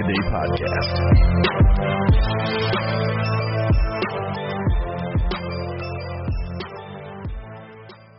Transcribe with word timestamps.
a 0.00 0.12
Podcast. 0.30 0.90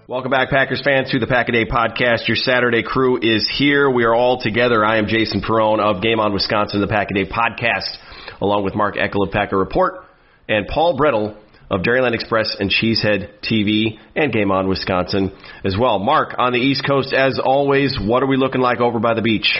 Welcome 0.07 0.29
back, 0.29 0.49
Packers 0.49 0.81
fans, 0.83 1.09
to 1.11 1.19
the 1.19 1.25
Pack 1.25 1.49
a 1.49 1.51
Day 1.53 1.65
podcast. 1.65 2.27
Your 2.27 2.35
Saturday 2.35 2.83
crew 2.83 3.17
is 3.21 3.51
here. 3.57 3.89
We 3.89 4.03
are 4.03 4.13
all 4.13 4.39
together. 4.39 4.85
I 4.85 4.97
am 4.97 5.07
Jason 5.07 5.41
Perone 5.41 5.79
of 5.79 6.03
Game 6.03 6.19
On 6.19 6.33
Wisconsin, 6.33 6.81
the 6.81 6.87
Pack 6.87 7.07
a 7.11 7.13
Day 7.15 7.25
podcast, 7.25 7.97
along 8.41 8.63
with 8.63 8.75
Mark 8.75 8.95
Eckel 8.95 9.25
of 9.25 9.31
Packer 9.31 9.57
Report 9.57 10.05
and 10.47 10.67
Paul 10.67 10.97
Bretl 10.97 11.35
of 11.71 11.81
Dairyland 11.81 12.13
Express 12.13 12.55
and 12.59 12.69
Cheesehead 12.69 13.39
TV 13.41 13.97
and 14.15 14.31
Game 14.31 14.51
On 14.51 14.67
Wisconsin 14.67 15.31
as 15.65 15.75
well. 15.79 15.97
Mark, 15.97 16.35
on 16.37 16.53
the 16.53 16.59
East 16.59 16.83
Coast, 16.85 17.11
as 17.11 17.39
always, 17.43 17.97
what 17.99 18.21
are 18.21 18.27
we 18.27 18.37
looking 18.37 18.61
like 18.61 18.79
over 18.81 18.99
by 18.99 19.15
the 19.15 19.21
beach? 19.23 19.57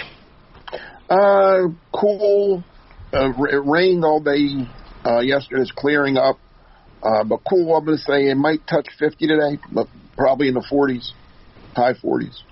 Uh, 1.08 1.68
cool. 1.92 2.64
Uh, 3.12 3.30
it 3.50 3.62
rained 3.64 4.04
all 4.04 4.20
day 4.20 4.66
uh, 5.04 5.20
yesterday. 5.20 5.62
It's 5.62 5.72
clearing 5.72 6.16
up. 6.16 6.38
Uh, 7.02 7.24
but 7.24 7.40
cool, 7.48 7.74
I'm 7.74 7.84
going 7.84 7.98
to 7.98 8.02
say 8.02 8.28
it 8.30 8.36
might 8.36 8.66
touch 8.66 8.88
50 8.98 9.26
today, 9.26 9.58
but 9.72 9.88
probably 10.16 10.48
in 10.48 10.54
the 10.54 10.64
40s, 10.70 11.10
high 11.74 11.94
40s. 11.94 12.42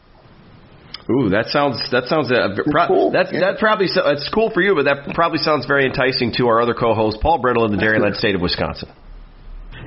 Ooh, 1.09 1.31
that 1.31 1.47
sounds 1.47 1.83
that 1.91 2.07
sounds 2.07 2.31
uh, 2.31 2.55
pro- 2.71 2.87
cool, 2.87 3.11
that 3.13 3.33
yeah. 3.33 3.41
that 3.41 3.59
probably 3.59 3.89
so- 3.89 4.07
it's 4.11 4.29
cool 4.33 4.51
for 4.51 4.63
you, 4.63 4.77
but 4.77 4.85
that 4.85 5.15
probably 5.15 5.39
sounds 5.39 5.67
very 5.67 5.85
enticing 5.85 6.33
to 6.37 6.47
our 6.47 6.61
other 6.61 6.75
co-host 6.75 7.19
Paul 7.21 7.43
Bretl 7.43 7.67
in 7.67 7.77
the 7.77 7.83
Dairyland 7.83 8.15
state 8.19 8.37
of 8.37 8.41
Wisconsin. 8.41 8.91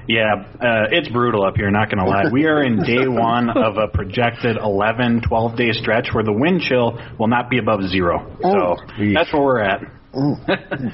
Yeah, 0.08 0.46
uh, 0.60 0.88
it's 0.92 1.08
brutal 1.10 1.46
up 1.46 1.56
here, 1.56 1.72
not 1.72 1.90
going 1.90 2.04
to 2.04 2.10
lie. 2.10 2.24
We 2.32 2.46
are 2.46 2.62
in 2.64 2.78
day 2.84 3.08
one 3.08 3.50
of 3.50 3.78
a 3.78 3.88
projected 3.88 4.58
11, 4.58 5.22
12 5.28 5.56
day 5.56 5.72
stretch 5.72 6.10
where 6.14 6.24
the 6.24 6.34
wind 6.34 6.62
chill 6.62 7.00
will 7.20 7.28
not 7.30 7.50
be 7.50 7.58
above 7.60 7.84
zero. 7.90 8.36
Oh. 8.44 8.76
So 8.76 9.04
that's 9.14 9.32
where 9.34 9.42
we're 9.44 9.62
at. 9.62 9.82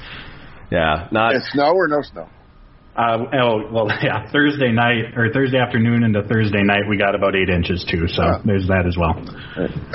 Yeah, 0.70 1.08
not 1.10 1.34
And 1.34 1.42
snow 1.52 1.72
or 1.74 1.88
no 1.88 2.00
snow? 2.02 2.28
Uh, 2.96 3.18
oh, 3.42 3.72
well, 3.72 3.88
yeah, 4.02 4.30
Thursday 4.30 4.70
night 4.70 5.16
or 5.16 5.32
Thursday 5.32 5.58
afternoon 5.58 6.04
into 6.04 6.22
Thursday 6.22 6.62
night, 6.62 6.82
we 6.88 6.96
got 6.96 7.14
about 7.16 7.34
eight 7.34 7.48
inches 7.48 7.84
too. 7.90 8.06
So 8.06 8.22
Yeah. 8.22 8.38
there's 8.44 8.68
that 8.68 8.84
as 8.86 8.96
well. 8.96 9.14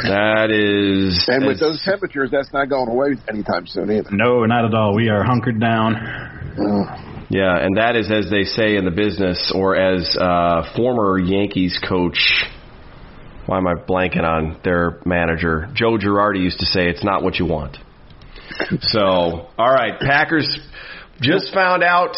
that 0.04 0.52
is 0.52 1.26
And 1.30 1.46
with 1.46 1.60
those 1.60 1.82
temperatures, 1.86 2.30
that's 2.32 2.52
not 2.52 2.68
going 2.70 2.90
away 2.90 3.16
anytime 3.30 3.68
soon 3.68 3.90
either. 3.92 4.10
No, 4.12 4.46
not 4.46 4.66
at 4.66 4.74
all. 4.74 4.96
We 4.96 5.08
are 5.08 5.24
hunkered 5.24 5.60
down. 5.62 5.96
Yeah, 7.30 7.56
and 7.58 7.78
that 7.78 7.96
is 7.96 8.12
as 8.12 8.30
they 8.30 8.44
say 8.44 8.76
in 8.76 8.86
the 8.86 8.92
business, 8.92 9.52
or 9.54 9.76
as 9.76 10.16
uh, 10.20 10.74
former 10.76 11.18
Yankees 11.20 11.80
coach. 11.88 12.46
Why 13.48 13.58
am 13.58 13.68
I 13.68 13.76
blanking 13.76 14.24
on 14.24 14.60
their 14.64 15.00
manager? 15.06 15.70
Joe 15.76 15.98
Girardi 15.98 16.42
used 16.42 16.60
to 16.60 16.66
say, 16.66 16.88
"It's 16.88 17.04
not 17.04 17.24
what 17.24 17.38
you 17.38 17.46
want." 17.46 17.78
So, 18.82 19.02
all 19.58 19.72
right, 19.72 20.00
Packers 20.00 20.48
just 21.22 21.54
found 21.54 21.84
out 21.84 22.16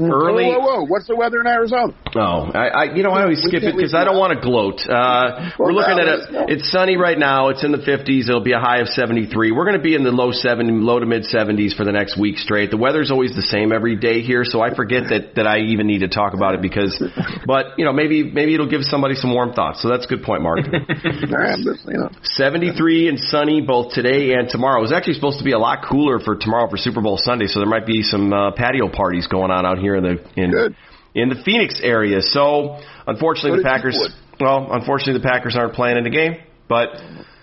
early. 0.00 0.44
Whoa, 0.44 0.58
whoa, 0.58 0.80
whoa! 0.80 0.86
What's 0.86 1.06
the 1.06 1.16
weather 1.16 1.40
in 1.40 1.46
Arizona? 1.46 1.94
Oh, 2.14 2.50
I, 2.52 2.68
I 2.68 2.84
you 2.94 3.02
know 3.02 3.10
I 3.10 3.22
always 3.22 3.42
skip 3.42 3.62
it 3.62 3.74
because 3.76 3.94
I 3.94 4.04
don't 4.04 4.18
want 4.18 4.32
to 4.32 4.40
gloat. 4.40 4.80
Uh, 4.88 5.50
we're 5.58 5.72
looking 5.72 5.98
at 5.98 6.06
it's 6.08 6.26
it. 6.28 6.50
It's 6.58 6.70
sunny 6.70 6.96
right 6.96 7.18
now. 7.18 7.48
It's 7.48 7.64
in 7.64 7.72
the 7.72 7.82
50s. 7.82 8.28
It'll 8.28 8.44
be 8.44 8.52
a 8.52 8.60
high 8.60 8.78
of 8.78 8.88
73. 8.88 9.52
We're 9.52 9.64
going 9.64 9.76
to 9.76 9.82
be 9.82 9.94
in 9.94 10.04
the 10.04 10.10
low 10.10 10.32
70, 10.32 10.72
low 10.72 10.98
to 10.98 11.06
mid 11.06 11.24
70s 11.24 11.76
for 11.76 11.84
the 11.84 11.92
next 11.92 12.18
week 12.18 12.38
straight. 12.38 12.70
The 12.70 12.76
weather's 12.76 13.10
always 13.10 13.34
the 13.34 13.42
same 13.42 13.72
every 13.72 13.96
day 13.96 14.20
here, 14.20 14.44
so 14.44 14.60
I 14.60 14.74
forget 14.74 15.04
that 15.10 15.36
that 15.36 15.46
I 15.46 15.72
even 15.72 15.86
need 15.86 16.00
to 16.00 16.08
talk 16.08 16.34
about 16.34 16.54
it 16.54 16.62
because. 16.62 17.02
But 17.46 17.78
you 17.78 17.84
know 17.84 17.92
maybe 17.92 18.22
maybe 18.22 18.54
it'll 18.54 18.70
give 18.70 18.82
somebody 18.82 19.14
some 19.14 19.32
warm 19.32 19.52
thoughts. 19.52 19.82
So 19.82 19.88
that's 19.88 20.04
a 20.06 20.08
good 20.08 20.22
point, 20.22 20.42
Mark. 20.42 20.58
All 20.68 21.38
right, 21.38 21.58
just, 21.58 21.86
you 21.86 21.98
know. 21.98 22.10
73 22.22 23.08
and 23.08 23.18
sunny 23.18 23.60
both 23.60 23.92
today 23.92 24.34
and 24.34 24.48
tomorrow. 24.48 24.78
It 24.78 24.82
was 24.82 24.92
actually 24.92 25.14
supposed 25.14 25.38
to 25.38 25.44
be 25.44 25.52
a 25.52 25.58
lot 25.58 25.84
cooler 25.88 26.18
for 26.18 26.36
tomorrow 26.36 26.68
for 26.68 26.76
Super 26.76 27.00
Bowl 27.00 27.18
Sunday, 27.18 27.46
so 27.46 27.60
there 27.60 27.68
might 27.68 27.86
be 27.86 28.02
some 28.02 28.32
uh, 28.32 28.52
patio 28.52 28.88
parties 28.88 29.26
going 29.26 29.50
on 29.50 29.66
out 29.66 29.78
here 29.78 29.81
in 29.96 30.02
the 30.02 30.42
in 30.42 30.50
Good. 30.50 30.76
in 31.14 31.28
the 31.28 31.42
Phoenix 31.44 31.80
area. 31.82 32.20
So 32.20 32.80
unfortunately, 33.06 33.58
So 33.58 33.62
the 33.62 33.68
Packers. 33.68 34.14
Well, 34.40 34.68
unfortunately, 34.72 35.20
the 35.20 35.28
Packers 35.28 35.54
aren't 35.56 35.74
playing 35.74 35.98
in 35.98 36.04
the 36.04 36.10
game, 36.10 36.36
but 36.68 36.88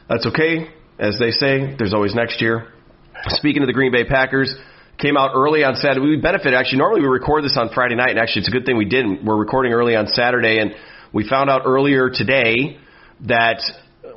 that's 0.09 0.25
okay. 0.25 0.67
As 0.97 1.17
they 1.19 1.31
say, 1.31 1.75
there's 1.77 1.93
always 1.93 2.13
next 2.13 2.41
year. 2.41 2.73
Speaking 3.27 3.61
of 3.61 3.67
the 3.67 3.73
Green 3.73 3.91
Bay 3.91 4.03
Packers, 4.03 4.53
came 4.97 5.15
out 5.15 5.31
early 5.33 5.63
on 5.63 5.75
Saturday. 5.75 6.01
We 6.01 6.17
benefit 6.17 6.53
actually. 6.53 6.79
Normally, 6.79 7.01
we 7.01 7.07
record 7.07 7.43
this 7.43 7.57
on 7.57 7.69
Friday 7.73 7.95
night, 7.95 8.09
and 8.09 8.19
actually, 8.19 8.41
it's 8.41 8.49
a 8.49 8.51
good 8.51 8.65
thing 8.65 8.77
we 8.77 8.85
didn't. 8.85 9.23
We're 9.23 9.37
recording 9.37 9.71
early 9.71 9.95
on 9.95 10.07
Saturday, 10.07 10.59
and 10.59 10.71
we 11.13 11.27
found 11.27 11.49
out 11.49 11.61
earlier 11.65 12.09
today 12.09 12.79
that 13.27 13.61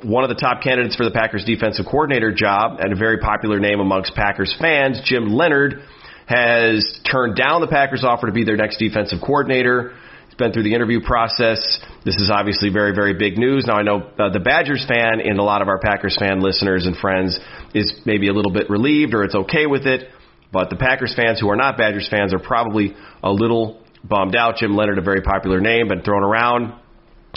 one 0.03 0.23
of 0.23 0.29
the 0.29 0.35
top 0.35 0.61
candidates 0.61 0.95
for 0.95 1.05
the 1.05 1.11
Packers 1.11 1.45
defensive 1.45 1.85
coordinator 1.85 2.33
job, 2.33 2.79
and 2.79 2.91
a 2.91 2.95
very 2.95 3.17
popular 3.19 3.59
name 3.59 3.79
amongst 3.79 4.15
Packers 4.15 4.53
fans, 4.59 5.01
Jim 5.05 5.33
Leonhard, 5.33 5.81
has 6.25 6.99
turned 7.09 7.35
down 7.35 7.61
the 7.61 7.67
Packers 7.67 8.03
offer 8.03 8.27
to 8.27 8.33
be 8.33 8.43
their 8.43 8.55
next 8.55 8.77
defensive 8.77 9.19
coordinator. 9.21 9.93
He's 10.27 10.35
been 10.35 10.51
through 10.51 10.63
the 10.63 10.73
interview 10.73 10.99
process. 11.01 11.79
This 12.05 12.15
is 12.15 12.31
obviously 12.33 12.69
very, 12.69 12.95
very 12.95 13.13
big 13.13 13.37
news. 13.37 13.65
Now 13.67 13.75
I 13.75 13.83
know 13.83 14.09
uh, 14.17 14.29
the 14.31 14.39
Badgers 14.39 14.85
fan 14.87 15.19
and 15.23 15.37
a 15.37 15.43
lot 15.43 15.61
of 15.61 15.67
our 15.67 15.79
Packers 15.79 16.17
fan 16.17 16.41
listeners 16.41 16.85
and 16.85 16.97
friends 16.97 17.37
is 17.73 18.01
maybe 18.05 18.29
a 18.29 18.33
little 18.33 18.51
bit 18.51 18.69
relieved 18.69 19.13
or 19.13 19.23
it's 19.23 19.35
okay 19.35 19.67
with 19.67 19.85
it. 19.85 20.09
But 20.51 20.69
the 20.69 20.75
Packers 20.75 21.13
fans 21.15 21.39
who 21.39 21.49
are 21.49 21.55
not 21.55 21.77
Badgers 21.77 22.07
fans 22.09 22.33
are 22.33 22.39
probably 22.39 22.95
a 23.23 23.31
little 23.31 23.81
bummed 24.03 24.35
out. 24.35 24.57
Jim 24.57 24.75
Leonhard, 24.75 24.97
a 24.97 25.01
very 25.01 25.21
popular 25.21 25.59
name, 25.59 25.87
been 25.87 26.03
thrown 26.03 26.23
around 26.23 26.73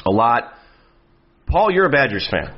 a 0.06 0.10
lot. 0.10 0.52
Paul, 1.46 1.70
you're 1.70 1.86
a 1.86 1.90
Badgers 1.90 2.28
fan. 2.30 2.54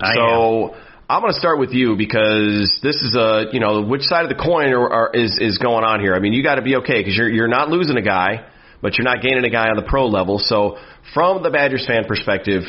I 0.00 0.14
so 0.14 0.76
I'm 1.08 1.20
going 1.20 1.32
to 1.32 1.38
start 1.38 1.60
with 1.60 1.70
you 1.70 1.94
because 1.96 2.80
this 2.82 2.96
is 2.96 3.14
a 3.14 3.44
you 3.52 3.60
know 3.60 3.82
which 3.82 4.02
side 4.02 4.24
of 4.24 4.28
the 4.28 4.42
coin 4.42 4.72
are, 4.72 4.90
are, 4.90 5.10
is 5.14 5.38
is 5.40 5.56
going 5.58 5.84
on 5.84 6.00
here. 6.00 6.16
I 6.16 6.18
mean, 6.18 6.32
you 6.32 6.42
got 6.42 6.56
to 6.56 6.62
be 6.62 6.74
okay 6.76 6.98
because 6.98 7.16
you're 7.16 7.28
you're 7.28 7.46
not 7.46 7.70
losing 7.70 7.96
a 7.96 8.02
guy, 8.02 8.44
but 8.82 8.98
you're 8.98 9.04
not 9.04 9.22
gaining 9.22 9.44
a 9.44 9.50
guy 9.50 9.68
on 9.68 9.76
the 9.76 9.86
pro 9.86 10.08
level. 10.08 10.40
So 10.40 10.78
from 11.14 11.44
the 11.44 11.50
Badgers 11.50 11.86
fan 11.86 12.06
perspective, 12.08 12.64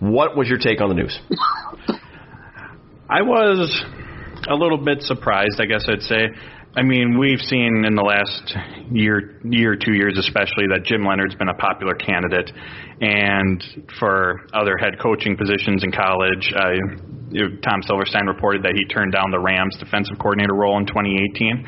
what 0.00 0.36
was 0.36 0.48
your 0.48 0.58
take 0.58 0.82
on 0.82 0.90
the 0.90 0.96
news? 0.96 1.18
I 3.08 3.22
was 3.22 3.82
a 4.46 4.54
little 4.54 4.84
bit 4.84 5.00
surprised, 5.00 5.58
I 5.58 5.64
guess 5.64 5.86
I'd 5.88 6.02
say. 6.02 6.28
I 6.74 6.82
mean, 6.82 7.18
we've 7.18 7.40
seen 7.40 7.84
in 7.86 7.94
the 7.94 8.02
last 8.02 8.54
year, 8.92 9.40
year, 9.44 9.74
two 9.74 9.94
years 9.94 10.16
especially, 10.18 10.68
that 10.70 10.84
Jim 10.84 11.02
Leonhard's 11.02 11.34
been 11.34 11.48
a 11.48 11.54
popular 11.54 11.94
candidate, 11.94 12.52
and 13.00 13.88
for 13.98 14.46
other 14.52 14.76
head 14.78 15.00
coaching 15.00 15.36
positions 15.36 15.82
in 15.82 15.90
college, 15.90 16.52
uh, 16.54 16.76
Tom 17.64 17.82
Silverstein 17.82 18.26
reported 18.26 18.62
that 18.62 18.74
he 18.76 18.84
turned 18.86 19.12
down 19.12 19.30
the 19.30 19.40
Rams 19.40 19.76
defensive 19.80 20.18
coordinator 20.18 20.54
role 20.54 20.78
in 20.78 20.86
2018 20.86 21.66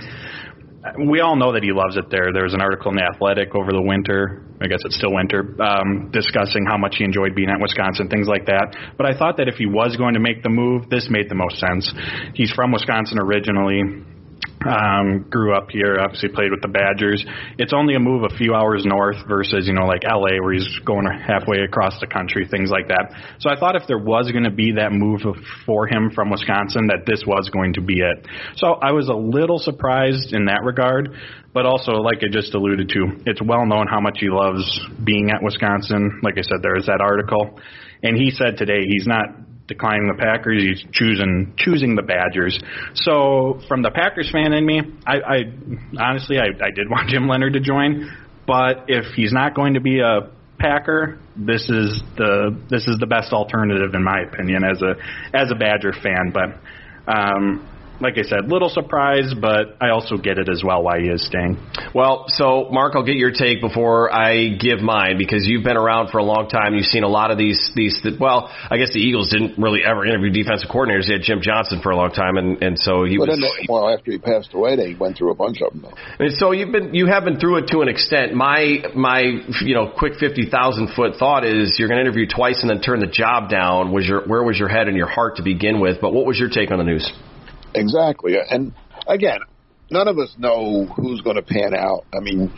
we 1.06 1.20
all 1.20 1.36
know 1.36 1.52
that 1.52 1.62
he 1.62 1.72
loves 1.72 1.96
it 1.96 2.08
there. 2.10 2.32
There 2.32 2.44
was 2.44 2.54
an 2.54 2.62
article 2.62 2.90
in 2.90 2.96
the 2.96 3.04
Athletic 3.04 3.54
over 3.54 3.70
the 3.70 3.82
winter. 3.82 4.48
I 4.62 4.66
guess 4.66 4.80
it's 4.84 4.96
still 4.96 5.12
winter, 5.12 5.56
um, 5.60 6.10
discussing 6.10 6.64
how 6.64 6.76
much 6.76 6.96
he 6.96 7.04
enjoyed 7.04 7.34
being 7.34 7.48
at 7.48 7.60
Wisconsin, 7.60 8.08
things 8.08 8.28
like 8.28 8.46
that. 8.46 8.76
But 8.96 9.06
I 9.06 9.16
thought 9.16 9.36
that 9.36 9.48
if 9.48 9.56
he 9.56 9.66
was 9.66 9.96
going 9.96 10.14
to 10.14 10.20
make 10.20 10.42
the 10.42 10.48
move, 10.48 10.88
this 10.88 11.08
made 11.10 11.28
the 11.28 11.34
most 11.34 11.60
sense. 11.60 11.84
He's 12.34 12.50
from 12.52 12.72
Wisconsin 12.72 13.18
originally. 13.18 14.04
Um, 14.60 15.24
grew 15.30 15.54
up 15.54 15.70
here, 15.70 15.96
obviously 15.98 16.28
played 16.28 16.50
with 16.50 16.60
the 16.60 16.68
Badgers. 16.68 17.24
It's 17.56 17.72
only 17.72 17.94
a 17.94 17.98
move 17.98 18.24
a 18.30 18.36
few 18.36 18.52
hours 18.54 18.84
north 18.84 19.16
versus, 19.26 19.66
you 19.66 19.72
know, 19.72 19.86
like 19.86 20.04
LA 20.04 20.36
where 20.42 20.52
he's 20.52 20.68
going 20.84 21.06
halfway 21.06 21.64
across 21.64 21.98
the 21.98 22.06
country, 22.06 22.46
things 22.46 22.68
like 22.68 22.88
that. 22.88 23.08
So 23.38 23.48
I 23.48 23.58
thought 23.58 23.74
if 23.74 23.88
there 23.88 23.98
was 23.98 24.30
going 24.30 24.44
to 24.44 24.50
be 24.50 24.72
that 24.76 24.92
move 24.92 25.22
for 25.64 25.88
him 25.88 26.10
from 26.14 26.28
Wisconsin, 26.28 26.88
that 26.88 27.06
this 27.06 27.24
was 27.26 27.48
going 27.48 27.72
to 27.74 27.80
be 27.80 28.00
it. 28.00 28.26
So 28.56 28.76
I 28.82 28.92
was 28.92 29.08
a 29.08 29.16
little 29.16 29.58
surprised 29.58 30.34
in 30.34 30.44
that 30.44 30.60
regard, 30.62 31.08
but 31.54 31.64
also, 31.64 31.92
like 31.92 32.18
I 32.20 32.28
just 32.30 32.52
alluded 32.52 32.90
to, 32.90 33.24
it's 33.24 33.40
well 33.40 33.64
known 33.64 33.86
how 33.88 34.00
much 34.00 34.18
he 34.20 34.28
loves 34.28 34.60
being 35.02 35.30
at 35.30 35.42
Wisconsin. 35.42 36.20
Like 36.22 36.36
I 36.36 36.42
said, 36.42 36.60
there 36.60 36.76
is 36.76 36.84
that 36.84 37.00
article. 37.00 37.58
And 38.02 38.16
he 38.16 38.30
said 38.30 38.58
today 38.58 38.84
he's 38.86 39.06
not 39.06 39.49
declining 39.70 40.08
the 40.08 40.18
Packers. 40.18 40.62
He's 40.62 40.84
choosing 40.92 41.54
choosing 41.56 41.94
the 41.94 42.02
Badgers. 42.02 42.58
So 42.94 43.60
from 43.68 43.82
the 43.82 43.90
Packers 43.90 44.30
fan 44.30 44.52
in 44.52 44.66
me, 44.66 44.82
I, 45.06 45.16
I 45.16 45.38
honestly 45.98 46.36
I, 46.38 46.48
I 46.62 46.70
did 46.74 46.90
want 46.90 47.08
Jim 47.08 47.26
Leonhard 47.26 47.54
to 47.54 47.60
join, 47.60 48.10
but 48.46 48.84
if 48.88 49.14
he's 49.14 49.32
not 49.32 49.54
going 49.54 49.74
to 49.74 49.80
be 49.80 50.00
a 50.00 50.30
Packer, 50.58 51.18
this 51.36 51.62
is 51.70 52.02
the 52.18 52.54
this 52.68 52.86
is 52.86 52.98
the 53.00 53.06
best 53.06 53.32
alternative 53.32 53.94
in 53.94 54.04
my 54.04 54.20
opinion 54.20 54.62
as 54.62 54.82
a 54.82 54.96
as 55.32 55.50
a 55.50 55.54
Badger 55.54 55.94
fan. 56.02 56.32
But 56.34 56.60
um, 57.10 57.66
like 58.00 58.16
I 58.18 58.22
said, 58.22 58.48
little 58.48 58.68
surprise, 58.68 59.34
but 59.38 59.76
I 59.80 59.90
also 59.90 60.16
get 60.16 60.38
it 60.38 60.48
as 60.48 60.62
well 60.64 60.82
why 60.82 61.00
he 61.00 61.08
is 61.08 61.24
staying. 61.26 61.58
Well, 61.94 62.24
so 62.28 62.68
Mark, 62.70 62.94
I'll 62.96 63.04
get 63.04 63.16
your 63.16 63.30
take 63.30 63.60
before 63.60 64.12
I 64.12 64.56
give 64.56 64.80
mine 64.80 65.18
because 65.18 65.46
you've 65.46 65.64
been 65.64 65.76
around 65.76 66.10
for 66.10 66.18
a 66.18 66.24
long 66.24 66.48
time. 66.48 66.74
You've 66.74 66.86
seen 66.86 67.02
a 67.02 67.08
lot 67.08 67.30
of 67.30 67.38
these 67.38 67.70
these. 67.74 68.00
Well, 68.18 68.50
I 68.70 68.78
guess 68.78 68.92
the 68.92 69.00
Eagles 69.00 69.30
didn't 69.30 69.58
really 69.58 69.80
ever 69.84 70.06
interview 70.06 70.30
defensive 70.30 70.70
coordinators. 70.70 71.06
They 71.06 71.14
had 71.14 71.22
Jim 71.22 71.40
Johnson 71.42 71.80
for 71.82 71.90
a 71.90 71.96
long 71.96 72.10
time, 72.10 72.36
and 72.36 72.62
and 72.62 72.78
so 72.78 73.04
he 73.04 73.18
But 73.18 73.28
was. 73.28 73.40
then, 73.40 73.66
well, 73.68 73.88
after 73.88 74.12
he 74.12 74.18
passed 74.18 74.54
away, 74.54 74.76
they 74.76 74.94
went 74.94 75.18
through 75.18 75.32
a 75.32 75.34
bunch 75.34 75.60
of 75.60 75.72
them. 75.72 75.82
Though. 75.82 76.24
And 76.24 76.32
so 76.34 76.52
you've 76.52 76.72
been 76.72 76.94
you 76.94 77.06
have 77.06 77.24
been 77.24 77.38
through 77.38 77.58
it 77.58 77.68
to 77.68 77.80
an 77.80 77.88
extent. 77.88 78.34
My 78.34 78.82
my 78.94 79.20
you 79.60 79.74
know 79.74 79.92
quick 79.96 80.14
fifty 80.18 80.48
thousand 80.48 80.90
foot 80.96 81.16
thought 81.18 81.44
is 81.44 81.76
you're 81.78 81.88
going 81.88 81.98
to 81.98 82.04
interview 82.04 82.26
twice 82.26 82.60
and 82.62 82.70
then 82.70 82.80
turn 82.80 83.00
the 83.00 83.06
job 83.06 83.50
down. 83.50 83.92
Was 83.92 84.06
your 84.06 84.26
where 84.26 84.42
was 84.42 84.58
your 84.58 84.68
head 84.68 84.88
and 84.88 84.96
your 84.96 85.08
heart 85.08 85.36
to 85.36 85.42
begin 85.42 85.80
with? 85.80 86.00
But 86.00 86.12
what 86.12 86.26
was 86.26 86.38
your 86.38 86.48
take 86.48 86.70
on 86.70 86.78
the 86.78 86.84
news? 86.84 87.12
Exactly. 87.74 88.34
And 88.48 88.72
again, 89.06 89.40
none 89.90 90.08
of 90.08 90.18
us 90.18 90.34
know 90.38 90.86
who's 90.86 91.20
going 91.20 91.36
to 91.36 91.42
pan 91.42 91.74
out. 91.74 92.06
I 92.14 92.20
mean, 92.20 92.52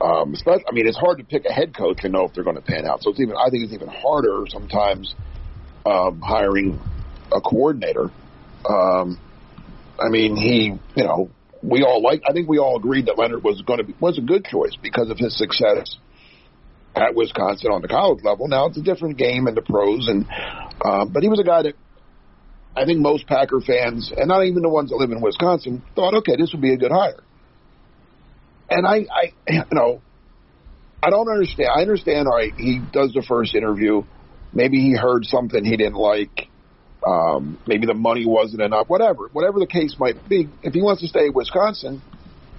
um, 0.00 0.34
especially, 0.34 0.64
I 0.68 0.72
mean, 0.72 0.86
it's 0.86 0.98
hard 0.98 1.18
to 1.18 1.24
pick 1.24 1.44
a 1.46 1.52
head 1.52 1.74
coach 1.74 2.00
and 2.04 2.12
know 2.12 2.24
if 2.24 2.34
they're 2.34 2.44
going 2.44 2.56
to 2.56 2.62
pan 2.62 2.86
out. 2.86 3.02
So 3.02 3.10
it's 3.10 3.20
even, 3.20 3.34
I 3.36 3.50
think 3.50 3.64
it's 3.64 3.72
even 3.72 3.88
harder 3.88 4.44
sometimes 4.48 5.14
um, 5.86 6.20
hiring 6.20 6.80
a 7.32 7.40
coordinator. 7.40 8.10
Um, 8.68 9.18
I 9.98 10.08
mean, 10.08 10.36
he, 10.36 10.74
you 10.94 11.04
know, 11.04 11.30
we 11.62 11.82
all 11.82 12.02
like. 12.02 12.22
I 12.28 12.32
think 12.32 12.48
we 12.48 12.58
all 12.58 12.76
agreed 12.76 13.06
that 13.06 13.18
Leonhard 13.18 13.42
was 13.42 13.62
going 13.62 13.78
to 13.78 13.84
be 13.84 13.94
was 13.98 14.18
a 14.18 14.20
good 14.20 14.44
choice 14.44 14.76
because 14.80 15.10
of 15.10 15.18
his 15.18 15.36
success 15.36 15.96
at 16.94 17.14
Wisconsin 17.14 17.70
on 17.70 17.82
the 17.82 17.88
college 17.88 18.22
level. 18.22 18.48
Now 18.48 18.66
it's 18.66 18.78
a 18.78 18.82
different 18.82 19.16
game 19.16 19.48
in 19.48 19.54
the 19.54 19.62
pros, 19.62 20.06
and 20.08 20.26
um, 20.84 21.12
but 21.12 21.22
he 21.22 21.28
was 21.28 21.40
a 21.40 21.44
guy 21.44 21.62
that 21.62 21.74
I 22.76 22.84
think 22.84 23.00
most 23.00 23.26
Packer 23.26 23.60
fans, 23.60 24.12
and 24.14 24.28
not 24.28 24.44
even 24.44 24.62
the 24.62 24.68
ones 24.68 24.90
that 24.90 24.96
live 24.96 25.10
in 25.10 25.22
Wisconsin, 25.22 25.82
thought, 25.94 26.14
okay, 26.14 26.36
this 26.36 26.52
would 26.52 26.60
be 26.60 26.74
a 26.74 26.76
good 26.76 26.92
hire. 26.92 27.22
And 28.68 28.86
I, 28.86 29.06
I, 29.10 29.32
you 29.48 29.62
know, 29.72 30.02
I 31.02 31.10
don't 31.10 31.28
understand. 31.28 31.70
I 31.74 31.80
understand. 31.80 32.28
All 32.28 32.36
right, 32.36 32.52
he 32.56 32.80
does 32.92 33.12
the 33.12 33.24
first 33.26 33.54
interview. 33.54 34.02
Maybe 34.52 34.78
he 34.80 34.92
heard 34.94 35.24
something 35.24 35.64
he 35.64 35.76
didn't 35.76 35.94
like. 35.94 36.48
Um, 37.06 37.58
maybe 37.66 37.86
the 37.86 37.94
money 37.94 38.26
wasn't 38.26 38.62
enough. 38.62 38.88
Whatever, 38.88 39.28
whatever 39.32 39.58
the 39.60 39.66
case 39.66 39.96
might 39.98 40.28
be. 40.28 40.48
If 40.62 40.74
he 40.74 40.82
wants 40.82 41.02
to 41.02 41.08
stay 41.08 41.26
in 41.26 41.32
Wisconsin, 41.32 42.02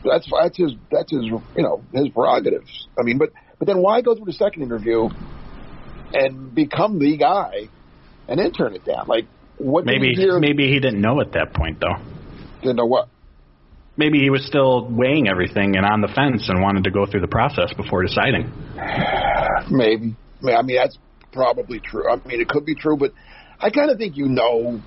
that's 0.04 0.28
that's 0.32 0.58
his 0.58 0.74
that's 0.90 1.12
his 1.12 1.26
you 1.26 1.44
know 1.58 1.84
his 1.94 2.10
prerogatives. 2.10 2.88
I 2.98 3.04
mean, 3.04 3.18
but 3.18 3.30
but 3.60 3.68
then 3.68 3.82
why 3.82 4.02
go 4.02 4.16
through 4.16 4.26
the 4.26 4.34
second 4.34 4.64
interview 4.64 5.10
and 6.14 6.56
become 6.56 7.00
the 7.00 7.18
guy 7.18 7.70
and 8.28 8.40
then 8.40 8.52
turn 8.52 8.74
it 8.74 8.86
down? 8.86 9.08
Like 9.08 9.26
what 9.58 9.86
Maybe 9.86 10.16
maybe 10.40 10.68
he 10.68 10.80
didn't 10.80 11.02
know 11.02 11.22
at 11.22 11.34
that 11.34 11.54
point 11.54 11.80
though. 11.80 11.96
Didn't 12.62 12.78
know 12.78 12.86
what. 12.86 13.10
Maybe 13.98 14.20
he 14.20 14.30
was 14.30 14.46
still 14.46 14.88
weighing 14.88 15.28
everything 15.28 15.76
and 15.76 15.84
on 15.84 16.02
the 16.02 16.08
fence 16.08 16.50
and 16.50 16.62
wanted 16.62 16.84
to 16.84 16.92
go 16.92 17.08
through 17.08 17.22
the 17.22 17.28
process 17.28 17.74
before 17.76 18.04
deciding. 18.04 18.52
Maybe. 19.72 20.16
I 20.44 20.62
mean, 20.62 20.78
that's 20.78 21.00
probably 21.32 21.80
true. 21.80 22.08
I 22.08 22.16
mean, 22.28 22.40
it 22.40 22.48
could 22.48 22.66
be 22.66 22.76
true, 22.76 22.96
but 22.96 23.14
I 23.60 23.72
kind 23.72 23.90
of 23.90 23.98
think 23.98 24.16
you 24.16 24.28
know. 24.28 24.80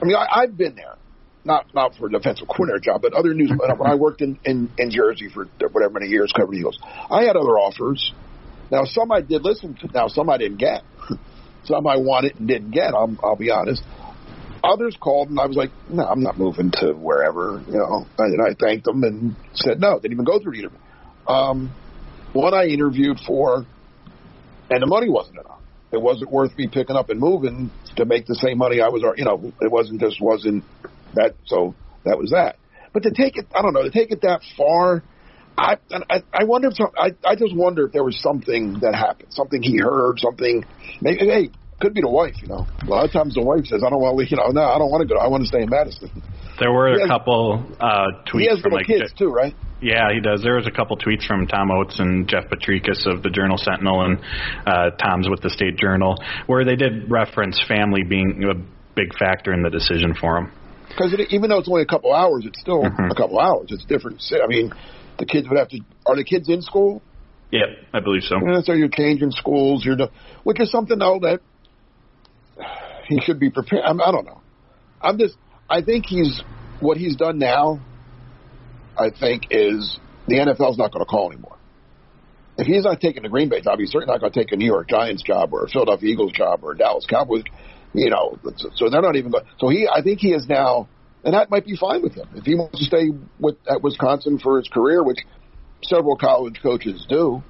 I 0.00 0.04
mean, 0.04 0.16
I, 0.16 0.42
I've 0.42 0.56
been 0.58 0.74
there, 0.74 0.96
not 1.44 1.74
not 1.74 1.94
for 1.96 2.08
a 2.08 2.10
defensive 2.10 2.46
coordinator 2.46 2.80
job, 2.80 3.00
but 3.00 3.14
other 3.14 3.32
news. 3.32 3.50
when 3.56 3.90
I 3.90 3.94
worked 3.94 4.20
in, 4.20 4.38
in 4.44 4.70
in 4.76 4.90
Jersey 4.90 5.30
for 5.32 5.46
whatever 5.70 5.94
many 5.94 6.08
years 6.08 6.30
covering 6.36 6.58
Eagles, 6.58 6.78
I 7.10 7.22
had 7.22 7.36
other 7.36 7.58
offers. 7.58 8.12
Now, 8.70 8.84
some 8.84 9.10
I 9.12 9.20
did 9.20 9.42
listen 9.42 9.74
to. 9.80 9.88
Now, 9.92 10.08
some 10.08 10.28
I 10.28 10.36
didn't 10.36 10.58
get. 10.58 10.82
some 11.64 11.86
I 11.86 11.96
wanted 11.96 12.38
and 12.38 12.48
didn't 12.48 12.72
get. 12.72 12.94
I'm, 12.94 13.18
I'll 13.22 13.36
be 13.36 13.50
honest. 13.50 13.82
Others 14.64 14.96
called 14.98 15.28
and 15.28 15.38
I 15.38 15.46
was 15.46 15.56
like, 15.56 15.70
no, 15.90 16.04
I'm 16.04 16.22
not 16.22 16.38
moving 16.38 16.70
to 16.80 16.92
wherever. 16.92 17.62
You 17.68 17.74
know, 17.74 18.06
and 18.18 18.40
I 18.40 18.54
thanked 18.54 18.84
them 18.86 19.04
and 19.04 19.36
said 19.54 19.80
no. 19.80 19.98
Didn't 19.98 20.12
even 20.12 20.24
go 20.24 20.40
through 20.40 20.52
the 20.52 20.58
interview. 20.60 20.78
Um, 21.28 21.70
one 22.32 22.54
I 22.54 22.66
interviewed 22.66 23.18
for, 23.26 23.66
and 24.70 24.82
the 24.82 24.86
money 24.86 25.08
wasn't 25.08 25.38
enough. 25.38 25.60
It 25.92 26.00
wasn't 26.00 26.32
worth 26.32 26.56
me 26.56 26.66
picking 26.66 26.96
up 26.96 27.10
and 27.10 27.20
moving 27.20 27.70
to 27.96 28.04
make 28.04 28.26
the 28.26 28.34
same 28.34 28.58
money 28.58 28.80
I 28.80 28.88
was. 28.88 29.02
You 29.16 29.24
know, 29.24 29.52
it 29.60 29.70
wasn't 29.70 30.00
just 30.00 30.20
wasn't 30.20 30.64
that. 31.14 31.36
So 31.44 31.74
that 32.04 32.18
was 32.18 32.30
that. 32.30 32.56
But 32.92 33.04
to 33.04 33.10
take 33.10 33.36
it, 33.36 33.46
I 33.54 33.62
don't 33.62 33.74
know, 33.74 33.82
to 33.82 33.90
take 33.90 34.10
it 34.10 34.22
that 34.22 34.40
far. 34.56 35.02
I 35.56 35.76
I, 36.10 36.24
I 36.32 36.44
wonder 36.44 36.68
if 36.68 36.74
some, 36.74 36.90
I 36.96 37.14
I 37.24 37.36
just 37.36 37.54
wonder 37.54 37.86
if 37.86 37.92
there 37.92 38.02
was 38.02 38.20
something 38.20 38.80
that 38.80 38.94
happened, 38.94 39.32
something 39.32 39.62
he 39.62 39.78
heard, 39.78 40.18
something. 40.18 40.64
Maybe 41.00 41.26
hey, 41.26 41.50
could 41.84 41.92
be 41.94 42.00
the 42.00 42.08
wife. 42.08 42.40
You 42.40 42.48
know, 42.48 42.66
a 42.80 42.86
lot 42.88 43.04
of 43.04 43.12
times 43.12 43.34
the 43.34 43.42
wife 43.42 43.66
says, 43.66 43.82
"I 43.86 43.90
don't 43.90 44.00
want 44.00 44.16
to, 44.18 44.24
you 44.24 44.36
know, 44.40 44.48
no, 44.48 44.62
I 44.64 44.78
don't 44.78 44.90
want 44.90 45.02
to 45.06 45.08
go. 45.14 45.20
I 45.20 45.28
want 45.28 45.42
to 45.42 45.48
stay 45.48 45.62
in 45.62 45.68
Madison." 45.68 46.08
There 46.58 46.72
were 46.72 46.88
He 46.88 46.96
a 46.96 47.00
has- 47.00 47.08
couple 47.08 47.60
uh, 47.80 48.24
tweets 48.26 48.40
He 48.40 48.48
has 48.48 48.60
from 48.60 48.72
little 48.72 48.78
like 48.78 48.86
kids 48.86 49.12
too, 49.12 49.28
right? 49.28 49.54
Yeah, 49.82 50.08
he 50.14 50.20
does. 50.20 50.40
There 50.42 50.54
was 50.56 50.66
a 50.66 50.70
couple 50.70 50.96
tweets 50.96 51.26
from 51.26 51.46
Tom 51.46 51.70
Oates 51.70 51.98
and 52.00 52.26
Jeff 52.26 52.44
Potrykus 52.48 53.04
of 53.06 53.22
the 53.22 53.28
Journal 53.28 53.58
Sentinel 53.58 54.00
and 54.02 54.18
uh, 54.66 54.90
Tom's 54.96 55.28
with 55.28 55.42
the 55.42 55.50
State 55.50 55.76
Journal, 55.76 56.16
where 56.46 56.64
they 56.64 56.76
did 56.76 57.10
reference 57.10 57.60
family 57.68 58.02
being 58.02 58.42
a 58.48 58.54
big 58.94 59.12
factor 59.18 59.52
in 59.52 59.62
the 59.62 59.68
decision 59.70 60.14
for 60.14 60.38
him. 60.38 60.52
Because 60.88 61.12
even 61.28 61.50
though 61.50 61.58
it's 61.58 61.68
only 61.68 61.82
a 61.82 61.86
couple 61.86 62.14
hours, 62.14 62.44
it's 62.46 62.60
still 62.60 62.82
Mhm. 62.84 63.10
a 63.10 63.14
couple 63.14 63.38
hours. 63.38 63.66
It's 63.70 63.84
different. 63.84 64.22
I 64.32 64.46
mean, 64.46 64.72
the 65.18 65.26
kids 65.26 65.48
would 65.48 65.58
have 65.58 65.68
to. 65.68 65.80
Are 66.06 66.16
the 66.16 66.24
kids 66.24 66.48
in 66.48 66.62
school? 66.62 67.02
Yep, 67.50 67.68
I 67.92 68.00
believe 68.00 68.22
so. 68.22 68.36
Yeah, 68.40 68.60
so 68.62 68.72
you're 68.72 68.88
changing 68.88 69.32
schools. 69.32 69.84
You're, 69.84 69.96
which 70.44 70.60
is 70.60 70.70
something 70.70 70.98
though 70.98 71.18
that 71.20 71.40
he 73.08 73.20
should 73.20 73.40
be 73.40 73.50
prepared. 73.50 73.84
I'm, 73.84 74.00
I 74.00 74.10
don't 74.10 74.24
know. 74.24 74.40
I'm 75.00 75.18
just. 75.18 75.36
I 75.68 75.82
think 75.82 76.06
he's 76.06 76.42
what 76.80 76.96
he's 76.96 77.16
done 77.16 77.38
now. 77.38 77.80
I 78.98 79.10
think 79.10 79.48
is 79.50 79.98
the 80.28 80.36
NFL's 80.36 80.78
not 80.78 80.92
going 80.92 81.04
to 81.04 81.10
call 81.10 81.32
anymore. 81.32 81.56
if 82.56 82.66
he's 82.66 82.84
not 82.84 83.00
taking 83.00 83.22
the 83.22 83.28
Green 83.28 83.48
Bay 83.48 83.60
job, 83.60 83.78
he's 83.78 83.90
certainly 83.90 84.12
not 84.12 84.20
going 84.20 84.32
to 84.32 84.38
take 84.38 84.52
a 84.52 84.56
New 84.56 84.66
York 84.66 84.88
Giants 84.88 85.22
job 85.22 85.52
or 85.52 85.64
a 85.64 85.68
Philadelphia 85.68 86.10
Eagles 86.10 86.32
job 86.32 86.60
or 86.62 86.72
a 86.72 86.76
Dallas 86.76 87.06
Cowboys. 87.06 87.44
You 87.92 88.10
know, 88.10 88.38
so 88.74 88.90
they're 88.90 89.02
not 89.02 89.16
even 89.16 89.30
going. 89.30 89.44
So 89.58 89.68
he, 89.68 89.88
I 89.88 90.02
think 90.02 90.18
he 90.18 90.32
is 90.32 90.48
now, 90.48 90.88
and 91.24 91.34
that 91.34 91.48
might 91.50 91.64
be 91.64 91.76
fine 91.76 92.02
with 92.02 92.14
him 92.14 92.28
if 92.34 92.44
he 92.44 92.56
wants 92.56 92.78
to 92.78 92.84
stay 92.84 93.10
with 93.38 93.56
at 93.70 93.82
Wisconsin 93.82 94.38
for 94.38 94.58
his 94.58 94.68
career, 94.68 95.02
which 95.02 95.18
several 95.82 96.16
college 96.16 96.60
coaches 96.62 97.06
do. 97.08 97.42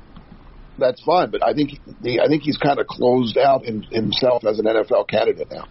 That's 0.78 1.02
fine, 1.02 1.30
but 1.30 1.44
I 1.44 1.52
think 1.52 1.78
he, 2.02 2.20
I 2.20 2.26
think 2.26 2.42
he's 2.42 2.56
kind 2.56 2.78
of 2.78 2.86
closed 2.86 3.38
out 3.38 3.64
in, 3.64 3.82
himself 3.82 4.44
as 4.44 4.58
an 4.58 4.64
NFL 4.64 5.08
candidate 5.08 5.48
now. 5.50 5.66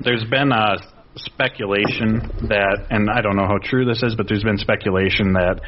There's 0.00 0.24
been 0.24 0.52
a 0.52 0.76
speculation 1.18 2.20
that, 2.48 2.86
and 2.90 3.08
I 3.10 3.20
don't 3.20 3.36
know 3.36 3.46
how 3.46 3.58
true 3.62 3.84
this 3.84 4.02
is, 4.02 4.14
but 4.14 4.28
there's 4.28 4.44
been 4.44 4.58
speculation 4.58 5.34
that 5.34 5.60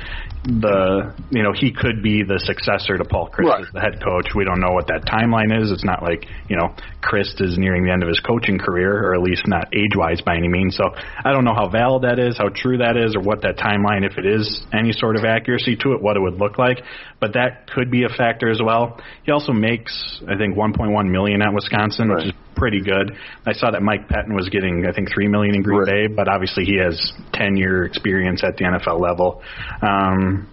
the, 0.45 1.15
you 1.31 1.43
know, 1.43 1.53
he 1.53 1.73
could 1.73 2.03
be 2.03 2.23
the 2.23 2.41
successor 2.41 2.97
to 2.97 3.05
Paul 3.05 3.29
Chryst 3.29 3.51
right. 3.51 3.61
as 3.61 3.73
the 3.73 3.81
head 3.81 4.03
coach. 4.03 4.35
We 4.35 4.45
don't 4.45 4.61
know 4.61 4.73
what 4.73 4.89
that 4.89 5.05
timeline 5.05 5.53
is. 5.53 5.71
It's 5.71 5.85
not 5.85 6.03
like, 6.03 6.27
you 6.49 6.57
know, 6.57 6.75
Chryst 7.03 7.41
is 7.41 7.59
nearing 7.59 7.85
the 7.85 7.93
end 7.93 8.03
of 8.03 8.09
his 8.09 8.21
coaching 8.21 8.59
career, 8.59 9.05
or 9.05 9.15
at 9.15 9.23
least 9.23 9.47
not 9.47 9.75
age 9.75 9.95
wise 9.95 10.21
by 10.21 10.37
any 10.37 10.49
means. 10.49 10.77
So 10.77 10.85
I 10.93 11.33
don't 11.33 11.45
know 11.45 11.55
how 11.55 11.69
valid 11.69 12.03
that 12.03 12.19
is, 12.19 12.39
how 12.39 12.49
true 12.49 12.79
that 12.79 12.97
is, 12.97 13.17
or 13.17 13.21
what 13.21 13.43
that 13.43 13.57
timeline, 13.57 14.09
if 14.09 14.19
it 14.19 14.27
is 14.27 14.63
any 14.73 14.93
sort 14.93 15.17
of 15.17 15.25
accuracy 15.25 15.77
to 15.77 15.93
it, 15.93 16.03
what 16.03 16.17
it 16.17 16.21
would 16.21 16.39
look 16.39 16.59
like. 16.59 16.83
But 17.21 17.35
that 17.35 17.71
could 17.71 17.91
be 17.91 18.05
a 18.05 18.09
factor 18.09 18.51
as 18.51 18.61
well. 18.65 19.01
He 19.25 19.33
also 19.33 19.53
makes, 19.53 20.23
I 20.27 20.37
think, 20.37 20.57
1.1 20.57 21.11
million 21.11 21.43
at 21.43 21.53
Wisconsin, 21.53 22.09
right. 22.09 22.17
which 22.17 22.35
is 22.35 22.41
pretty 22.55 22.81
good. 22.81 23.17
I 23.47 23.53
saw 23.53 23.71
that 23.71 23.83
Mike 23.83 24.09
Pettine 24.09 24.35
was 24.35 24.49
getting, 24.49 24.87
I 24.87 24.93
think, 24.93 25.09
three 25.13 25.29
million 25.29 25.55
in 25.55 25.63
Green 25.63 25.81
right. 25.81 26.09
Bay, 26.09 26.15
but 26.15 26.29
obviously 26.29 26.65
he 26.65 26.79
has 26.79 27.13
ten 27.33 27.57
year 27.57 27.85
experience 27.85 28.43
at 28.45 28.57
the 28.57 28.65
NFL 28.65 29.01
level. 29.01 29.43
Um, 29.83 30.49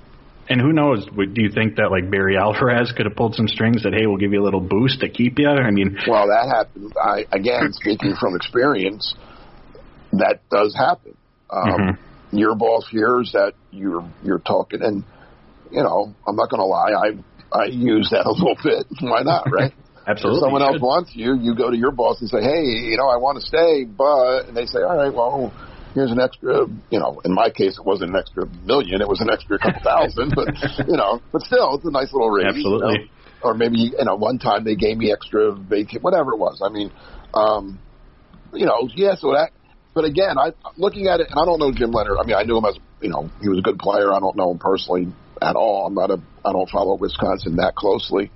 and 0.50 0.62
who 0.62 0.72
knows? 0.72 1.06
Do 1.06 1.42
you 1.42 1.52
think 1.52 1.76
that 1.76 1.92
like 1.92 2.10
Barry 2.10 2.38
Alvarez 2.38 2.94
could 2.96 3.06
have 3.06 3.16
pulled 3.16 3.36
some 3.36 3.48
strings 3.48 3.84
that 3.84 3.94
hey, 3.94 4.08
we'll 4.08 4.18
give 4.18 4.32
you 4.32 4.42
a 4.42 4.46
little 4.46 4.62
boost 4.62 5.02
to 5.02 5.10
keep 5.10 5.40
you? 5.40 5.50
I 5.50 5.72
mean, 5.72 5.98
well, 6.08 6.28
that 6.28 6.48
happened. 6.48 6.94
I 7.02 7.26
again 7.32 7.74
speaking 7.74 8.16
from 8.20 8.36
experience, 8.36 9.14
that 10.14 10.40
does 10.50 10.76
happen. 10.76 11.18
Um, 11.50 11.70
mm-hmm. 11.70 12.38
Your 12.38 12.56
boss 12.56 12.88
hears 12.90 13.32
that 13.34 13.54
you're 13.72 14.10
you're 14.24 14.40
talking, 14.40 14.82
and 14.82 15.04
you 15.72 15.84
know, 15.84 16.14
I'm 16.26 16.36
not 16.36 16.50
going 16.50 16.62
to 16.62 16.66
lie, 16.66 16.92
I 16.92 17.60
I 17.60 17.66
use 17.66 18.10
that 18.12 18.26
a 18.26 18.32
little 18.32 18.58
bit. 18.64 18.88
Why 19.02 19.24
not, 19.24 19.52
right? 19.52 19.74
Absolutely. 20.08 20.40
If 20.40 20.44
someone 20.44 20.62
else 20.62 20.80
wants 20.82 21.12
you, 21.14 21.36
you 21.36 21.54
go 21.54 21.70
to 21.70 21.76
your 21.76 21.92
boss 21.92 22.22
and 22.22 22.30
say, 22.30 22.40
hey, 22.40 22.64
you 22.64 22.96
know, 22.96 23.12
I 23.12 23.18
want 23.18 23.42
to 23.42 23.46
stay, 23.46 23.84
but, 23.84 24.48
and 24.48 24.56
they 24.56 24.66
say, 24.66 24.80
all 24.80 24.96
right, 24.96 25.14
well, 25.14 25.52
here's 25.94 26.12
an 26.12 26.20
extra, 26.20 26.66
you 26.90 27.00
know, 27.00 27.20
in 27.26 27.34
my 27.34 27.50
case, 27.50 27.78
it 27.78 27.86
wasn't 27.86 28.12
an 28.12 28.16
extra 28.16 28.48
million, 28.64 29.02
it 29.02 29.08
was 29.08 29.20
an 29.20 29.30
extra 29.30 29.60
couple 29.60 29.84
thousand, 29.84 30.32
but, 30.34 30.48
you 30.88 30.96
know, 30.96 31.20
but 31.34 31.42
still, 31.42 31.76
it's 31.76 31.84
a 31.84 31.92
nice 31.92 32.14
little 32.14 32.30
raise. 32.30 32.48
Absolutely. 32.48 32.94
You 32.94 33.00
know? 33.00 33.12
Or 33.44 33.54
maybe, 33.54 33.92
you 33.92 34.06
know, 34.06 34.16
one 34.16 34.40
time 34.40 34.64
they 34.64 34.76
gave 34.76 34.98
me 34.98 35.12
extra 35.12 35.52
vacation, 35.52 36.02
whatever 36.02 36.32
it 36.32 36.40
was. 36.40 36.62
I 36.64 36.70
mean, 36.70 36.90
um, 37.34 37.78
you 38.54 38.66
know, 38.66 38.88
yeah, 38.96 39.16
so 39.16 39.34
that, 39.34 39.52
but 39.94 40.06
again, 40.06 40.38
I, 40.38 40.54
looking 40.78 41.08
at 41.08 41.20
it, 41.20 41.28
and 41.30 41.38
I 41.38 41.44
don't 41.44 41.60
know 41.60 41.72
Jim 41.74 41.92
Leonhard. 41.92 42.18
I 42.22 42.26
mean, 42.26 42.36
I 42.36 42.44
knew 42.44 42.58
him 42.58 42.66
as, 42.66 42.78
you 43.02 43.10
know, 43.10 43.30
he 43.42 43.50
was 43.50 43.60
a 43.60 43.62
good 43.62 43.78
player. 43.78 44.14
I 44.14 44.20
don't 44.20 44.38
know 44.38 44.52
him 44.52 44.58
personally 44.58 45.12
at 45.42 45.56
all. 45.56 45.86
I'm 45.86 45.94
not 45.94 46.12
a, 46.12 46.22
I 46.46 46.54
don't 46.54 46.70
follow 46.70 46.96
Wisconsin 46.96 47.58
that 47.58 47.76
closely. 47.76 48.32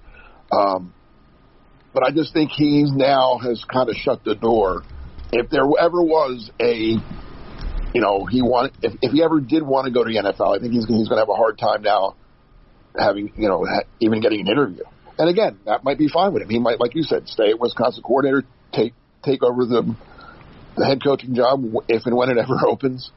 Um, 0.51 0.93
but 1.93 2.03
I 2.03 2.11
just 2.11 2.33
think 2.33 2.51
he 2.51 2.85
now 2.85 3.37
has 3.37 3.63
kind 3.65 3.89
of 3.89 3.95
shut 3.95 4.23
the 4.23 4.35
door. 4.35 4.83
If 5.31 5.49
there 5.49 5.63
ever 5.79 6.01
was 6.01 6.49
a, 6.59 6.97
you 7.93 8.01
know, 8.01 8.25
he 8.25 8.41
want 8.41 8.73
if, 8.81 8.93
if 9.01 9.11
he 9.11 9.23
ever 9.23 9.39
did 9.39 9.63
want 9.63 9.85
to 9.85 9.91
go 9.91 10.03
to 10.03 10.09
the 10.09 10.19
NFL, 10.19 10.57
I 10.57 10.59
think 10.59 10.73
he's 10.73 10.85
he's 10.87 11.07
going 11.07 11.17
to 11.17 11.25
have 11.25 11.29
a 11.29 11.35
hard 11.35 11.57
time 11.57 11.81
now 11.81 12.15
having 12.97 13.31
you 13.37 13.47
know 13.47 13.65
even 13.99 14.21
getting 14.21 14.41
an 14.41 14.47
interview. 14.47 14.83
And 15.17 15.29
again, 15.29 15.59
that 15.65 15.83
might 15.83 15.97
be 15.97 16.07
fine 16.07 16.33
with 16.33 16.43
him. 16.43 16.49
He 16.49 16.59
might, 16.59 16.79
like 16.79 16.95
you 16.95 17.03
said, 17.03 17.27
stay 17.27 17.51
at 17.51 17.59
Wisconsin 17.59 18.03
coordinator, 18.03 18.43
take 18.73 18.93
take 19.23 19.43
over 19.43 19.65
the 19.65 19.95
the 20.77 20.85
head 20.85 21.03
coaching 21.03 21.35
job 21.35 21.63
if 21.87 22.05
and 22.05 22.15
when 22.15 22.29
it 22.29 22.37
ever 22.37 22.55
opens, 22.67 23.11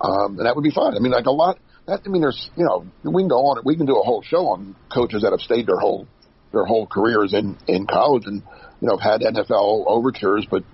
um, 0.00 0.38
and 0.38 0.46
that 0.46 0.56
would 0.56 0.64
be 0.64 0.70
fine. 0.70 0.94
I 0.94 0.98
mean, 0.98 1.12
like 1.12 1.26
a 1.26 1.32
lot. 1.32 1.58
That, 1.86 2.02
I 2.04 2.08
mean, 2.08 2.20
there's 2.20 2.50
you 2.56 2.64
know 2.64 2.86
we 3.02 3.22
can 3.22 3.28
go 3.28 3.46
on. 3.46 3.58
It 3.58 3.64
we 3.64 3.76
can 3.76 3.86
do 3.86 3.96
a 3.96 4.02
whole 4.02 4.22
show 4.22 4.48
on 4.48 4.76
coaches 4.92 5.22
that 5.22 5.32
have 5.32 5.40
stayed 5.40 5.66
their 5.66 5.78
whole 5.78 6.06
their 6.52 6.64
whole 6.64 6.86
careers 6.86 7.34
in 7.34 7.56
in 7.66 7.86
college 7.86 8.24
and 8.26 8.42
you 8.80 8.88
know 8.88 8.96
had 8.96 9.20
NFL 9.20 9.84
overtures, 9.86 10.46
but 10.50 10.64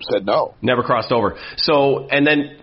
said 0.00 0.26
no. 0.26 0.54
Never 0.62 0.82
crossed 0.82 1.12
over. 1.12 1.38
So 1.56 2.08
and 2.08 2.26
then 2.26 2.58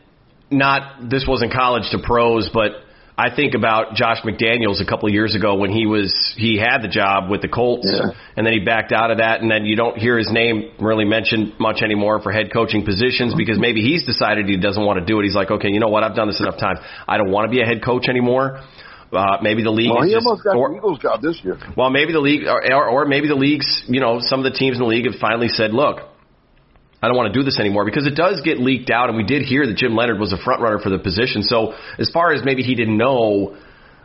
not 0.51 1.10
this 1.10 1.25
wasn't 1.28 1.54
college 1.54 1.84
to 1.92 2.00
pros, 2.00 2.50
but 2.54 2.72
I 3.20 3.36
think 3.36 3.54
about 3.54 3.96
Josh 3.96 4.20
McDaniels 4.24 4.82
a 4.82 4.86
couple 4.86 5.10
of 5.10 5.13
years 5.13 5.36
ago 5.36 5.56
when 5.56 5.72
he 5.72 5.86
was 5.86 6.34
he 6.38 6.58
had 6.58 6.80
the 6.82 6.88
job 6.88 7.30
with 7.30 7.42
the 7.42 7.50
Colts 7.50 7.86
yeah. 7.92 8.12
and 8.38 8.46
then 8.46 8.54
he 8.54 8.60
backed 8.60 8.94
out 8.94 9.12
of 9.12 9.18
that 9.18 9.42
and 9.42 9.51
then 9.51 9.66
you 9.66 9.75
don't 9.75 9.98
hear 9.98 10.18
his 10.18 10.32
name 10.32 10.72
really 10.80 11.04
mentioned 11.04 11.60
much 11.60 11.82
anymore 11.82 12.22
for 12.22 12.32
head 12.32 12.54
coaching 12.54 12.86
positions 12.86 13.36
because 13.36 13.60
maybe 13.60 13.82
he's 13.82 14.06
decided 14.06 14.48
he 14.48 14.56
doesn't 14.56 14.86
want 14.86 15.00
to 15.00 15.06
do 15.06 15.20
it. 15.20 15.24
He's 15.24 15.36
like, 15.36 15.51
okay, 15.51 15.68
you 15.68 15.82
know 15.82 15.89
what? 15.89 16.04
I've 16.04 16.16
done 16.16 16.28
this 16.28 16.39
enough 16.39 16.58
times. 16.58 16.80
I 17.10 17.18
don't 17.18 17.30
want 17.30 17.51
to 17.51 17.51
be 17.51 17.62
a 17.62 17.66
head 17.66 17.84
coach 17.84 18.08
anymore. 18.08 18.62
Uh, 19.12 19.38
maybe 19.42 19.63
the 19.63 19.72
league. 19.72 19.89
Well, 19.89 20.04
he 20.04 20.13
just, 20.13 20.25
almost 20.25 20.44
got 20.44 20.56
or, 20.56 20.70
the 20.70 20.78
Eagles 20.78 21.00
job 21.00 21.22
this 21.22 21.42
year. 21.44 21.58
Well, 21.75 21.89
maybe 21.89 22.13
the 22.13 22.20
league, 22.20 22.46
or, 22.46 22.62
or, 22.74 22.89
or 22.89 23.06
maybe 23.06 23.28
the 23.28 23.36
leagues. 23.36 23.84
You 23.88 24.00
know, 24.00 24.20
some 24.22 24.39
of 24.39 24.51
the 24.51 24.58
teams 24.58 24.78
in 24.78 24.84
the 24.84 24.88
league 24.88 25.06
have 25.06 25.20
finally 25.20 25.48
said, 25.48 25.74
"Look, 25.74 26.01
I 27.01 27.08
don't 27.08 27.16
want 27.16 27.34
to 27.34 27.39
do 27.39 27.44
this 27.44 27.60
anymore 27.60 27.86
because 27.86 28.06
it 28.06 28.16
does 28.16 28.42
get 28.42 28.60
leaked 28.60 28.89
out, 28.89 29.10
and 29.10 29.18
we 29.18 29.24
did 29.24 29.44
hear 29.44 29.66
that 29.66 29.78
Jim 29.78 29.96
Leonhard 29.96 30.20
was 30.20 30.34
a 30.34 30.38
front 30.38 30.62
runner 30.62 30.80
for 30.80 30.89
the 30.89 31.00
position. 31.00 31.44
So 31.44 31.74
as 31.98 32.12
far 32.12 32.34
as 32.34 32.44
maybe 32.44 32.62
he 32.62 32.75
didn't 32.75 32.98
know, 32.98 33.58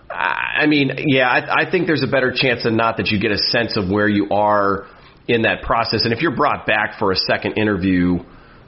I 0.09 0.67
mean, 0.67 0.91
yeah, 1.07 1.29
I, 1.29 1.67
I 1.67 1.71
think 1.71 1.87
there's 1.87 2.05
a 2.05 2.11
better 2.11 2.33
chance 2.35 2.63
than 2.63 2.77
not 2.77 2.99
that 2.99 3.09
you 3.09 3.19
get 3.19 3.33
a 3.33 3.39
sense 3.39 3.77
of 3.77 3.91
where 3.91 4.09
you 4.09 4.29
are 4.31 4.87
in 5.27 5.43
that 5.43 5.63
process. 5.63 6.05
And 6.05 6.13
if 6.13 6.21
you're 6.21 6.37
brought 6.37 6.67
back 6.67 6.99
for 6.99 7.11
a 7.11 7.17
second 7.17 7.59
interview, 7.59 8.21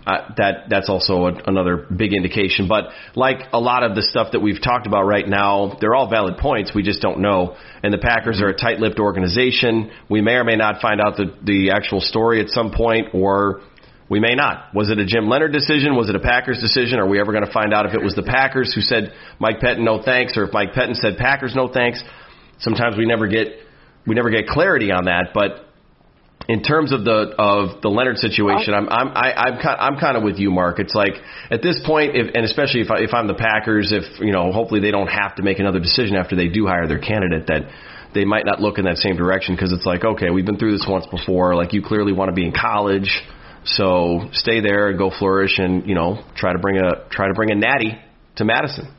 that 0.07 0.67
that's 0.71 0.89
also 0.89 1.27
a, 1.27 1.33
another 1.47 1.77
big 1.77 2.13
indication. 2.13 2.69
But 2.69 2.85
like 3.15 3.49
a 3.53 3.61
lot 3.61 3.83
of 3.83 3.95
the 3.95 4.03
stuff 4.03 4.29
that 4.33 4.41
we've 4.41 4.63
talked 4.63 4.87
about 4.87 5.03
right 5.03 5.27
now, 5.27 5.77
they're 5.81 5.95
all 5.95 6.09
valid 6.09 6.39
points. 6.39 6.73
We 6.75 6.83
just 6.83 7.03
don't 7.03 7.21
know. 7.21 7.57
And 7.83 7.93
the 7.93 7.99
Packers 7.99 8.41
are 8.41 8.49
a 8.49 8.57
tight-lipped 8.57 8.99
organization. 8.99 9.91
We 10.09 10.21
may 10.21 10.35
or 10.35 10.45
may 10.45 10.57
not 10.57 10.81
find 10.81 11.01
out 11.01 11.17
the 11.17 11.35
the 11.43 11.71
actual 11.73 12.01
story 12.01 12.41
at 12.41 12.49
some 12.49 12.71
point, 12.71 13.09
or 13.15 13.63
we 14.09 14.21
may 14.21 14.35
not. 14.37 14.73
Was 14.75 14.91
it 14.91 14.99
a 14.99 15.05
Jim 15.05 15.29
Leonhard 15.29 15.53
decision? 15.53 15.97
Was 15.97 16.09
it 16.09 16.15
a 16.15 16.21
Packers 16.21 16.61
decision? 16.61 17.01
Are 17.01 17.09
we 17.09 17.21
ever 17.21 17.33
going 17.33 17.45
to 17.45 17.53
find 17.53 17.75
out 17.75 17.87
if 17.87 17.95
it 17.95 18.03
was 18.03 18.15
the 18.15 18.23
Packers 18.23 18.73
who 18.73 18.81
said 18.81 19.13
Mike 19.41 19.59
Pettine 19.59 19.85
no 19.85 20.01
thanks, 20.03 20.37
or 20.37 20.45
if 20.45 20.53
Mike 20.53 20.73
Pettine 20.73 20.95
said 20.95 21.17
Packers 21.19 21.55
no 21.55 21.73
thanks? 21.73 22.03
Sometimes 22.61 22.97
we 22.97 23.07
never 23.07 23.27
get 23.27 23.49
we 24.07 24.15
never 24.15 24.31
get 24.31 24.47
clarity 24.47 24.93
on 24.93 25.07
that, 25.07 25.31
but 25.35 25.65
in 26.49 26.62
terms 26.62 26.93
of 26.93 27.05
the 27.05 27.35
of 27.38 27.83
the 27.83 27.88
Leonhard 27.88 28.19
situation, 28.19 28.73
I'm 28.73 28.88
I'm 28.88 29.09
I, 29.09 29.33
I'm 29.35 29.59
kind 29.61 29.76
I'm 29.81 29.97
kind 29.99 30.16
of 30.16 30.23
with 30.23 30.38
you, 30.38 30.50
Mark. 30.50 30.78
It's 30.78 30.95
like 30.95 31.14
at 31.50 31.62
this 31.62 31.81
point, 31.85 32.14
if, 32.14 32.35
and 32.35 32.45
especially 32.45 32.83
if 32.83 32.90
I, 32.90 33.00
if 33.00 33.12
I'm 33.12 33.26
the 33.26 33.35
Packers, 33.35 33.90
if 33.90 34.21
you 34.21 34.33
know, 34.33 34.52
hopefully 34.52 34.81
they 34.81 34.93
don't 34.93 35.09
have 35.09 35.35
to 35.37 35.43
make 35.43 35.59
another 35.59 35.81
decision 35.81 36.14
after 36.14 36.37
they 36.37 36.49
do 36.49 36.66
hire 36.66 36.87
their 36.87 37.00
candidate, 37.00 37.49
that 37.49 37.62
they 38.14 38.25
might 38.25 38.47
not 38.47 38.61
look 38.61 38.78
in 38.78 38.85
that 38.85 38.99
same 38.99 39.16
direction 39.16 39.57
because 39.57 39.73
it's 39.73 39.85
like, 39.85 40.05
okay, 40.05 40.31
we've 40.31 40.47
been 40.47 40.59
through 40.59 40.73
this 40.73 40.87
once 40.88 41.07
before. 41.07 41.57
Like 41.57 41.73
you 41.73 41.83
clearly 41.83 42.12
want 42.12 42.28
to 42.28 42.35
be 42.35 42.47
in 42.47 42.52
college, 42.52 43.11
so 43.64 44.28
stay 44.33 44.61
there 44.61 44.88
and 44.88 44.99
go 44.99 45.11
flourish, 45.11 45.59
and 45.59 45.88
you 45.88 45.97
know, 45.97 46.23
try 46.37 46.52
to 46.52 46.61
bring 46.61 46.78
a 46.78 47.09
try 47.11 47.26
to 47.26 47.35
bring 47.35 47.50
a 47.50 47.57
natty 47.57 47.99
to 48.37 48.45
Madison. 48.45 48.95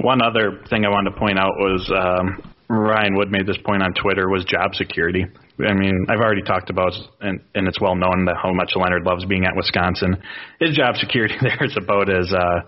One 0.00 0.22
other 0.22 0.62
thing 0.70 0.86
I 0.86 0.88
wanted 0.88 1.10
to 1.10 1.18
point 1.18 1.38
out 1.38 1.52
was 1.58 1.92
um, 1.92 2.54
Ryan 2.70 3.16
Wood 3.16 3.30
made 3.30 3.46
this 3.46 3.58
point 3.62 3.82
on 3.82 3.92
Twitter 3.92 4.28
was 4.28 4.44
job 4.44 4.74
security. 4.74 5.26
I 5.66 5.74
mean, 5.74 6.06
I've 6.08 6.20
already 6.20 6.42
talked 6.42 6.70
about, 6.70 6.92
and, 7.20 7.40
and 7.52 7.66
it's 7.66 7.80
well 7.80 7.96
known 7.96 8.26
that 8.26 8.36
how 8.40 8.52
much 8.52 8.72
Leonhard 8.76 9.02
loves 9.02 9.24
being 9.24 9.44
at 9.44 9.56
Wisconsin. 9.56 10.22
His 10.60 10.76
job 10.76 10.94
security 10.94 11.34
there 11.40 11.58
is 11.64 11.76
about 11.76 12.08
as 12.08 12.32
uh, 12.32 12.60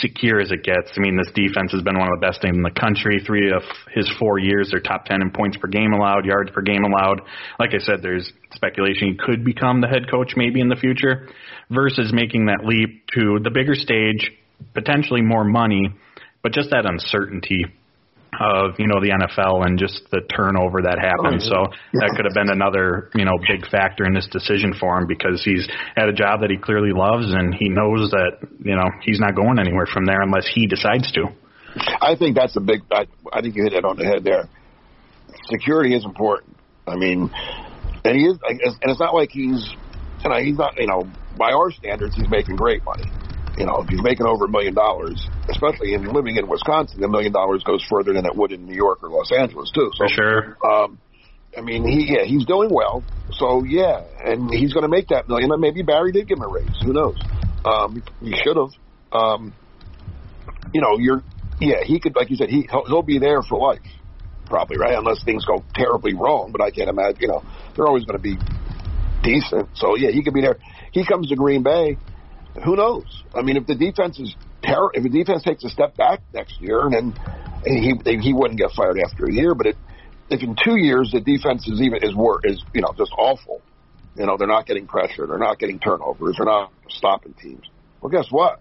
secure 0.00 0.40
as 0.40 0.50
it 0.50 0.64
gets. 0.64 0.92
I 0.96 1.00
mean, 1.00 1.18
this 1.18 1.30
defense 1.34 1.72
has 1.72 1.82
been 1.82 1.98
one 1.98 2.08
of 2.08 2.18
the 2.18 2.26
best 2.26 2.42
in 2.44 2.62
the 2.62 2.70
country. 2.70 3.20
Three 3.20 3.52
of 3.52 3.62
his 3.94 4.10
four 4.18 4.38
years, 4.38 4.70
they're 4.70 4.80
top 4.80 5.04
ten 5.04 5.20
in 5.20 5.30
points 5.30 5.58
per 5.58 5.68
game 5.68 5.92
allowed, 5.92 6.24
yards 6.24 6.50
per 6.52 6.62
game 6.62 6.84
allowed. 6.84 7.20
Like 7.58 7.74
I 7.74 7.78
said, 7.78 8.00
there's 8.00 8.32
speculation 8.54 9.08
he 9.08 9.18
could 9.18 9.44
become 9.44 9.82
the 9.82 9.88
head 9.88 10.10
coach 10.10 10.32
maybe 10.34 10.60
in 10.60 10.68
the 10.68 10.76
future, 10.76 11.28
versus 11.70 12.12
making 12.14 12.46
that 12.46 12.64
leap 12.64 13.04
to 13.14 13.40
the 13.44 13.50
bigger 13.50 13.74
stage, 13.74 14.32
potentially 14.72 15.20
more 15.20 15.44
money, 15.44 15.90
but 16.42 16.52
just 16.52 16.70
that 16.70 16.86
uncertainty 16.86 17.66
of 18.40 18.78
you 18.78 18.86
know 18.86 19.00
the 19.00 19.12
NFL 19.12 19.66
and 19.66 19.78
just 19.78 20.02
the 20.10 20.20
turnover 20.34 20.82
that 20.82 20.98
happened. 20.98 21.42
Oh, 21.44 21.52
so 21.52 21.58
that 22.00 22.14
could 22.16 22.24
have 22.24 22.34
been 22.34 22.48
another 22.48 23.10
you 23.14 23.24
know 23.24 23.36
big 23.46 23.68
factor 23.68 24.04
in 24.04 24.14
this 24.14 24.26
decision 24.30 24.72
for 24.78 24.98
him 24.98 25.06
because 25.06 25.42
he's 25.44 25.68
at 25.96 26.08
a 26.08 26.12
job 26.12 26.40
that 26.40 26.50
he 26.50 26.56
clearly 26.56 26.92
loves 26.92 27.28
and 27.32 27.54
he 27.54 27.68
knows 27.68 28.10
that 28.10 28.40
you 28.64 28.74
know 28.74 28.88
he's 29.02 29.20
not 29.20 29.36
going 29.36 29.58
anywhere 29.58 29.86
from 29.86 30.04
there 30.06 30.22
unless 30.22 30.48
he 30.48 30.66
decides 30.66 31.10
to. 31.12 31.28
I 32.00 32.16
think 32.16 32.36
that's 32.36 32.56
a 32.56 32.60
big. 32.60 32.80
I, 32.90 33.06
I 33.32 33.40
think 33.40 33.56
you 33.56 33.64
hit 33.64 33.72
it 33.72 33.84
on 33.84 33.96
the 33.96 34.04
head 34.04 34.24
there. 34.24 34.48
Security 35.50 35.94
is 35.94 36.04
important. 36.04 36.56
I 36.86 36.96
mean, 36.96 37.30
and 38.04 38.16
he 38.16 38.24
is, 38.24 38.38
and 38.42 38.90
it's 38.90 39.00
not 39.00 39.14
like 39.14 39.30
he's, 39.30 39.70
you 40.24 40.30
know, 40.30 40.38
he's 40.38 40.58
not, 40.58 40.78
you 40.78 40.86
know, 40.86 41.08
by 41.38 41.52
our 41.52 41.70
standards, 41.70 42.16
he's 42.16 42.28
making 42.28 42.56
great 42.56 42.84
money. 42.84 43.04
You 43.56 43.66
know, 43.66 43.82
if 43.82 43.90
you're 43.90 44.02
making 44.02 44.26
over 44.26 44.46
a 44.46 44.50
million 44.50 44.74
dollars, 44.74 45.28
especially 45.48 45.92
in 45.92 46.04
living 46.04 46.36
in 46.36 46.48
Wisconsin, 46.48 47.04
a 47.04 47.08
million 47.08 47.32
dollars 47.32 47.62
goes 47.64 47.84
further 47.88 48.12
than 48.14 48.24
it 48.24 48.34
would 48.34 48.52
in 48.52 48.64
New 48.66 48.74
York 48.74 49.02
or 49.02 49.10
Los 49.10 49.30
Angeles 49.30 49.70
too. 49.74 49.90
So, 49.94 50.06
For 50.06 50.08
sure. 50.08 50.58
um, 50.64 50.98
I 51.56 51.60
mean, 51.60 51.86
he 51.86 52.14
yeah, 52.14 52.24
he's 52.24 52.46
doing 52.46 52.70
well. 52.72 53.04
So 53.32 53.64
yeah, 53.64 54.00
and 54.24 54.52
he's 54.52 54.72
going 54.72 54.82
to 54.84 54.88
make 54.88 55.08
that 55.08 55.28
million. 55.28 55.52
And 55.52 55.60
maybe 55.60 55.82
Barry 55.82 56.12
did 56.12 56.28
give 56.28 56.38
him 56.38 56.44
a 56.44 56.48
raise. 56.48 56.78
Who 56.82 56.92
knows? 56.92 57.16
Um, 57.64 58.02
he 58.20 58.34
should 58.42 58.56
have. 58.56 58.70
Um, 59.12 59.54
you 60.72 60.80
know, 60.80 60.98
you're 60.98 61.22
yeah, 61.60 61.84
he 61.84 62.00
could 62.00 62.16
like 62.16 62.30
you 62.30 62.36
said, 62.36 62.48
he 62.48 62.66
he'll, 62.70 62.84
he'll 62.86 63.02
be 63.02 63.18
there 63.18 63.42
for 63.42 63.58
life, 63.58 63.80
probably 64.46 64.78
right, 64.78 64.96
unless 64.96 65.22
things 65.24 65.44
go 65.44 65.64
terribly 65.74 66.14
wrong. 66.14 66.52
But 66.52 66.62
I 66.62 66.70
can't 66.70 66.88
imagine. 66.88 67.18
You 67.20 67.28
know, 67.28 67.44
they're 67.76 67.86
always 67.86 68.04
going 68.04 68.16
to 68.16 68.22
be 68.22 68.38
decent. 69.22 69.70
So 69.74 69.96
yeah, 69.96 70.10
he 70.10 70.22
could 70.22 70.34
be 70.34 70.40
there. 70.40 70.58
He 70.92 71.04
comes 71.06 71.28
to 71.28 71.36
Green 71.36 71.62
Bay. 71.62 71.98
Who 72.64 72.76
knows? 72.76 73.06
I 73.34 73.42
mean, 73.42 73.56
if 73.56 73.66
the 73.66 73.74
defense 73.74 74.18
is 74.18 74.36
terror, 74.62 74.90
if 74.94 75.02
the 75.02 75.08
defense 75.08 75.42
takes 75.42 75.64
a 75.64 75.70
step 75.70 75.96
back 75.96 76.20
next 76.34 76.60
year, 76.60 76.80
and 76.82 76.92
then 76.92 77.14
he 77.64 77.94
he 78.20 78.32
wouldn't 78.32 78.58
get 78.58 78.72
fired 78.72 78.98
after 79.00 79.26
a 79.26 79.32
year. 79.32 79.54
But 79.54 79.66
it, 79.68 79.78
if 80.28 80.42
in 80.42 80.56
two 80.62 80.76
years 80.76 81.10
the 81.12 81.20
defense 81.20 81.66
is 81.66 81.80
even 81.80 82.00
is 82.02 82.14
worse, 82.14 82.42
is 82.44 82.64
you 82.74 82.82
know 82.82 82.92
just 82.96 83.12
awful. 83.16 83.62
You 84.14 84.26
know, 84.26 84.36
they're 84.36 84.46
not 84.48 84.66
getting 84.66 84.86
pressure, 84.86 85.26
they're 85.26 85.38
not 85.38 85.58
getting 85.58 85.80
turnovers, 85.80 86.36
they're 86.36 86.46
not 86.46 86.72
stopping 86.90 87.34
teams. 87.34 87.62
Well, 88.00 88.10
guess 88.10 88.26
what? 88.30 88.60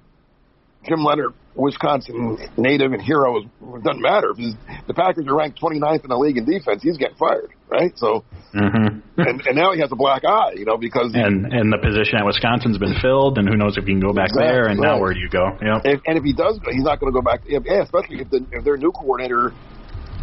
Jim 0.88 1.04
Leonhard, 1.04 1.34
Wisconsin 1.56 2.38
native 2.58 2.94
and 2.94 3.02
hero, 3.02 3.38
it 3.40 3.84
doesn't 3.84 4.02
matter. 4.02 4.32
If 4.32 4.88
the 4.88 4.94
Packers 4.94 5.28
are 5.28 5.36
ranked 5.36 5.60
29th 5.62 6.04
in 6.04 6.10
the 6.10 6.18
league 6.18 6.38
in 6.38 6.46
defense, 6.46 6.82
he's 6.82 6.98
getting 6.98 7.18
fired, 7.18 7.52
right? 7.70 7.92
So, 7.98 8.24
hmm 8.54 9.00
and, 9.18 9.42
and 9.46 9.56
now 9.56 9.74
he 9.74 9.80
has 9.82 9.92
a 9.92 9.96
black 9.96 10.24
eye, 10.26 10.54
you 10.56 10.66
know, 10.66 10.78
because 10.78 11.14
and 11.14 11.54
and 11.54 11.72
the 11.72 11.78
position 11.78 12.18
at 12.18 12.26
Wisconsin's 12.26 12.78
been 12.78 12.96
filled, 13.02 13.38
and 13.38 13.48
who 13.48 13.56
knows 13.56 13.78
if 13.78 13.86
he 13.86 13.92
can 13.92 14.00
go 14.00 14.14
back 14.14 14.34
Exactly, 14.34 14.48
there? 14.48 14.66
And 14.68 14.80
now 14.80 15.00
where 15.00 15.14
do 15.14 15.20
you 15.20 15.30
go? 15.30 15.58
Yep. 15.62 15.86
And, 15.86 16.02
and 16.08 16.16
if 16.18 16.24
he 16.24 16.34
does, 16.34 16.60
he's 16.72 16.84
not 16.84 17.00
going 17.00 17.14
to 17.14 17.16
go 17.16 17.22
back. 17.22 17.42
Yeah, 17.46 17.60
especially 17.84 18.22
if, 18.22 18.30
the, 18.30 18.46
if 18.52 18.64
their 18.64 18.78
new 18.78 18.92
coordinator 18.92 19.54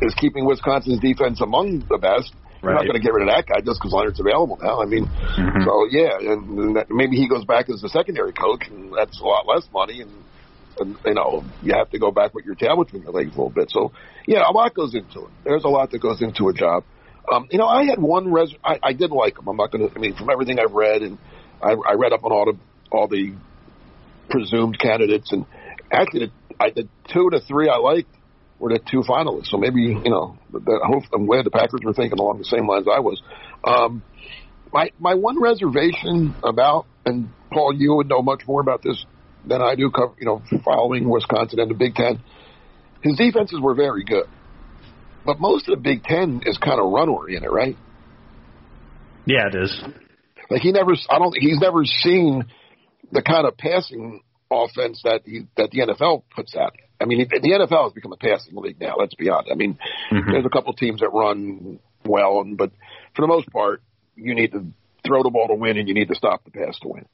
is 0.03 0.15
keeping 0.15 0.47
Wisconsin's 0.47 1.01
defense 1.01 1.41
among 1.41 1.87
the 1.89 1.99
best. 1.99 2.33
You're 2.61 2.75
not 2.75 2.91
going 2.91 2.99
to 2.99 3.01
get 3.01 3.15
rid 3.15 3.23
of 3.23 3.31
that 3.31 3.47
guy 3.47 3.63
just 3.63 3.79
because 3.79 3.95
Leonhard's 3.95 4.19
available 4.19 4.59
now. 4.61 4.83
I 4.83 4.87
mean, 4.87 5.07
so 5.63 5.87
yeah, 5.95 6.19
and, 6.19 6.43
and 6.59 6.77
that, 6.77 6.91
maybe 6.91 7.15
he 7.15 7.29
goes 7.29 7.45
back 7.45 7.71
as 7.71 7.81
the 7.81 7.89
secondary 7.89 8.33
coach, 8.33 8.67
and 8.67 8.91
that's 8.91 9.21
a 9.21 9.25
lot 9.25 9.47
less 9.47 9.63
money, 9.71 10.03
and 10.03 10.11
you 10.81 11.15
know 11.15 11.45
you 11.63 11.75
have 11.75 11.91
to 11.91 11.99
go 11.99 12.11
back 12.11 12.35
with 12.35 12.45
your 12.45 12.55
tail 12.55 12.77
between 12.83 13.03
your 13.03 13.13
legs 13.13 13.29
a 13.29 13.31
little 13.31 13.51
bit. 13.51 13.71
So 13.71 13.93
yeah, 14.27 14.49
a 14.49 14.53
lot 14.53 14.75
goes 14.75 14.95
into 14.95 15.27
it. 15.27 15.31
There's 15.45 15.65
a 15.65 15.69
lot 15.69 15.91
that 15.91 16.01
goes 16.01 16.23
into 16.23 16.49
a 16.49 16.53
job. 16.53 16.85
Um, 17.31 17.47
you 17.51 17.59
know, 17.59 17.67
I 17.67 17.85
had 17.85 18.01
one 18.01 18.33
res. 18.33 18.55
I, 18.65 18.79
I 18.83 18.93
did 18.93 19.11
like 19.11 19.39
him. 19.39 19.49
I'm 19.49 19.57
not 19.57 19.71
going 19.71 19.89
to. 19.89 19.95
I 19.95 19.99
mean, 19.99 20.15
from 20.15 20.31
everything 20.31 20.59
I've 20.59 20.73
read, 20.73 21.03
and 21.03 21.19
I, 21.63 21.73
I 21.73 21.95
read 21.95 22.13
up 22.13 22.25
on 22.25 22.33
all 22.33 22.45
the 22.47 22.59
all 22.91 23.09
the 23.09 23.35
presumed 24.31 24.79
candidates, 24.79 25.33
and 25.33 25.45
actually, 25.93 26.27
the, 26.27 26.33
I, 26.59 26.71
the 26.71 26.89
two 27.13 27.31
to 27.31 27.41
three 27.41 27.69
I 27.69 27.77
liked 27.77 28.09
were 28.59 28.71
the 28.71 28.79
two 28.79 29.03
finalists. 29.03 29.47
So 29.47 29.59
maybe 29.59 29.83
you 29.83 30.11
know, 30.11 30.39
hope, 30.53 31.05
I'm 31.13 31.27
glad 31.27 31.45
the 31.45 31.51
Packers 31.51 31.81
were 31.85 31.93
thinking 31.93 32.19
along 32.19 32.39
the 32.39 32.45
same 32.45 32.67
lines 32.67 32.87
I 32.93 33.01
was. 33.01 33.21
Um, 33.65 34.03
my 34.73 34.91
my 34.99 35.15
one 35.15 35.41
reservation 35.41 36.35
about, 36.43 36.87
and 37.05 37.29
Paul, 37.53 37.75
you 37.75 37.95
would 37.95 38.09
know 38.09 38.23
much 38.23 38.47
more 38.47 38.61
about 38.61 38.83
this 38.83 39.05
than 39.49 39.63
I 39.63 39.75
do. 39.75 39.91
Cover, 39.91 40.15
you 40.19 40.27
know, 40.27 40.43
following 40.65 41.09
Wisconsin 41.09 41.61
and 41.61 41.71
the 41.71 41.75
Big 41.75 41.95
Ten, 41.95 42.21
his 43.03 43.17
defenses 43.17 43.61
were 43.61 43.75
very 43.75 44.05
good, 44.05 44.27
but 45.25 45.41
most 45.41 45.69
of 45.69 45.77
the 45.77 45.81
Big 45.81 46.03
Ten 46.05 46.43
is 46.47 46.59
kind 46.59 46.81
of 46.81 46.91
run 46.91 47.09
oriented, 47.09 47.51
right? 47.51 47.77
Yeah, 49.27 49.49
it 49.53 49.55
is. 49.55 49.83
Like 50.51 50.63
he 50.63 50.73
never, 50.73 50.93
I 51.11 51.19
don't, 51.19 51.37
he's 51.39 51.59
never 51.61 51.85
seen 51.85 52.45
the 53.13 53.23
kind 53.23 53.47
of 53.47 53.57
passing 53.57 54.23
offense 54.51 55.03
that 55.05 55.21
he, 55.25 55.47
that 55.57 55.71
the 55.71 55.81
NFL 55.81 56.23
puts 56.35 56.57
out. 56.57 56.75
I 57.01 57.05
mean, 57.05 57.29
the 57.29 57.39
NFL 57.39 57.85
has 57.85 57.93
become 57.93 58.13
a 58.13 58.17
passing 58.17 58.57
league 58.57 58.81
now. 58.81 58.97
Let's 58.99 59.15
be 59.15 59.29
honest. 59.29 59.51
I 59.53 59.55
mean, 59.55 59.79
mm-hmm. 60.11 60.31
there's 60.31 60.47
a 60.47 60.51
couple 60.51 60.73
teams 60.73 61.01
that 61.01 61.11
run 61.13 61.79
well, 62.05 62.45
but 62.57 62.73
for 63.15 63.23
the 63.23 63.29
most 63.29 63.49
part, 63.51 63.83
you 64.17 64.35
need 64.35 64.53
to 64.53 64.67
throw 65.07 65.23
the 65.23 65.31
ball 65.31 65.49
to 65.49 65.55
win, 65.55 65.79
and 65.79 65.89
you 65.89 65.95
need 65.95 66.09
to 66.09 66.15
stop 66.15 66.45
the 66.45 66.51
pass 66.51 66.79
to 66.81 66.89
win. 66.89 67.05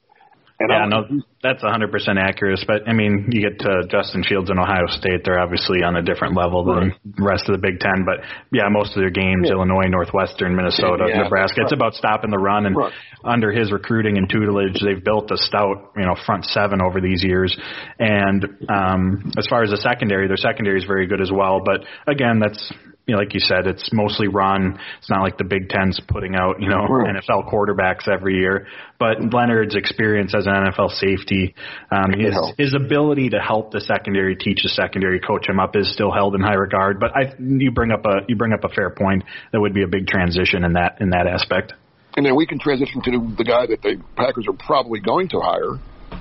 And 0.57 0.69
Yeah, 0.71 0.83
I- 0.83 0.87
no, 0.87 1.05
that's 1.43 1.63
100% 1.63 2.17
accurate. 2.17 2.63
But 2.65 2.87
I 2.87 2.93
mean, 2.93 3.27
you 3.31 3.41
get 3.41 3.59
to 3.59 3.83
Justin 3.91 4.23
Fields 4.23 4.49
in 4.49 4.57
Ohio 4.57 4.87
State; 4.87 5.23
they're 5.25 5.39
obviously 5.39 5.83
on 5.83 5.97
a 5.97 6.01
different 6.01 6.33
level 6.35 6.63
than 6.63 6.93
the 7.03 7.23
rest 7.23 7.49
of 7.49 7.53
the 7.53 7.61
Big 7.61 7.79
Ten. 7.81 8.05
But 8.05 8.23
yeah, 8.53 8.69
most 8.69 8.95
of 8.95 9.01
their 9.01 9.09
games, 9.09 9.49
Illinois, 9.51 9.87
Northwestern, 9.89 10.55
Minnesota, 10.55 11.07
Yeah. 11.09 11.23
Nebraska, 11.23 11.61
it's 11.61 11.73
about 11.73 11.93
stopping 11.93 12.31
the 12.31 12.37
run. 12.37 12.65
And 12.65 12.75
Right. 12.75 12.93
under 13.25 13.51
his 13.51 13.71
recruiting 13.73 14.17
and 14.17 14.29
tutelage, 14.29 14.79
they've 14.79 15.03
built 15.03 15.29
a 15.31 15.37
stout, 15.37 15.91
you 15.97 16.05
know, 16.05 16.15
front 16.25 16.45
seven 16.45 16.81
over 16.81 17.01
these 17.01 17.21
years. 17.21 17.55
And 17.99 18.47
um, 18.69 19.31
as 19.37 19.45
far 19.47 19.63
as 19.63 19.71
the 19.71 19.77
secondary, 19.77 20.27
their 20.27 20.37
secondary 20.37 20.77
is 20.77 20.85
very 20.85 21.05
good 21.05 21.19
as 21.19 21.31
well. 21.33 21.61
But 21.65 21.83
again, 22.07 22.39
that's 22.39 22.71
you 23.07 23.13
know, 23.13 23.19
like 23.19 23.33
you 23.33 23.39
said, 23.39 23.67
it's 23.67 23.91
mostly 23.93 24.27
run. 24.27 24.79
It's 24.97 25.09
not 25.09 25.21
like 25.21 25.37
the 25.37 25.43
Big 25.43 25.69
Ten's 25.69 25.99
putting 26.07 26.35
out, 26.35 26.59
you 26.59 26.69
know, 26.69 26.85
Right. 26.89 27.15
NFL 27.15 27.51
quarterbacks 27.51 28.07
every 28.07 28.37
year. 28.37 28.67
But 28.97 29.19
Leonhard's 29.31 29.75
experience 29.75 30.33
as 30.35 30.47
an 30.47 30.53
NFL 30.53 30.89
safety, 30.89 31.53
um, 31.91 32.13
his, 32.17 32.33
help. 32.33 32.55
his 32.57 32.73
ability 32.73 33.29
to 33.29 33.39
help 33.39 33.71
the 33.71 33.81
secondary, 33.81 34.35
teach 34.35 34.63
the 34.63 34.69
secondary, 34.69 35.19
coach 35.19 35.47
him 35.47 35.59
up 35.59 35.75
is 35.75 35.91
still 35.93 36.11
held 36.11 36.33
in 36.35 36.41
high 36.41 36.55
regard. 36.55 36.99
But 36.99 37.11
I, 37.15 37.33
you 37.39 37.71
bring 37.71 37.91
up 37.91 38.05
a 38.05 38.21
you 38.27 38.35
bring 38.35 38.53
up 38.53 38.63
a 38.63 38.69
fair 38.69 38.89
point. 38.89 39.23
That 39.51 39.59
would 39.61 39.73
be 39.73 39.83
a 39.83 39.87
big 39.87 40.07
transition 40.07 40.63
in 40.63 40.73
that 40.73 40.97
in 40.99 41.09
that 41.11 41.27
aspect. 41.27 41.73
and 42.17 42.25
then 42.25 42.35
we 42.35 42.45
can 42.47 42.57
transition 42.59 43.01
to 43.03 43.11
the 43.37 43.43
guy 43.43 43.65
that 43.67 43.81
the 43.81 44.01
Packers 44.15 44.47
are 44.47 44.57
probably 44.57 44.99
going 45.01 45.27
to 45.29 45.39
hire. 45.41 45.77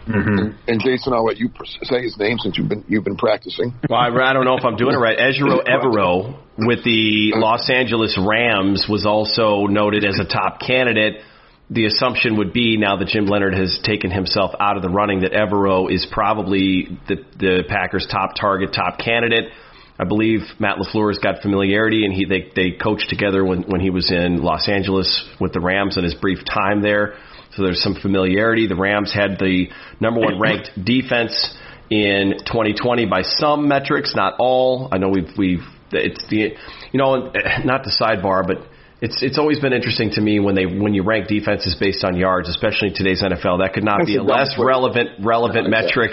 Mm-hmm. 0.06 0.38
And, 0.38 0.54
and 0.68 0.80
Jason, 0.80 1.12
I'll 1.12 1.24
let 1.24 1.38
you 1.38 1.50
say 1.82 2.02
his 2.02 2.18
name 2.18 2.38
since 2.38 2.58
you've 2.58 2.68
been 2.68 2.84
you've 2.88 3.04
been 3.04 3.16
practicing. 3.16 3.74
Well, 3.88 3.98
I, 3.98 4.08
I 4.08 4.32
don't 4.32 4.44
know 4.44 4.56
if 4.56 4.64
I'm 4.64 4.76
doing 4.76 4.94
it 4.94 4.98
right. 4.98 5.18
Ejiro 5.18 5.64
Evero 5.66 6.38
with 6.58 6.84
the 6.84 7.32
Los 7.36 7.70
Angeles 7.70 8.18
Rams 8.20 8.86
was 8.88 9.06
also 9.06 9.66
noted 9.66 10.04
as 10.04 10.18
a 10.20 10.24
top 10.24 10.60
candidate. 10.60 11.22
The 11.70 11.86
assumption 11.86 12.36
would 12.36 12.52
be 12.52 12.76
now 12.76 12.96
that 12.96 13.08
Jim 13.08 13.24
Leonhard 13.24 13.54
has 13.54 13.80
taken 13.82 14.10
himself 14.10 14.52
out 14.60 14.76
of 14.76 14.82
the 14.82 14.90
running 14.90 15.20
that 15.20 15.32
Evero 15.32 15.90
is 15.90 16.06
probably 16.10 16.98
the, 17.08 17.16
the 17.38 17.64
Packers' 17.66 18.06
top 18.10 18.34
target, 18.38 18.74
top 18.74 18.98
candidate. 18.98 19.50
I 19.98 20.04
believe 20.04 20.40
Matt 20.58 20.76
LaFleur's 20.76 21.18
got 21.18 21.40
familiarity, 21.40 22.04
and 22.04 22.12
he 22.12 22.26
they 22.26 22.50
they 22.54 22.76
coached 22.76 23.08
together 23.08 23.44
when 23.44 23.62
when 23.62 23.80
he 23.80 23.90
was 23.90 24.10
in 24.10 24.42
Los 24.42 24.68
Angeles 24.68 25.24
with 25.40 25.54
the 25.54 25.60
Rams 25.60 25.96
in 25.96 26.04
his 26.04 26.14
brief 26.14 26.40
time 26.44 26.82
there. 26.82 27.14
So 27.56 27.62
there's 27.62 27.82
some 27.82 27.94
familiarity. 27.94 28.66
The 28.66 28.76
Rams 28.76 29.12
had 29.12 29.38
the 29.38 29.68
number 30.00 30.20
one 30.20 30.40
ranked 30.40 30.70
defense 30.82 31.54
in 31.90 32.34
2020 32.46 33.06
by 33.06 33.22
some 33.22 33.68
metrics, 33.68 34.14
not 34.14 34.34
all. 34.38 34.88
I 34.90 34.98
know 34.98 35.08
we've 35.08 35.30
we've 35.38 35.64
it's 35.92 36.24
the 36.28 36.56
you 36.92 36.98
know 36.98 37.30
not 37.64 37.84
the 37.84 37.94
sidebar, 38.00 38.46
but 38.46 38.66
it's 39.00 39.22
it's 39.22 39.38
always 39.38 39.60
been 39.60 39.72
interesting 39.72 40.10
to 40.12 40.20
me 40.20 40.40
when 40.40 40.54
they 40.54 40.66
when 40.66 40.94
you 40.94 41.02
rank 41.02 41.28
defenses 41.28 41.76
based 41.78 42.04
on 42.04 42.16
yards, 42.16 42.48
especially 42.48 42.88
in 42.88 42.94
today's 42.94 43.22
NFL. 43.22 43.60
That 43.62 43.72
could 43.74 43.84
not 43.84 43.98
That's 43.98 44.10
be 44.10 44.16
a 44.16 44.22
less 44.22 44.48
question. 44.48 44.66
relevant 44.66 45.08
relevant 45.20 45.68
metric 45.68 46.12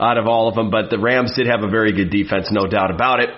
out 0.00 0.18
of 0.18 0.26
all 0.26 0.48
of 0.48 0.54
them. 0.54 0.70
But 0.70 0.90
the 0.90 0.98
Rams 0.98 1.32
did 1.36 1.46
have 1.46 1.62
a 1.62 1.68
very 1.68 1.92
good 1.92 2.10
defense, 2.10 2.48
no 2.50 2.66
doubt 2.66 2.90
about 2.90 3.20
it. 3.20 3.30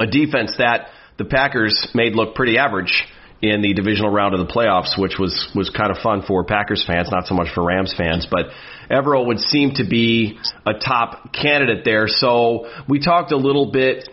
A 0.00 0.06
defense 0.06 0.54
that 0.58 0.88
the 1.18 1.24
Packers 1.24 1.88
made 1.94 2.14
look 2.14 2.34
pretty 2.34 2.56
average 2.56 3.04
in 3.42 3.60
the 3.60 3.74
divisional 3.74 4.10
round 4.10 4.34
of 4.34 4.46
the 4.46 4.52
playoffs, 4.52 4.96
which 4.96 5.18
was 5.18 5.50
was 5.54 5.68
kind 5.68 5.90
of 5.90 5.98
fun 5.98 6.22
for 6.26 6.44
Packers 6.44 6.84
fans, 6.86 7.10
not 7.10 7.26
so 7.26 7.34
much 7.34 7.48
for 7.52 7.64
Rams 7.64 7.92
fans. 7.96 8.26
But 8.30 8.46
Evero 8.88 9.26
would 9.26 9.40
seem 9.40 9.74
to 9.74 9.84
be 9.84 10.38
a 10.64 10.74
top 10.74 11.32
candidate 11.34 11.84
there. 11.84 12.06
So 12.06 12.70
we 12.88 13.00
talked 13.00 13.32
a 13.32 13.36
little 13.36 13.72
bit 13.72 14.08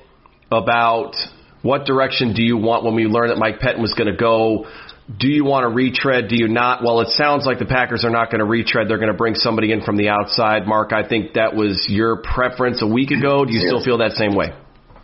about 0.51 1.13
what 1.61 1.85
direction 1.85 2.33
do 2.33 2.41
you 2.41 2.57
want 2.57 2.83
when 2.83 2.95
we 2.95 3.05
learned 3.05 3.29
that 3.29 3.37
Mike 3.37 3.59
Pettine 3.59 3.81
was 3.81 3.93
going 3.93 4.11
to 4.11 4.17
go. 4.17 4.65
Do 5.15 5.27
you 5.27 5.43
want 5.43 5.63
to 5.63 5.69
retread? 5.69 6.27
Do 6.27 6.35
you 6.35 6.47
not? 6.47 6.83
Well, 6.83 7.01
it 7.01 7.09
sounds 7.09 7.45
like 7.45 7.59
the 7.59 7.65
Packers 7.65 8.05
are 8.05 8.11
not 8.11 8.31
going 8.31 8.39
to 8.39 8.45
retread. 8.45 8.89
They're 8.89 8.97
going 8.97 9.11
to 9.11 9.17
bring 9.17 9.35
somebody 9.35 9.71
in 9.71 9.81
from 9.81 9.97
the 9.97 10.09
outside. 10.09 10.65
Mark, 10.65 10.91
I 10.91 11.07
think 11.07 11.33
that 11.33 11.55
was 11.55 11.87
your 11.89 12.17
preference 12.17 12.81
a 12.81 12.87
week 12.87 13.11
ago. 13.11 13.45
Do 13.45 13.53
you 13.53 13.59
still 13.59 13.83
feel 13.83 13.99
that 13.99 14.13
same 14.13 14.35
way? 14.35 14.53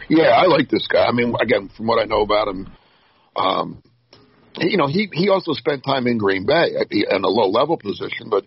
Yeah, 0.10 0.30
I 0.30 0.46
like 0.46 0.70
this 0.70 0.88
guy. 0.88 1.06
I 1.06 1.12
mean, 1.12 1.34
again, 1.40 1.70
from 1.76 1.88
what 1.88 2.00
I 2.00 2.06
know 2.06 2.22
about 2.22 2.48
him, 2.48 2.72
um, 3.36 3.84
you 4.60 4.78
know, 4.78 4.88
he 4.88 5.10
he 5.12 5.30
also 5.30 5.54
spent 5.54 5.84
time 5.84 6.08
in 6.08 6.18
Green 6.18 6.46
Bay 6.46 6.76
at 6.80 6.90
the, 6.90 7.08
in 7.10 7.24
a 7.24 7.28
low 7.28 7.50
level 7.50 7.78
position, 7.78 8.30
but 8.30 8.46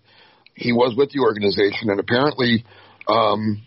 he 0.55 0.73
was 0.73 0.95
with 0.95 1.11
the 1.11 1.19
organization 1.19 1.89
and 1.89 1.99
apparently 1.99 2.65
um, 3.07 3.61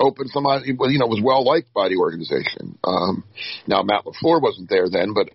opened 0.00 0.30
somebody. 0.30 0.72
well, 0.76 0.90
You 0.90 0.98
know, 0.98 1.06
was 1.06 1.22
well 1.22 1.44
liked 1.44 1.72
by 1.72 1.88
the 1.88 1.96
organization. 1.96 2.78
Um, 2.84 3.24
now 3.66 3.82
Matt 3.82 4.04
Lafleur 4.04 4.42
wasn't 4.42 4.68
there 4.68 4.88
then, 4.90 5.14
but 5.14 5.30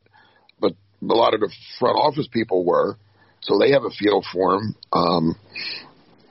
but 0.60 0.74
a 1.02 1.16
lot 1.16 1.34
of 1.34 1.40
the 1.40 1.52
front 1.80 1.98
office 1.98 2.28
people 2.32 2.66
were, 2.66 2.98
so 3.42 3.58
they 3.58 3.72
have 3.72 3.84
a 3.84 3.90
feel 3.90 4.22
for 4.34 4.56
him. 4.56 4.76
Um, 4.92 5.36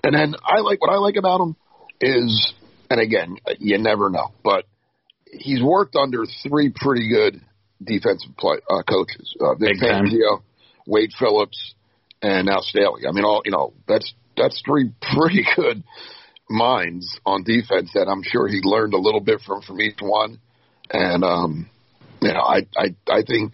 and 0.05 0.15
then 0.15 0.35
I 0.45 0.61
like 0.61 0.81
what 0.81 0.91
I 0.91 0.99
like 0.99 1.17
about 1.17 1.41
him 1.41 1.57
is, 2.01 2.53
and 2.91 3.01
again, 3.01 3.37
you 3.59 3.79
never 3.79 4.11
know, 4.11 4.33
but 4.45 4.65
he's 5.31 5.63
worked 5.63 5.97
under 5.97 6.25
three 6.43 6.73
pretty 6.75 7.09
good 7.09 7.41
defensive 7.83 8.37
play, 8.37 8.59
uh, 8.69 8.83
coaches: 8.83 9.35
uh, 9.41 9.55
Vic. 9.55 9.77
Fangio, 9.79 10.43
Wade 10.87 11.13
Phillips, 11.19 11.75
and 12.23 12.47
now 12.47 12.61
Staley. 12.61 13.03
I 13.09 13.13
mean, 13.13 13.25
all 13.25 13.43
you 13.45 13.53
know, 13.53 13.73
that's 13.87 14.13
that's 14.37 14.61
three 14.67 14.91
pretty 15.15 15.45
good 15.57 15.83
minds 16.51 17.19
on 17.27 17.43
defense 17.45 17.91
that 17.95 18.09
I'm 18.09 18.23
sure 18.23 18.49
he 18.49 18.61
learned 18.63 18.95
a 18.95 18.99
little 18.99 19.21
bit 19.21 19.41
from 19.41 19.63
from 19.63 19.81
each 19.81 19.99
one, 20.01 20.41
and 20.91 21.25
um, 21.25 21.69
you 22.21 22.33
know, 22.33 22.41
I 22.41 22.67
I 22.77 22.95
I 23.09 23.23
think 23.27 23.53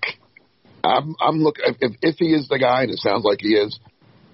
I'm 0.82 1.14
I'm 1.20 1.38
look 1.38 1.56
if 1.58 1.92
if 2.02 2.16
he 2.18 2.32
is 2.32 2.48
the 2.48 2.58
guy, 2.58 2.82
and 2.82 2.90
it 2.90 2.98
sounds 2.98 3.24
like 3.24 3.40
he 3.40 3.54
is, 3.54 3.78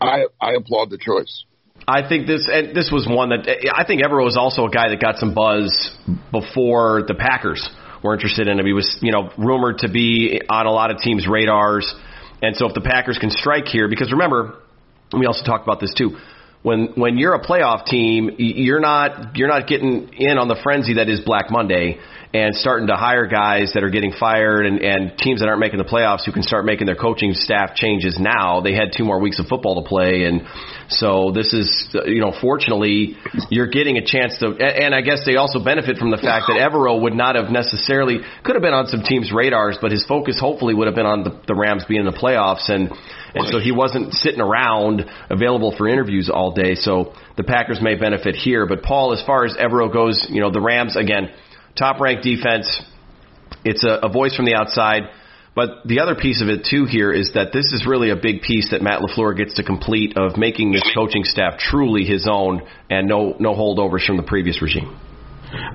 I 0.00 0.26
I 0.40 0.52
applaud 0.54 0.90
the 0.90 0.98
choice. 0.98 1.44
I 1.88 2.06
think 2.06 2.26
this 2.26 2.48
and 2.52 2.76
this 2.76 2.90
was 2.92 3.08
one 3.08 3.30
that 3.30 3.48
I 3.74 3.84
think 3.84 4.02
Evero 4.02 4.24
was 4.24 4.36
also 4.36 4.66
a 4.66 4.70
guy 4.70 4.90
that 4.90 5.00
got 5.00 5.16
some 5.16 5.34
buzz 5.34 5.90
before 6.30 7.02
the 7.06 7.14
Packers 7.14 7.68
were 8.02 8.14
interested 8.14 8.48
in 8.48 8.58
him. 8.58 8.66
He 8.66 8.72
was, 8.72 8.98
you 9.00 9.12
know, 9.12 9.30
rumored 9.36 9.78
to 9.78 9.88
be 9.88 10.40
on 10.48 10.66
a 10.66 10.72
lot 10.72 10.90
of 10.90 10.98
teams' 10.98 11.26
radars. 11.28 11.92
And 12.42 12.56
so 12.56 12.66
if 12.66 12.74
the 12.74 12.80
Packers 12.80 13.18
can 13.18 13.30
strike 13.30 13.66
here, 13.66 13.88
because 13.88 14.12
remember, 14.12 14.58
we 15.16 15.26
also 15.26 15.44
talked 15.44 15.64
about 15.64 15.80
this 15.80 15.92
too. 15.94 16.16
When 16.62 16.88
when 16.94 17.16
you're 17.16 17.34
a 17.34 17.42
playoff 17.42 17.86
team, 17.86 18.32
you're 18.38 18.80
not 18.80 19.36
you're 19.36 19.48
not 19.48 19.66
getting 19.66 20.12
in 20.12 20.36
on 20.36 20.48
the 20.48 20.60
frenzy 20.62 20.94
that 20.94 21.08
is 21.08 21.20
Black 21.20 21.50
Monday 21.50 21.98
and 22.32 22.54
starting 22.54 22.86
to 22.86 22.94
hire 22.94 23.26
guys 23.26 23.72
that 23.74 23.82
are 23.82 23.90
getting 23.90 24.12
fired 24.12 24.64
and, 24.64 24.78
and 24.80 25.18
teams 25.18 25.40
that 25.40 25.48
aren't 25.48 25.58
making 25.58 25.78
the 25.78 25.84
playoffs 25.84 26.24
who 26.24 26.30
can 26.30 26.44
start 26.44 26.64
making 26.64 26.86
their 26.86 26.94
coaching 26.94 27.34
staff 27.34 27.74
changes 27.74 28.18
now. 28.20 28.60
They 28.60 28.72
had 28.72 28.92
two 28.96 29.04
more 29.04 29.18
weeks 29.18 29.40
of 29.40 29.46
football 29.46 29.82
to 29.82 29.88
play, 29.88 30.24
and 30.24 30.42
so 30.88 31.32
this 31.34 31.52
is, 31.52 31.88
you 32.06 32.20
know, 32.20 32.32
fortunately, 32.40 33.16
you're 33.48 33.66
getting 33.66 33.96
a 33.96 34.04
chance 34.04 34.38
to. 34.38 34.54
And 34.54 34.94
I 34.94 35.00
guess 35.00 35.22
they 35.26 35.36
also 35.36 35.58
benefit 35.64 35.98
from 35.98 36.10
the 36.10 36.18
fact 36.18 36.46
that 36.48 36.60
Evero 36.60 37.00
would 37.02 37.14
not 37.14 37.34
have 37.34 37.50
necessarily 37.50 38.18
could 38.44 38.54
have 38.54 38.62
been 38.62 38.74
on 38.74 38.86
some 38.86 39.02
teams' 39.02 39.32
radars, 39.32 39.78
but 39.80 39.90
his 39.90 40.06
focus 40.06 40.38
hopefully 40.38 40.74
would 40.74 40.86
have 40.86 40.94
been 40.94 41.06
on 41.06 41.24
the, 41.24 41.40
the 41.48 41.54
Rams 41.54 41.84
being 41.88 42.00
in 42.00 42.06
the 42.06 42.16
playoffs, 42.16 42.70
and 42.70 42.92
and 43.34 43.46
so 43.48 43.58
he 43.58 43.72
wasn't 43.72 44.12
sitting 44.14 44.40
around 44.40 45.04
available 45.30 45.74
for 45.76 45.88
interviews 45.88 46.30
all 46.32 46.52
day. 46.52 46.74
So 46.74 47.14
the 47.36 47.44
Packers 47.44 47.80
may 47.80 47.94
benefit 47.94 48.34
here. 48.34 48.66
But 48.66 48.82
Paul, 48.82 49.12
as 49.12 49.22
far 49.24 49.44
as 49.44 49.54
Evero 49.54 49.92
goes, 49.92 50.26
you 50.28 50.40
know, 50.40 50.50
the 50.50 50.60
Rams 50.60 50.96
again 50.96 51.30
top 51.76 52.00
ranked 52.00 52.24
defense. 52.24 52.82
It's 53.64 53.84
a, 53.84 54.06
a 54.06 54.08
voice 54.08 54.34
from 54.36 54.46
the 54.46 54.54
outside. 54.54 55.02
But 55.54 55.84
the 55.84 56.00
other 56.00 56.14
piece 56.14 56.42
of 56.42 56.48
it 56.48 56.66
too 56.70 56.86
here 56.86 57.12
is 57.12 57.32
that 57.34 57.52
this 57.52 57.72
is 57.72 57.84
really 57.86 58.10
a 58.10 58.16
big 58.16 58.42
piece 58.42 58.70
that 58.70 58.82
Matt 58.82 59.00
LaFleur 59.00 59.36
gets 59.36 59.54
to 59.54 59.64
complete 59.64 60.16
of 60.16 60.36
making 60.36 60.72
this 60.72 60.88
coaching 60.94 61.24
staff 61.24 61.58
truly 61.58 62.04
his 62.04 62.28
own 62.30 62.62
and 62.88 63.08
no 63.08 63.36
no 63.40 63.54
holdovers 63.54 64.06
from 64.06 64.16
the 64.16 64.22
previous 64.22 64.62
regime. 64.62 64.96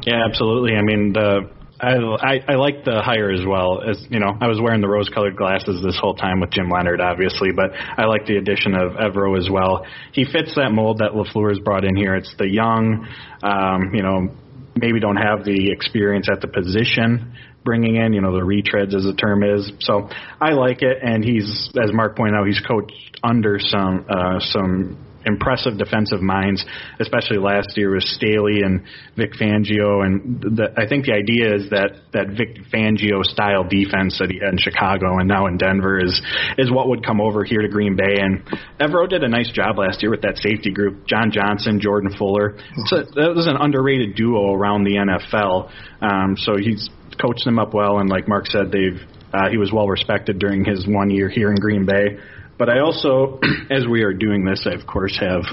Yeah, 0.06 0.24
absolutely. 0.26 0.78
I 0.78 0.82
mean, 0.82 1.12
the 1.13 1.50
I, 1.79 2.39
I 2.47 2.55
like 2.55 2.85
the 2.85 3.01
hire 3.01 3.31
as 3.31 3.45
well. 3.45 3.81
As 3.81 4.05
you 4.09 4.19
know, 4.19 4.31
I 4.39 4.47
was 4.47 4.59
wearing 4.61 4.81
the 4.81 4.88
rose-colored 4.88 5.35
glasses 5.35 5.83
this 5.83 5.97
whole 5.99 6.15
time 6.15 6.39
with 6.39 6.51
Jim 6.51 6.69
Leonhard 6.69 7.01
obviously, 7.01 7.49
but 7.55 7.71
I 7.73 8.05
like 8.05 8.25
the 8.25 8.38
addition 8.38 8.75
of 8.75 8.93
Evero 8.93 9.38
as 9.38 9.49
well. 9.49 9.85
He 10.13 10.25
fits 10.25 10.55
that 10.55 10.71
mold 10.71 10.99
that 10.99 11.11
Lafleur 11.11 11.49
has 11.49 11.59
brought 11.59 11.83
in 11.83 11.95
here. 11.95 12.15
It's 12.15 12.33
the 12.38 12.47
young, 12.47 13.07
um, 13.43 13.91
you 13.93 14.03
know, 14.03 14.29
maybe 14.75 14.99
don't 14.99 15.17
have 15.17 15.43
the 15.43 15.71
experience 15.71 16.27
at 16.31 16.41
the 16.41 16.47
position 16.47 17.33
bringing 17.65 17.95
in, 17.97 18.13
you 18.13 18.21
know, 18.21 18.31
the 18.31 18.45
retreads 18.45 18.95
as 18.95 19.03
the 19.03 19.15
term 19.17 19.43
is. 19.43 19.71
So 19.79 20.07
I 20.39 20.51
like 20.51 20.83
it, 20.83 20.99
and 21.01 21.25
he's, 21.25 21.71
as 21.83 21.91
Mark 21.91 22.15
pointed 22.15 22.35
out, 22.35 22.45
he's 22.45 22.61
coached 22.61 23.19
under 23.23 23.57
some 23.59 24.05
uh, 24.07 24.39
some 24.39 24.97
impressive 25.25 25.77
defensive 25.77 26.21
minds, 26.21 26.63
especially 26.99 27.38
last 27.38 27.77
year 27.77 27.93
with 27.93 28.03
Staley 28.03 28.61
and 28.61 28.81
Vic 29.17 29.33
Fangio. 29.33 30.05
And 30.05 30.41
the, 30.41 30.73
I 30.77 30.88
think 30.88 31.05
the 31.05 31.13
idea 31.13 31.55
is 31.55 31.69
that 31.71 32.11
that 32.13 32.29
Vic 32.38 32.65
Fangio 32.73 33.23
style 33.23 33.63
defense 33.63 34.17
that 34.19 34.29
he 34.29 34.39
had 34.39 34.53
in 34.53 34.59
Chicago 34.59 35.17
and 35.19 35.27
now 35.27 35.47
in 35.47 35.57
Denver 35.57 35.99
is 35.99 36.21
is 36.57 36.71
what 36.71 36.89
would 36.89 37.05
come 37.05 37.19
over 37.19 37.43
here 37.43 37.61
to 37.61 37.69
Green 37.69 37.95
Bay. 37.95 38.17
And 38.19 38.45
Evero 38.79 39.07
did 39.09 39.23
a 39.23 39.29
nice 39.29 39.51
job 39.51 39.77
last 39.77 40.01
year 40.01 40.11
with 40.11 40.21
that 40.21 40.38
safety 40.38 40.71
group, 40.71 41.07
John 41.07 41.31
Johnson, 41.31 41.79
Jordan 41.79 42.13
Fuller. 42.17 42.57
So 42.85 42.97
that 42.97 43.33
was 43.35 43.47
an 43.47 43.57
underrated 43.57 44.15
duo 44.15 44.53
around 44.53 44.83
the 44.83 44.95
NFL. 44.95 45.71
Um, 46.01 46.35
so 46.38 46.57
he's 46.57 46.89
coached 47.21 47.45
them 47.45 47.59
up 47.59 47.73
well, 47.73 47.99
and 47.99 48.09
like 48.09 48.27
Mark 48.27 48.47
said, 48.47 48.71
they've 48.71 48.99
uh, 49.33 49.49
he 49.49 49.57
was 49.57 49.71
well 49.71 49.88
respected 49.88 50.39
during 50.39 50.63
his 50.63 50.88
one 50.88 51.09
year 51.09 51.29
here 51.29 51.49
in 51.49 51.55
Green 51.55 51.85
Bay. 51.85 52.17
But 52.58 52.70
I 52.70 52.80
also, 52.80 53.39
as 53.70 53.86
we 53.88 54.04
are 54.04 54.13
doing 54.13 54.46
this, 54.46 54.65
I 54.70 54.74
of 54.74 54.88
course 54.88 55.18
have 55.20 55.44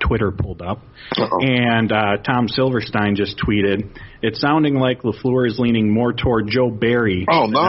Twitter 0.00 0.32
pulled 0.32 0.60
up, 0.60 0.78
Uh-oh. 1.16 1.38
and 1.40 1.92
uh, 1.92 2.16
Tom 2.24 2.48
Silverstein 2.48 3.14
just 3.14 3.38
tweeted, 3.38 3.96
"It's 4.22 4.40
sounding 4.40 4.74
like 4.74 5.02
Lafleur 5.02 5.46
is 5.46 5.58
leaning 5.58 5.90
more 5.90 6.12
toward 6.12 6.48
Joe 6.48 6.70
Barry 6.70 7.26
oh, 7.30 7.46
no. 7.46 7.60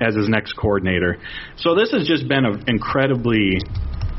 As 0.00 0.14
his 0.16 0.28
next 0.28 0.54
coordinator." 0.54 1.18
So 1.58 1.74
this 1.74 1.92
has 1.92 2.06
just 2.06 2.28
been 2.28 2.44
an 2.44 2.64
incredibly 2.66 3.58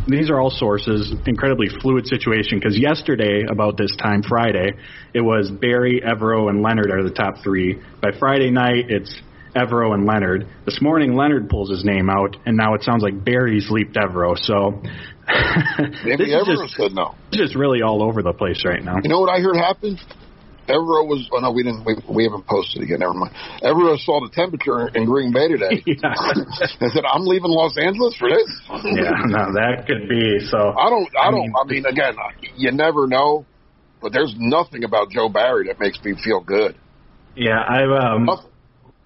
these 0.08 0.30
are 0.30 0.40
all 0.40 0.50
sources, 0.50 1.14
incredibly 1.26 1.68
fluid 1.82 2.08
situation 2.08 2.60
because 2.60 2.78
yesterday, 2.78 3.44
about 3.50 3.78
this 3.78 3.96
time, 3.96 4.22
Friday, 4.22 4.74
it 5.14 5.22
was 5.22 5.50
Barry, 5.50 6.02
Evero, 6.06 6.50
and 6.50 6.62
Leonhard 6.62 6.92
are 6.92 7.04
the 7.04 7.14
top 7.14 7.36
three. 7.44 7.82
By 8.02 8.12
Friday 8.20 8.52
night, 8.52 8.90
it's 8.90 9.22
Evero 9.56 9.94
and 9.94 10.06
Leonhard. 10.06 10.48
This 10.66 10.82
morning, 10.82 11.16
Leonhard 11.16 11.50
pulls 11.50 11.70
his 11.70 11.86
name 11.86 12.10
out, 12.10 12.36
and 12.46 12.58
now 12.58 12.74
it 12.74 12.84
sounds 12.84 13.04
like 13.04 13.24
Barry's 13.24 13.70
leaped 13.70 13.96
Evero. 13.96 14.38
So 14.38 14.82
maybe 16.04 16.32
Evero 16.32 16.64
just, 16.64 16.76
said 16.76 16.92
no. 16.94 17.16
It's 17.30 17.38
just 17.38 17.56
really 17.56 17.82
all 17.82 18.02
over 18.02 18.22
the 18.22 18.34
place 18.34 18.64
right 18.66 18.84
now. 18.84 18.98
You 19.02 19.10
know 19.10 19.20
what 19.20 19.30
I 19.30 19.40
heard 19.42 19.56
happened? 19.56 20.00
Evero 20.68 21.06
was. 21.06 21.28
Oh 21.32 21.40
no, 21.40 21.52
we 21.52 21.64
didn't. 21.64 21.86
We, 21.86 21.96
we 22.10 22.24
haven't 22.24 22.48
posted 22.48 22.82
again. 22.82 23.00
Never 23.00 23.14
mind. 23.14 23.36
Evero 23.62 23.98
saw 24.00 24.22
the 24.22 24.32
temperature 24.34 24.88
in 24.96 25.06
Green 25.06 25.34
Bay 25.34 25.50
today. 25.50 25.84
yeah. 25.86 26.16
and 26.80 26.92
said, 26.92 27.04
"I'm 27.06 27.26
leaving 27.28 27.52
Los 27.52 27.78
Angeles 27.78 28.16
for 28.16 28.30
this." 28.30 28.48
yeah, 28.72 29.28
no, 29.28 29.52
that 29.54 29.86
could 29.86 30.08
be. 30.08 30.40
So 30.48 30.58
I 30.58 30.90
don't. 30.90 31.10
I, 31.20 31.28
I 31.28 31.32
don't. 31.32 31.42
Mean, 31.42 31.54
I 31.60 31.68
mean, 31.68 31.86
again, 31.86 32.16
you 32.56 32.72
never 32.72 33.08
know. 33.08 33.46
But 34.02 34.12
there's 34.12 34.36
nothing 34.38 34.84
about 34.84 35.12
Joe 35.12 35.30
Barry 35.30 35.68
that 35.68 35.80
makes 35.80 35.98
me 36.04 36.14
feel 36.22 36.42
good. 36.42 36.76
Yeah, 37.36 37.60
I've 37.60 37.90
um, 37.90 38.28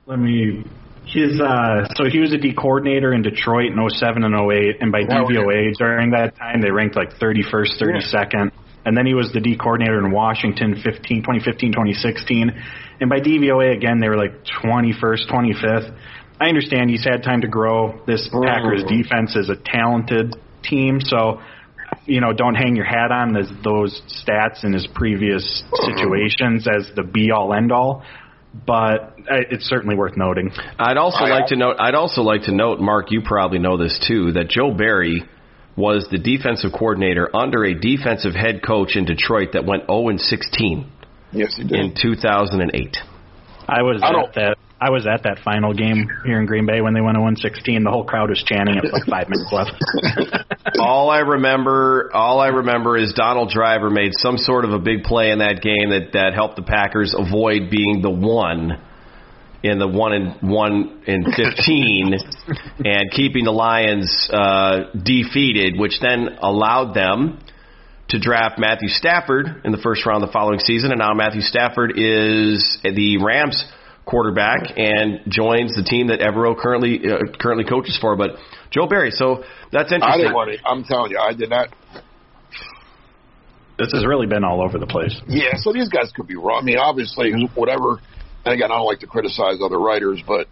let 0.08 0.20
me. 0.20 0.64
His 1.06 1.40
uh, 1.40 1.88
so 1.96 2.06
he 2.10 2.20
was 2.20 2.34
a 2.34 2.38
D 2.38 2.54
coordinator 2.54 3.14
in 3.14 3.22
Detroit 3.22 3.72
in 3.72 3.90
07 3.90 4.24
and 4.24 4.34
08, 4.34 4.82
and 4.82 4.92
by 4.92 5.04
DVOA 5.04 5.74
during 5.78 6.12
that 6.12 6.36
time 6.36 6.62
they 6.62 6.72
ranked 6.72 6.96
like 6.96 7.12
31st, 7.20 7.80
32nd. 7.80 8.52
And 8.86 8.96
then 8.96 9.06
he 9.06 9.14
was 9.14 9.32
the 9.34 9.40
D 9.40 9.58
coordinator 9.58 10.00
in 10.00 10.12
Washington 10.12 10.76
15, 10.82 11.24
2015, 11.24 11.72
2016. 11.72 12.52
And 13.00 13.10
by 13.10 13.20
DVOA 13.20 13.76
again 13.76 14.00
they 14.00 14.10
were 14.10 14.18
like 14.18 14.44
21st, 14.64 15.30
25th. 15.30 15.98
I 16.40 16.48
understand 16.48 16.90
he's 16.90 17.06
had 17.06 17.24
time 17.24 17.42
to 17.42 17.48
grow. 17.48 18.02
This 18.06 18.30
Packers 18.30 18.84
defense 18.84 19.36
is 19.36 19.50
a 19.50 19.56
talented 19.56 20.36
team, 20.64 21.00
so 21.02 21.42
you 22.06 22.20
know, 22.20 22.34
don't 22.34 22.56
hang 22.56 22.76
your 22.76 22.86
hat 22.86 23.12
on 23.12 23.34
those, 23.34 23.52
those 23.64 24.02
stats 24.08 24.64
in 24.64 24.74
his 24.74 24.88
previous 24.94 25.64
situations 25.86 26.68
as 26.68 26.90
the 26.96 27.04
be 27.04 27.32
all 27.32 27.54
end 27.54 27.72
all 27.72 28.04
but 28.66 29.16
uh, 29.30 29.44
it's 29.50 29.66
certainly 29.66 29.96
worth 29.96 30.18
noting. 30.18 30.52
I'd 30.80 30.98
also 30.98 31.26
I, 31.26 31.30
like 31.30 31.48
to 31.48 31.56
note. 31.56 31.78
I'd 31.80 31.96
also 31.96 32.22
like 32.22 32.44
to 32.44 32.54
note, 32.54 32.80
Mark, 32.80 33.12
you 33.12 33.22
probably 33.22 33.60
know 33.60 33.78
this 33.78 34.00
too, 34.08 34.34
that 34.34 34.50
Joe 34.50 34.72
Barry 34.72 35.24
was 35.76 36.08
the 36.10 36.18
defensive 36.18 36.72
coordinator 36.72 37.30
under 37.36 37.64
a 37.64 37.74
defensive 37.74 38.34
head 38.34 38.62
coach 38.66 38.96
in 38.96 39.06
Detroit 39.06 39.50
that 39.54 39.66
went 39.66 39.86
0 39.86 40.10
and 40.10 40.20
16. 40.20 40.92
Yes, 41.32 41.56
he 41.56 41.64
did 41.64 41.80
in 41.80 41.94
2008. 42.00 42.98
I 43.68 43.82
was 43.84 44.02
I 44.02 44.10
at 44.10 44.34
that. 44.36 44.58
I 44.80 44.92
was 44.92 45.08
at 45.08 45.24
that 45.24 45.40
final 45.44 45.74
game 45.74 46.08
here 46.24 46.40
in 46.40 46.46
Green 46.46 46.68
Bay 46.68 46.82
when 46.82 46.94
they 46.94 47.02
went 47.02 47.16
to 47.16 47.22
116. 47.22 47.84
The 47.84 47.90
whole 47.90 48.04
crowd 48.04 48.30
was 48.30 48.44
chanting 48.46 48.78
it 48.78 48.84
was 48.84 48.94
like 48.94 49.10
five 49.10 49.28
minutes 49.28 49.50
left. 49.52 49.74
all 50.80 51.10
I 51.10 51.20
remember, 51.20 52.12
all 52.14 52.40
I 52.40 52.50
remember 52.50 52.96
is 52.96 53.12
Donald 53.14 53.50
Driver 53.50 53.90
made 53.90 54.12
some 54.14 54.38
sort 54.38 54.66
of 54.66 54.72
a 54.72 54.80
big 54.80 55.04
play 55.04 55.32
in 55.32 55.40
that 55.40 55.64
game 55.64 55.90
that 55.90 56.14
that 56.14 56.34
helped 56.36 56.58
the 56.58 56.62
Packers 56.62 57.16
avoid 57.18 57.72
being 57.72 58.04
the 58.04 58.12
one 58.12 58.80
in 59.64 59.80
the 59.80 59.88
one 59.88 60.14
in 60.14 60.30
one 60.48 61.02
in 61.08 61.26
fifteen, 61.26 62.14
and 62.86 63.10
keeping 63.12 63.46
the 63.46 63.52
Lions 63.52 64.30
uh, 64.32 64.92
defeated, 64.94 65.80
which 65.80 66.00
then 66.00 66.38
allowed 66.40 66.94
them 66.94 67.40
to 68.10 68.20
draft 68.20 68.60
Matthew 68.60 68.90
Stafford 68.90 69.64
in 69.66 69.72
the 69.72 69.80
first 69.80 70.06
round 70.06 70.22
the 70.22 70.32
following 70.32 70.60
season, 70.60 70.92
and 70.92 71.00
now 71.00 71.14
Matthew 71.16 71.42
Stafford 71.42 71.94
is 71.98 72.78
the 72.84 73.18
Rams 73.18 73.66
quarterback 74.08 74.78
and 74.78 75.22
joins 75.28 75.76
the 75.76 75.84
team 75.84 76.08
that 76.08 76.20
Evero 76.20 76.58
currently 76.58 77.02
uh, 77.06 77.38
currently 77.38 77.66
coaches 77.66 77.98
for. 78.00 78.16
But 78.16 78.32
Joe 78.72 78.88
Barry, 78.88 79.12
so 79.12 79.44
that's 79.72 79.92
interesting. 79.92 80.02
I 80.02 80.18
didn't 80.18 80.34
want 80.34 80.58
to, 80.58 80.66
I'm 80.66 80.84
telling 80.84 81.12
you, 81.12 81.20
I 81.20 81.34
did 81.34 81.50
not. 81.50 81.70
This 83.78 83.92
has 83.94 84.06
really 84.08 84.26
been 84.26 84.44
all 84.44 84.64
over 84.64 84.80
the 84.80 84.88
place. 84.88 85.16
Yeah, 85.28 85.54
so 85.58 85.72
these 85.72 85.90
guys 85.90 86.12
could 86.16 86.28
be 86.28 86.36
wrong. 86.36 86.62
I 86.62 86.66
mean, 86.66 86.78
obviously, 86.78 87.32
whatever. 87.54 88.00
And 88.44 88.56
again, 88.56 88.72
I 88.72 88.78
don't 88.78 88.88
like 88.88 89.02
to 89.02 89.08
criticize 89.08 89.60
other 89.62 89.78
writers, 89.78 90.24
but 90.26 90.48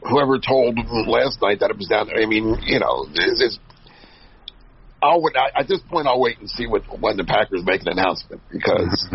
whoever 0.00 0.40
told 0.40 0.78
last 1.06 1.40
night 1.40 1.60
that 1.60 1.70
it 1.70 1.76
was 1.76 1.86
down 1.86 2.08
there, 2.08 2.18
I 2.18 2.26
mean, 2.26 2.56
you 2.64 2.80
know, 2.80 3.06
it's, 3.14 3.40
it's 3.40 3.58
I'll 5.02 5.22
I, 5.36 5.60
at 5.60 5.68
this 5.68 5.80
point 5.88 6.06
I'll 6.06 6.20
wait 6.20 6.38
and 6.38 6.48
see 6.48 6.66
what 6.66 6.82
when 6.98 7.16
the 7.16 7.24
Packers 7.24 7.62
make 7.64 7.82
an 7.82 7.88
announcement 7.88 8.42
because 8.50 9.08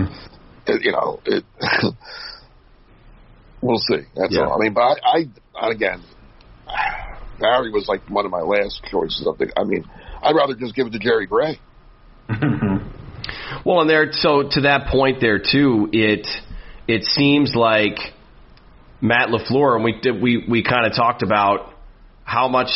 it, 0.67 0.83
you 0.83 0.91
know 0.91 1.19
it 1.25 1.43
We'll 3.61 3.77
see. 3.77 4.01
That's 4.15 4.33
yeah. 4.33 4.45
all. 4.45 4.55
I 4.55 4.63
mean, 4.63 4.73
but 4.73 4.81
I, 4.81 5.25
I 5.55 5.71
again, 5.71 6.01
Barry 7.39 7.71
was 7.71 7.87
like 7.87 8.09
one 8.09 8.25
of 8.25 8.31
my 8.31 8.41
last 8.41 8.81
choices. 8.89 9.25
Of 9.27 9.37
the, 9.37 9.51
I 9.57 9.63
mean, 9.63 9.85
I'd 10.21 10.35
rather 10.35 10.55
just 10.55 10.75
give 10.75 10.87
it 10.87 10.93
to 10.93 10.99
Jerry 10.99 11.27
Gray. 11.27 11.59
well, 12.29 12.39
Well, 13.65 13.81
and 13.81 13.89
there, 13.89 14.11
so 14.11 14.43
to 14.49 14.61
that 14.61 14.87
point 14.87 15.21
there 15.21 15.39
too, 15.39 15.89
it 15.91 16.27
it 16.87 17.03
seems 17.03 17.53
like 17.53 17.97
Matt 19.01 19.29
Lafleur, 19.29 19.75
and 19.75 19.83
we 19.83 19.99
did, 19.99 20.21
we 20.21 20.43
we 20.49 20.63
kind 20.63 20.85
of 20.85 20.93
talked 20.95 21.21
about 21.21 21.73
how 22.23 22.47
much 22.47 22.69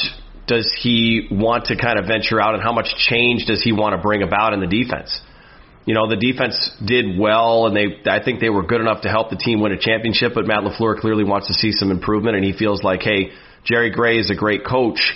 does 0.47 0.71
he 0.79 1.27
want 1.31 1.65
to 1.65 1.75
kind 1.75 1.97
of 1.97 2.05
venture 2.05 2.39
out, 2.39 2.53
and 2.53 2.61
how 2.61 2.73
much 2.73 2.87
change 2.97 3.45
does 3.45 3.63
he 3.63 3.71
want 3.71 3.95
to 3.95 4.01
bring 4.01 4.21
about 4.21 4.53
in 4.53 4.59
the 4.59 4.67
defense. 4.67 5.21
You 5.85 5.93
know, 5.93 6.09
the 6.09 6.15
defense 6.15 6.71
did 6.83 7.17
well, 7.17 7.67
and 7.67 7.75
they 7.75 8.09
I 8.09 8.23
think 8.23 8.39
they 8.39 8.49
were 8.49 8.65
good 8.65 8.81
enough 8.81 9.01
to 9.01 9.09
help 9.09 9.29
the 9.29 9.35
team 9.35 9.61
win 9.61 9.71
a 9.71 9.77
championship. 9.77 10.33
But 10.33 10.47
Matt 10.47 10.63
Lafleur 10.63 10.99
clearly 10.99 11.23
wants 11.23 11.47
to 11.47 11.53
see 11.53 11.71
some 11.71 11.91
improvement, 11.91 12.35
and 12.35 12.43
he 12.43 12.53
feels 12.53 12.83
like, 12.83 13.01
hey, 13.01 13.29
Jerry 13.63 13.91
Gray 13.91 14.17
is 14.17 14.31
a 14.31 14.35
great 14.35 14.65
coach, 14.65 15.13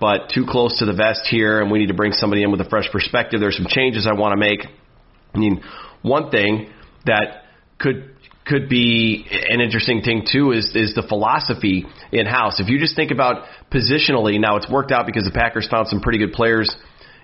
but 0.00 0.30
too 0.34 0.46
close 0.48 0.78
to 0.80 0.84
the 0.84 0.94
vest 0.94 1.26
here, 1.30 1.60
and 1.60 1.70
we 1.70 1.78
need 1.78 1.88
to 1.88 1.94
bring 1.94 2.12
somebody 2.12 2.42
in 2.42 2.50
with 2.50 2.60
a 2.60 2.68
fresh 2.68 2.90
perspective. 2.90 3.40
There's 3.40 3.56
some 3.56 3.68
changes 3.68 4.06
I 4.06 4.18
want 4.18 4.32
to 4.32 4.36
make. 4.36 4.66
I 5.32 5.38
mean, 5.38 5.62
one 6.02 6.30
thing 6.30 6.72
that 7.06 7.44
could 7.78 8.16
could 8.46 8.68
be 8.68 9.24
an 9.48 9.60
interesting 9.60 10.02
thing 10.02 10.26
too 10.30 10.50
is 10.50 10.72
is 10.74 10.94
the 10.94 11.04
philosophy 11.08 11.86
in 12.10 12.26
house. 12.26 12.58
If 12.58 12.68
you 12.68 12.80
just 12.80 12.96
think 12.96 13.12
about 13.12 13.44
positionally, 13.72 14.40
now 14.40 14.56
it's 14.56 14.68
worked 14.68 14.90
out 14.90 15.06
because 15.06 15.22
the 15.24 15.30
Packers 15.30 15.68
found 15.68 15.86
some 15.86 16.00
pretty 16.00 16.18
good 16.18 16.32
players 16.32 16.74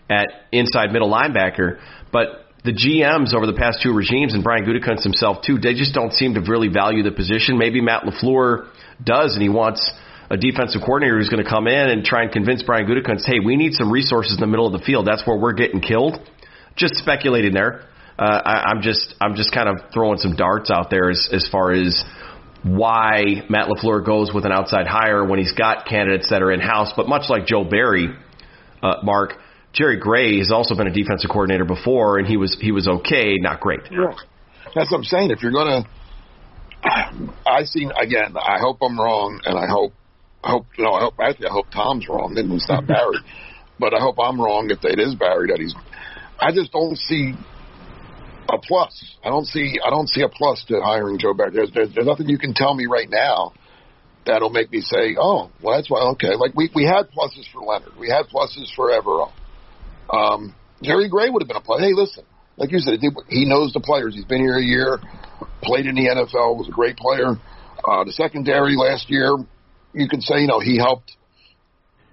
at 0.08 0.28
inside 0.52 0.92
middle 0.92 1.12
linebacker, 1.12 1.80
but 2.12 2.45
the 2.66 2.74
GMs 2.74 3.32
over 3.32 3.46
the 3.46 3.56
past 3.56 3.80
two 3.82 3.94
regimes 3.94 4.34
and 4.34 4.42
Brian 4.42 4.66
Gutekunst 4.66 5.02
himself 5.02 5.46
too, 5.46 5.58
they 5.58 5.74
just 5.74 5.94
don't 5.94 6.12
seem 6.12 6.34
to 6.34 6.40
really 6.40 6.68
value 6.68 7.02
the 7.02 7.12
position. 7.12 7.56
Maybe 7.56 7.80
Matt 7.80 8.02
Lafleur 8.02 8.68
does, 9.02 9.34
and 9.34 9.42
he 9.42 9.48
wants 9.48 9.90
a 10.28 10.36
defensive 10.36 10.82
coordinator 10.84 11.18
who's 11.18 11.28
going 11.28 11.42
to 11.42 11.48
come 11.48 11.66
in 11.68 11.88
and 11.88 12.04
try 12.04 12.22
and 12.22 12.32
convince 12.32 12.62
Brian 12.62 12.86
Gutekunst, 12.86 13.24
hey, 13.24 13.38
we 13.38 13.56
need 13.56 13.74
some 13.74 13.90
resources 13.92 14.34
in 14.34 14.40
the 14.40 14.46
middle 14.46 14.66
of 14.66 14.72
the 14.72 14.84
field. 14.84 15.06
That's 15.06 15.24
where 15.26 15.38
we're 15.38 15.54
getting 15.54 15.80
killed. 15.80 16.18
Just 16.74 16.96
speculating 16.96 17.54
there. 17.54 17.88
Uh, 18.18 18.40
I, 18.44 18.72
I'm 18.72 18.82
just 18.82 19.14
I'm 19.20 19.36
just 19.36 19.52
kind 19.52 19.68
of 19.68 19.92
throwing 19.92 20.18
some 20.18 20.36
darts 20.36 20.70
out 20.70 20.90
there 20.90 21.10
as 21.10 21.28
as 21.32 21.46
far 21.52 21.72
as 21.72 22.02
why 22.62 23.44
Matt 23.48 23.68
Lafleur 23.68 24.04
goes 24.04 24.32
with 24.34 24.44
an 24.44 24.52
outside 24.52 24.86
hire 24.86 25.24
when 25.24 25.38
he's 25.38 25.52
got 25.52 25.86
candidates 25.86 26.30
that 26.30 26.42
are 26.42 26.50
in 26.50 26.60
house. 26.60 26.92
But 26.96 27.08
much 27.08 27.28
like 27.28 27.46
Joe 27.46 27.64
Barry, 27.64 28.08
uh, 28.82 28.94
Mark, 29.02 29.34
Jerry 29.76 29.98
Gray 29.98 30.38
has 30.38 30.50
also 30.50 30.74
been 30.74 30.86
a 30.86 30.92
defensive 30.92 31.28
coordinator 31.28 31.66
before, 31.66 32.18
and 32.18 32.26
he 32.26 32.38
was 32.38 32.56
he 32.58 32.72
was 32.72 32.88
okay, 32.88 33.36
not 33.36 33.60
great. 33.60 33.80
Right. 33.92 34.16
That's 34.74 34.90
what 34.90 34.98
I'm 34.98 35.04
saying. 35.04 35.30
If 35.30 35.42
you're 35.42 35.52
gonna, 35.52 35.84
I 36.82 37.64
see 37.64 37.84
again. 37.84 38.36
I 38.36 38.58
hope 38.58 38.78
I'm 38.80 38.98
wrong, 38.98 39.40
and 39.44 39.58
I 39.58 39.66
hope, 39.68 39.92
I 40.42 40.52
hope 40.52 40.66
no, 40.78 40.92
I 40.92 41.00
hope 41.02 41.14
actually 41.20 41.48
I 41.48 41.52
hope 41.52 41.66
Tom's 41.70 42.08
wrong. 42.08 42.32
Then 42.34 42.50
it's 42.52 42.68
not 42.70 42.86
Barry, 42.86 43.18
but 43.78 43.92
I 43.92 44.00
hope 44.00 44.16
I'm 44.18 44.40
wrong 44.40 44.70
if 44.70 44.82
it 44.82 44.98
is 44.98 45.14
Barry 45.14 45.48
that 45.48 45.58
he's. 45.58 45.74
I 46.40 46.52
just 46.52 46.72
don't 46.72 46.96
see 46.96 47.34
a 48.48 48.58
plus. 48.58 49.16
I 49.22 49.28
don't 49.28 49.46
see 49.46 49.78
I 49.84 49.90
don't 49.90 50.08
see 50.08 50.22
a 50.22 50.28
plus 50.30 50.64
to 50.68 50.80
hiring 50.80 51.18
Joe 51.18 51.34
Barry. 51.34 51.50
There's, 51.52 51.70
there's 51.72 51.94
there's 51.94 52.06
nothing 52.06 52.30
you 52.30 52.38
can 52.38 52.54
tell 52.54 52.74
me 52.74 52.86
right 52.86 53.10
now 53.10 53.52
that'll 54.24 54.50
make 54.50 54.72
me 54.72 54.80
say, 54.80 55.16
oh, 55.20 55.50
well 55.60 55.76
that's 55.76 55.90
why 55.90 56.00
okay. 56.12 56.34
Like 56.34 56.54
we 56.54 56.70
we 56.74 56.84
had 56.84 57.10
pluses 57.12 57.44
for 57.52 57.60
Leonhard, 57.60 57.98
we 57.98 58.08
had 58.08 58.24
pluses 58.32 58.74
for 58.74 58.88
Evero. 58.88 59.32
Um, 60.10 60.54
Jerry 60.82 61.08
Gray 61.08 61.30
would 61.30 61.42
have 61.42 61.48
been 61.48 61.56
a 61.56 61.60
plus. 61.60 61.80
Hey, 61.80 61.92
listen, 61.94 62.24
like 62.56 62.70
you 62.70 62.78
said, 62.78 63.00
he 63.28 63.44
knows 63.44 63.72
the 63.72 63.80
players. 63.80 64.14
He's 64.14 64.24
been 64.24 64.40
here 64.40 64.56
a 64.58 64.62
year, 64.62 64.98
played 65.62 65.86
in 65.86 65.94
the 65.94 66.06
NFL, 66.08 66.56
was 66.56 66.68
a 66.68 66.72
great 66.72 66.96
player. 66.96 67.36
Uh, 67.86 68.04
the 68.04 68.12
secondary 68.12 68.76
last 68.76 69.10
year, 69.10 69.36
you 69.92 70.08
could 70.08 70.22
say, 70.22 70.40
you 70.40 70.46
know, 70.46 70.60
he 70.60 70.76
helped. 70.78 71.12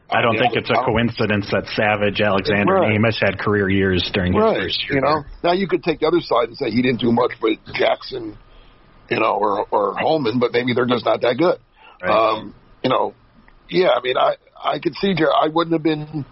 I 0.09 0.21
don't 0.21 0.37
think 0.37 0.53
it's 0.55 0.69
a 0.69 0.83
coincidence 0.85 1.49
that 1.51 1.65
Savage, 1.75 2.21
Alexander, 2.21 2.73
Right. 2.75 2.93
Amos 2.95 3.19
had 3.19 3.39
career 3.39 3.67
years 3.69 4.07
during 4.13 4.33
his 4.33 4.43
Right. 4.43 4.61
first 4.61 4.83
year. 4.83 4.95
You 4.95 5.01
know, 5.01 5.23
now 5.43 5.53
you 5.53 5.67
could 5.67 5.83
take 5.83 6.01
the 6.01 6.07
other 6.07 6.19
side 6.21 6.49
and 6.49 6.57
say 6.57 6.69
he 6.69 6.81
didn't 6.83 6.99
do 6.99 7.11
much 7.11 7.31
with 7.41 7.57
Jackson, 7.73 8.37
you 9.09 9.19
know, 9.19 9.33
or 9.33 9.65
or 9.71 9.95
Hollman, 9.97 10.39
but 10.39 10.51
maybe 10.53 10.73
they're 10.73 10.85
just 10.85 11.05
not 11.05 11.21
that 11.21 11.37
good. 11.37 11.57
Right. 12.01 12.11
Um, 12.11 12.53
you 12.83 12.89
know, 12.91 13.15
yeah. 13.69 13.89
I 13.95 14.01
mean, 14.01 14.17
I 14.17 14.35
I 14.63 14.77
could 14.79 14.93
see 14.95 15.15
Jerry. 15.15 15.31
I 15.33 15.47
wouldn't 15.47 15.73
have 15.73 15.83
been 15.83 16.25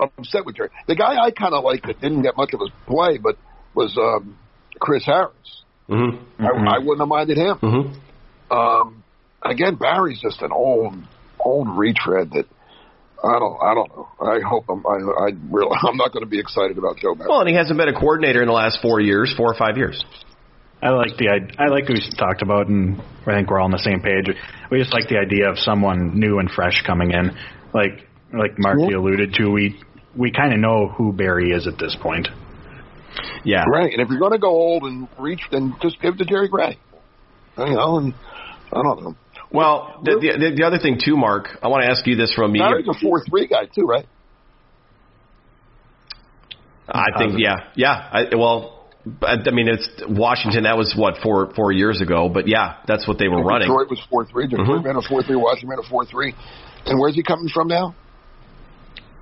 upset 0.00 0.44
with 0.44 0.56
Jerry. 0.56 0.70
The 0.86 0.96
guy 0.96 1.16
I 1.22 1.30
kind 1.30 1.54
of 1.54 1.64
liked 1.64 1.86
that 1.86 2.00
didn't 2.00 2.22
get 2.22 2.36
much 2.36 2.52
of 2.54 2.60
his 2.60 2.70
play, 2.86 3.18
but 3.18 3.36
was 3.74 3.96
um, 3.98 4.38
Chris 4.78 5.04
Harris. 5.04 5.32
Mm-hmm. 5.88 6.42
I, 6.44 6.76
I 6.76 6.78
wouldn't 6.78 7.00
have 7.00 7.08
minded 7.08 7.36
him. 7.36 7.56
Mm-hmm. 7.58 8.52
Um, 8.52 9.04
again, 9.42 9.76
Barry's 9.76 10.20
just 10.20 10.42
an 10.42 10.52
old 10.52 10.94
old 11.38 11.68
retread 11.76 12.30
that. 12.32 12.46
I 13.22 13.38
don't. 13.38 13.58
I 13.62 13.74
don't 13.74 13.88
know. 13.94 14.08
I 14.18 14.40
hope 14.40 14.64
I'm. 14.70 14.82
I, 14.86 15.26
I 15.26 15.30
really. 15.50 15.76
I'm 15.86 15.96
not 15.98 16.12
going 16.12 16.24
to 16.24 16.30
be 16.30 16.40
excited 16.40 16.78
about 16.78 16.96
Joe 16.96 17.14
Barry. 17.14 17.28
Well, 17.28 17.40
and 17.40 17.48
he 17.50 17.54
hasn't 17.54 17.76
been 17.76 17.88
a 17.88 17.92
coordinator 17.92 18.40
in 18.40 18.46
the 18.48 18.54
last 18.54 18.78
four 18.80 18.98
years, 18.98 19.34
four 19.36 19.52
or 19.52 19.54
five 19.54 19.76
years. 19.76 20.02
I 20.82 20.88
like 20.90 21.18
the 21.18 21.28
I 21.28 21.66
like 21.68 21.84
what 21.88 21.92
we 21.92 22.10
talked 22.16 22.40
about, 22.40 22.68
and 22.68 22.98
I 23.26 23.34
think 23.36 23.50
we're 23.50 23.58
all 23.58 23.66
on 23.66 23.70
the 23.70 23.78
same 23.78 24.00
page. 24.00 24.34
We 24.70 24.78
just 24.78 24.94
like 24.94 25.08
the 25.08 25.18
idea 25.18 25.50
of 25.50 25.58
someone 25.58 26.18
new 26.18 26.38
and 26.38 26.50
fresh 26.50 26.82
coming 26.86 27.10
in, 27.10 27.36
like 27.74 28.08
like 28.32 28.58
Mark 28.58 28.78
Yeah. 28.80 28.96
alluded 28.96 29.34
to. 29.34 29.50
We 29.50 29.78
we 30.16 30.30
kind 30.32 30.52
of 30.52 30.58
know 30.60 30.88
who 30.88 31.12
Barry 31.12 31.50
is 31.50 31.66
at 31.66 31.78
this 31.78 31.96
point. 32.00 32.28
Yeah. 33.44 33.64
Right, 33.72 33.92
and 33.92 34.00
if 34.00 34.08
you're 34.08 34.18
going 34.20 34.32
to 34.32 34.38
go 34.38 34.50
old 34.50 34.84
and 34.84 35.08
reach, 35.18 35.40
then 35.50 35.74
just 35.82 36.00
give 36.00 36.14
it 36.14 36.18
to 36.18 36.24
Jerry 36.24 36.48
Gray. 36.48 36.78
You 37.58 37.74
know, 37.74 37.98
and 37.98 38.14
I 38.72 38.82
don't 38.82 39.02
know. 39.02 39.14
Well, 39.52 40.00
the, 40.04 40.12
the, 40.20 40.54
the 40.56 40.64
other 40.64 40.78
thing 40.78 40.98
too, 41.04 41.16
Mark, 41.16 41.48
I 41.62 41.68
want 41.68 41.82
to 41.84 41.90
ask 41.90 42.06
you 42.06 42.14
this 42.14 42.32
from 42.32 42.52
me. 42.52 42.60
media. 42.60 42.70
Barry's 42.70 42.88
a 42.88 43.00
four 43.00 43.22
three 43.28 43.48
guy 43.48 43.66
too, 43.66 43.82
right? 43.84 44.06
I 46.88 47.06
think, 47.18 47.34
yeah, 47.38 47.54
yeah. 47.76 48.08
I, 48.12 48.34
well, 48.36 48.88
I 49.22 49.36
I 49.46 49.50
mean, 49.50 49.68
it's 49.68 49.88
Washington. 50.08 50.64
That 50.64 50.76
was 50.76 50.94
what 50.96 51.18
four 51.22 51.52
four 51.54 51.72
years 51.72 52.00
ago, 52.00 52.28
but 52.28 52.48
yeah, 52.48 52.76
that's 52.86 53.06
what 53.06 53.18
they 53.18 53.28
were 53.28 53.42
running. 53.42 53.68
Detroit 53.68 53.90
was 53.90 54.00
four 54.10 54.24
three. 54.26 54.46
Detroit 54.48 54.82
Mhm. 54.82 54.84
ran 54.84 54.96
a 54.96 55.02
four 55.02 55.22
three. 55.22 55.36
Washington 55.36 55.68
ran 55.70 55.78
a 55.78 55.88
four 55.88 56.04
three. 56.04 56.34
And 56.86 56.98
where's 56.98 57.14
he 57.14 57.22
coming 57.22 57.48
from 57.52 57.68
now? 57.68 57.94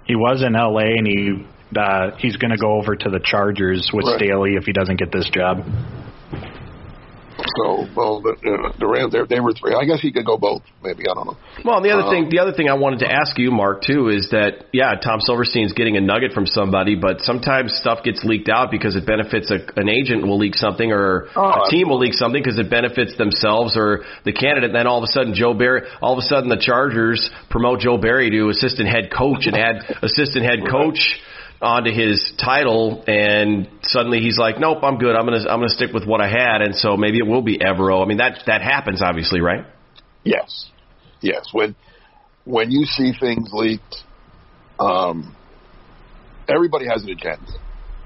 He 0.08 0.16
was 0.16 0.42
in 0.42 0.56
L.A. 0.56 0.86
and 0.96 1.06
he 1.06 1.46
uh, 1.78 2.16
he's 2.18 2.36
going 2.38 2.50
to 2.50 2.56
go 2.56 2.72
over 2.80 2.96
to 2.96 3.10
the 3.10 3.20
Chargers 3.22 3.90
with 3.92 4.06
Right. 4.06 4.18
Staley 4.18 4.54
if 4.56 4.64
he 4.64 4.72
doesn't 4.72 4.96
get 4.98 5.12
this 5.12 5.28
job. 5.30 5.58
So, 7.56 7.86
well, 7.96 8.20
the, 8.20 8.36
uh, 8.42 8.86
Rams, 8.86 9.12
they, 9.12 9.22
they 9.36 9.40
were 9.40 9.52
three. 9.52 9.74
I 9.74 9.84
guess 9.84 10.00
he 10.00 10.12
could 10.12 10.26
go 10.26 10.36
both. 10.36 10.62
Maybe 10.82 11.04
I 11.08 11.14
don't 11.14 11.26
know. 11.26 11.36
Well, 11.64 11.80
the 11.80 11.90
other 11.90 12.04
Um, 12.04 12.10
thing, 12.10 12.28
the 12.30 12.38
other 12.40 12.52
thing 12.52 12.68
I 12.68 12.74
wanted 12.74 13.00
to 13.00 13.10
ask 13.10 13.38
you, 13.38 13.50
Mark, 13.50 13.82
too, 13.82 14.08
is 14.08 14.28
that 14.30 14.66
yeah, 14.72 14.94
Tom 15.00 15.20
Silverstein's 15.20 15.72
getting 15.72 15.96
a 15.96 16.00
nugget 16.00 16.32
from 16.32 16.46
somebody, 16.46 16.94
but 16.94 17.20
sometimes 17.22 17.74
stuff 17.74 18.04
gets 18.04 18.24
leaked 18.24 18.48
out 18.48 18.70
because 18.70 18.94
it 18.96 19.06
benefits 19.06 19.50
a, 19.50 19.58
an 19.80 19.88
agent 19.88 20.26
will 20.26 20.38
leak 20.38 20.54
something, 20.54 20.92
or 20.92 21.28
Oh, 21.34 21.64
a 21.66 21.70
team 21.70 21.88
will 21.88 21.98
leak 21.98 22.14
something 22.14 22.42
because 22.42 22.58
it 22.58 22.70
benefits 22.70 23.16
themselves 23.16 23.76
or 23.76 24.04
the 24.24 24.32
candidate. 24.32 24.70
And 24.70 24.74
then 24.74 24.86
all 24.86 24.98
of 24.98 25.04
a 25.04 25.12
sudden, 25.12 25.34
Joe 25.34 25.54
Barry, 25.54 25.82
all 26.00 26.12
of 26.12 26.18
a 26.18 26.26
sudden, 26.26 26.48
the 26.48 26.60
Chargers 26.60 27.30
promote 27.50 27.80
Joe 27.80 27.98
Barry 27.98 28.30
to 28.30 28.48
assistant 28.50 28.88
head 28.88 29.10
coach 29.10 29.46
and 29.46 29.56
add 29.56 29.82
assistant 30.02 30.44
head 30.44 30.60
coach 30.68 31.20
onto 31.60 31.90
his 31.90 32.32
title, 32.42 33.02
and 33.06 33.68
suddenly 33.82 34.20
he's 34.20 34.38
like, 34.38 34.58
nope, 34.58 34.78
I'm 34.82 34.98
good. 34.98 35.16
I'm 35.16 35.24
gonna 35.24 35.48
I'm 35.48 35.60
gonna 35.60 35.68
stick 35.68 35.92
with 35.92 36.06
what 36.06 36.20
I 36.20 36.28
had, 36.28 36.62
and 36.62 36.74
so 36.74 36.96
maybe 36.96 37.18
it 37.18 37.26
will 37.26 37.42
be 37.42 37.58
Evero. 37.58 38.02
I 38.02 38.06
mean, 38.06 38.18
that 38.18 38.40
that 38.46 38.62
happens, 38.62 39.02
obviously, 39.02 39.40
right? 39.40 39.64
Yes, 40.24 40.70
yes. 41.20 41.48
When 41.52 41.74
when 42.44 42.70
you 42.70 42.84
see 42.84 43.12
things 43.18 43.50
leaked, 43.52 43.96
um, 44.78 45.34
everybody 46.48 46.86
has 46.88 47.02
an 47.02 47.10
agenda. 47.10 47.52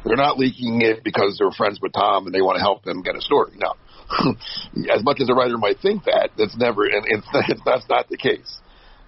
They're 0.05 0.17
not 0.17 0.39
leaking 0.39 0.83
it 0.83 1.05
because 1.05 1.37
they're 1.39 1.53
friends 1.53 1.79
with 1.81 1.93
Tom 1.93 2.27
and 2.27 2.35
they 2.35 2.43
want 2.43 2.57
to 2.57 2.61
help 2.61 2.85
him 2.85 3.03
get 3.03 3.15
a 3.15 3.21
story. 3.21 3.53
No, 3.57 3.75
as 4.93 5.05
much 5.05 5.21
as 5.21 5.29
a 5.29 5.35
writer 5.35 5.59
might 5.59 5.79
think 5.81 6.05
that, 6.05 6.31
that's 6.37 6.57
never 6.57 6.85
and, 6.87 7.07
and 7.07 7.23
that's 7.65 7.89
not 7.89 8.09
the 8.09 8.17
case. 8.17 8.59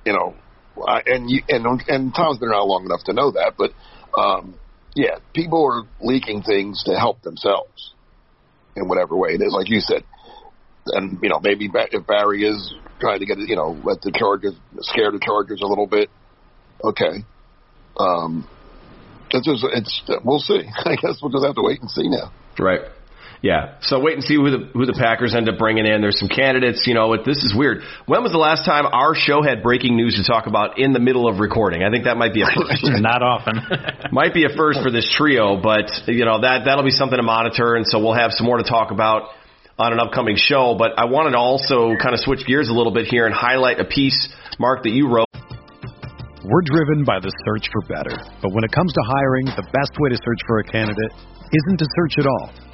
You 0.05 0.13
know, 0.13 0.35
and 1.07 1.31
you 1.31 1.43
and 1.49 1.67
and 1.89 2.15
Tom's 2.15 2.39
been 2.39 2.51
around 2.51 2.69
long 2.69 2.85
enough 2.85 3.05
to 3.05 3.13
know 3.13 3.33
that. 3.33 3.55
But 3.57 3.71
um, 4.19 4.55
yeah, 4.95 5.19
people 5.35 5.65
are 5.65 6.07
leaking 6.07 6.43
things 6.43 6.85
to 6.85 6.97
help 6.97 7.23
themselves 7.23 7.93
in 8.77 8.89
whatever 8.89 9.17
way 9.17 9.31
it 9.31 9.43
is. 9.43 9.53
Like 9.53 9.69
you 9.69 9.81
said, 9.81 10.05
and 10.87 11.19
you 11.23 11.29
know 11.29 11.41
maybe 11.43 11.71
if 11.73 12.07
Barry 12.07 12.45
is 12.45 12.75
trying 13.01 13.21
to 13.21 13.27
get 13.27 13.39
you 13.39 13.57
know 13.57 13.77
let 13.85 14.01
the 14.03 14.13
Chargers 14.13 14.55
scare 14.81 15.11
the 15.11 15.21
Chargers 15.21 15.61
a 15.63 15.67
little 15.67 15.87
bit, 15.87 16.11
okay. 16.83 17.25
Um, 17.99 18.49
it's 19.31 19.47
just 19.47 19.65
it's 19.73 20.03
we'll 20.25 20.39
see. 20.39 20.63
I 20.85 20.97
guess 20.97 21.19
we'll 21.23 21.33
just 21.33 21.45
have 21.45 21.57
to 21.57 21.63
wait 21.63 21.81
and 21.81 21.91
see 21.91 22.09
now. 22.09 22.33
Right. 22.59 22.81
Yeah. 23.45 23.77
So 23.85 24.01
wait 24.01 24.17
and 24.17 24.25
see 24.25 24.41
who 24.41 24.49
the 24.49 24.73
who 24.73 24.89
the 24.89 24.97
Packers 24.97 25.37
end 25.37 25.53
up 25.53 25.61
bringing 25.61 25.85
in. 25.85 26.01
There's 26.01 26.17
some 26.17 26.33
candidates. 26.33 26.89
You 26.89 26.97
know, 26.97 27.13
it, 27.13 27.29
this 27.29 27.45
is 27.45 27.53
weird. 27.53 27.85
When 28.09 28.25
was 28.25 28.33
the 28.33 28.41
last 28.41 28.65
time 28.65 28.89
our 28.89 29.13
show 29.13 29.45
had 29.45 29.61
breaking 29.61 30.01
news 30.01 30.17
to 30.17 30.25
talk 30.25 30.49
about 30.49 30.81
in 30.81 30.97
the 30.97 30.99
middle 30.99 31.29
of 31.29 31.45
recording? 31.45 31.85
I 31.85 31.93
think 31.93 32.09
that 32.09 32.17
might 32.17 32.33
be 32.33 32.41
a 32.41 32.49
first. 32.49 32.89
Not 33.05 33.21
often. 33.21 33.61
might 34.17 34.33
be 34.33 34.49
a 34.49 34.53
first 34.57 34.81
for 34.81 34.89
this 34.89 35.05
trio, 35.13 35.61
but 35.61 35.93
you 36.09 36.25
know 36.25 36.41
that 36.41 36.65
that'll 36.65 36.89
be 36.89 36.97
something 36.97 37.21
to 37.21 37.23
monitor, 37.23 37.77
and 37.77 37.85
so 37.85 38.01
we'll 38.01 38.17
have 38.17 38.33
some 38.33 38.49
more 38.49 38.57
to 38.57 38.65
talk 38.65 38.97
about 38.97 39.29
on 39.77 39.93
an 39.93 40.01
upcoming 40.01 40.41
show. 40.41 40.81
But 40.81 40.97
I 40.97 41.05
wanted 41.05 41.37
to 41.37 41.41
also 41.45 42.01
kind 42.01 42.17
of 42.17 42.25
switch 42.25 42.49
gears 42.49 42.73
a 42.73 42.75
little 42.75 42.97
bit 42.97 43.13
here 43.13 43.29
and 43.29 43.35
highlight 43.37 43.77
a 43.77 43.85
piece, 43.85 44.17
Mark, 44.57 44.89
that 44.89 44.97
you 44.97 45.13
wrote. 45.13 45.29
We're 46.41 46.65
driven 46.65 47.05
by 47.05 47.21
the 47.21 47.29
search 47.45 47.69
for 47.69 47.93
better. 47.93 48.17
But 48.41 48.57
when 48.57 48.65
it 48.65 48.73
comes 48.73 48.97
to 48.97 49.03
hiring, 49.05 49.53
the 49.53 49.69
best 49.69 49.93
way 50.01 50.09
to 50.09 50.17
search 50.17 50.41
for 50.49 50.61
a 50.61 50.65
candidate 50.65 51.13
isn't 51.53 51.77
to 51.77 51.85
search 51.85 52.25
at 52.25 52.27
all. 52.27 52.74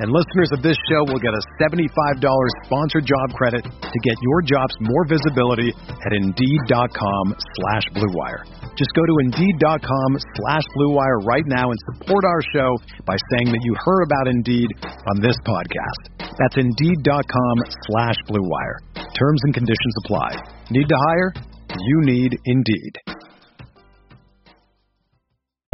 And 0.00 0.08
listeners 0.08 0.48
of 0.56 0.64
this 0.64 0.80
show 0.88 1.04
will 1.12 1.20
get 1.20 1.36
a 1.36 1.42
$75 1.60 2.24
sponsored 2.64 3.04
job 3.04 3.36
credit 3.36 3.60
to 3.68 3.98
get 4.00 4.16
your 4.24 4.40
jobs 4.40 4.72
more 4.80 5.04
visibility 5.04 5.76
at 5.76 6.12
Indeed.com 6.16 7.36
slash 7.36 7.84
BlueWire. 7.92 8.48
Just 8.80 8.96
go 8.96 9.04
to 9.04 9.14
Indeed.com 9.28 10.10
slash 10.40 10.64
BlueWire 10.72 11.20
right 11.28 11.44
now 11.44 11.68
and 11.68 11.78
support 11.92 12.24
our 12.24 12.40
show 12.48 12.70
by 13.04 13.16
saying 13.28 13.52
that 13.52 13.60
you 13.60 13.76
heard 13.76 14.02
about 14.08 14.26
Indeed 14.32 14.72
on 15.12 15.20
this 15.20 15.36
podcast. 15.44 16.16
That's 16.16 16.56
Indeed.com 16.56 17.56
slash 17.92 18.16
BlueWire. 18.24 18.80
Terms 18.96 19.40
and 19.44 19.52
conditions 19.52 19.94
apply. 20.04 20.32
Need 20.70 20.88
to 20.88 20.96
hire? 20.96 21.34
You 21.76 22.00
need 22.08 22.38
Indeed. 22.46 23.20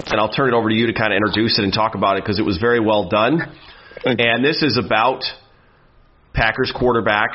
And 0.07 0.21
I'll 0.21 0.33
turn 0.33 0.49
it 0.49 0.55
over 0.55 0.69
to 0.69 0.75
you 0.75 0.89
to 0.89 0.93
kind 0.93 1.12
of 1.12 1.17
introduce 1.17 1.61
it 1.61 1.65
and 1.65 1.73
talk 1.73 1.95
about 1.95 2.17
it 2.17 2.25
because 2.25 2.41
it 2.41 2.45
was 2.45 2.59
very 2.59 2.81
well 2.81 3.09
done. 3.09 3.39
And 4.05 4.45
this 4.45 4.63
is 4.63 4.77
about 4.77 5.23
Packers 6.35 6.73
quarterback 6.77 7.31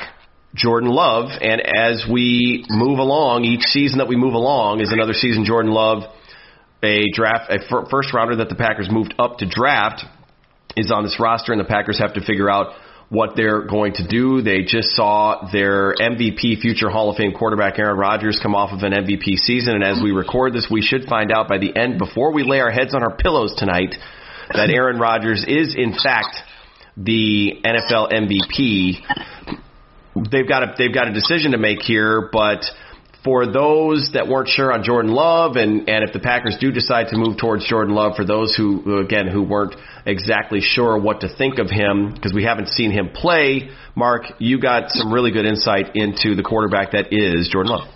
Jordan 0.53 0.89
Love. 0.89 1.29
And 1.41 1.61
as 1.61 2.05
we 2.11 2.65
move 2.69 2.99
along, 2.99 3.45
each 3.45 3.63
season 3.63 3.97
that 3.97 4.07
we 4.07 4.15
move 4.15 4.33
along 4.33 4.81
is 4.81 4.91
another 4.91 5.13
season 5.13 5.45
Jordan 5.45 5.71
Love, 5.71 6.03
a 6.83 7.05
draft, 7.13 7.51
a 7.51 7.59
first 7.89 8.13
rounder 8.13 8.35
that 8.37 8.49
the 8.49 8.55
Packers 8.55 8.89
moved 8.91 9.15
up 9.17 9.39
to 9.39 9.49
draft, 9.49 10.03
is 10.77 10.91
on 10.91 11.03
this 11.03 11.17
roster, 11.19 11.51
and 11.51 11.59
the 11.59 11.65
Packers 11.65 11.99
have 11.99 12.13
to 12.13 12.21
figure 12.21 12.49
out 12.49 12.73
what 13.09 13.35
they're 13.35 13.65
going 13.67 13.93
to 13.93 14.07
do. 14.07 14.41
They 14.41 14.61
just 14.61 14.91
saw 14.91 15.49
their 15.51 15.93
MVP, 15.95 16.61
future 16.61 16.89
Hall 16.89 17.09
of 17.09 17.17
Fame 17.17 17.33
quarterback 17.33 17.77
Aaron 17.77 17.97
Rodgers 17.97 18.39
come 18.41 18.55
off 18.55 18.71
of 18.71 18.83
an 18.83 18.93
MVP 18.93 19.35
season, 19.35 19.75
and 19.75 19.83
as 19.83 19.99
we 20.01 20.11
record 20.11 20.53
this, 20.53 20.67
we 20.71 20.81
should 20.81 21.05
find 21.05 21.31
out 21.31 21.49
by 21.49 21.57
the 21.57 21.75
end, 21.75 21.97
before 21.97 22.31
we 22.31 22.43
lay 22.43 22.61
our 22.61 22.71
heads 22.71 22.95
on 22.95 23.03
our 23.03 23.15
pillows 23.15 23.53
tonight, 23.57 23.95
that 24.53 24.69
Aaron 24.69 24.97
Rodgers 24.97 25.43
is 25.45 25.75
in 25.75 25.91
fact 25.91 26.37
the 26.97 27.53
NFL 27.63 28.11
MVP. 28.11 28.97
They've 30.29 30.47
got 30.47 30.63
a 30.63 30.73
they've 30.77 30.93
got 30.93 31.07
a 31.07 31.13
decision 31.13 31.51
to 31.51 31.57
make 31.57 31.81
here, 31.81 32.29
but 32.31 32.65
for 33.23 33.45
those 33.45 34.11
that 34.13 34.27
weren't 34.27 34.49
sure 34.49 34.73
on 34.73 34.83
Jordan 34.83 35.11
Love, 35.11 35.55
and 35.55 35.87
and 35.87 36.03
if 36.03 36.13
the 36.13 36.19
Packers 36.19 36.57
do 36.59 36.71
decide 36.71 37.07
to 37.09 37.17
move 37.17 37.37
towards 37.37 37.67
Jordan 37.67 37.93
Love, 37.93 38.15
for 38.15 38.25
those 38.25 38.55
who 38.55 38.99
again 38.99 39.27
who 39.27 39.43
weren't 39.43 39.75
exactly 40.05 40.59
sure 40.61 40.99
what 40.99 41.21
to 41.21 41.35
think 41.37 41.59
of 41.59 41.69
him 41.69 42.13
because 42.13 42.33
we 42.33 42.43
haven't 42.43 42.69
seen 42.69 42.91
him 42.91 43.09
play, 43.13 43.69
Mark, 43.95 44.23
you 44.39 44.59
got 44.59 44.89
some 44.89 45.13
really 45.13 45.31
good 45.31 45.45
insight 45.45 45.95
into 45.95 46.35
the 46.35 46.43
quarterback 46.43 46.91
that 46.91 47.13
is 47.13 47.47
Jordan 47.51 47.73
Love. 47.73 47.87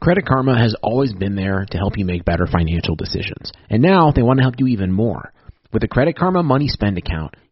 Credit 0.00 0.24
Karma 0.24 0.56
has 0.56 0.76
always 0.82 1.12
been 1.12 1.34
there 1.34 1.66
to 1.70 1.78
help 1.78 1.98
you 1.98 2.04
make 2.04 2.24
better 2.24 2.46
financial 2.46 2.94
decisions, 2.94 3.52
and 3.70 3.82
now 3.82 4.12
they 4.12 4.22
want 4.22 4.38
to 4.38 4.42
help 4.42 4.54
you 4.58 4.66
even 4.68 4.92
more. 4.92 5.32
With 5.72 5.82
a 5.82 5.88
Credit 5.88 6.16
Karma 6.16 6.42
Money 6.42 6.68
Spend 6.68 6.98
account, 6.98 7.34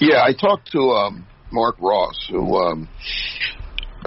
Yeah, 0.00 0.22
I 0.24 0.32
talked 0.32 0.72
to 0.72 0.78
um, 0.92 1.26
Mark 1.52 1.76
Ross, 1.78 2.26
who 2.30 2.56
um, 2.56 2.88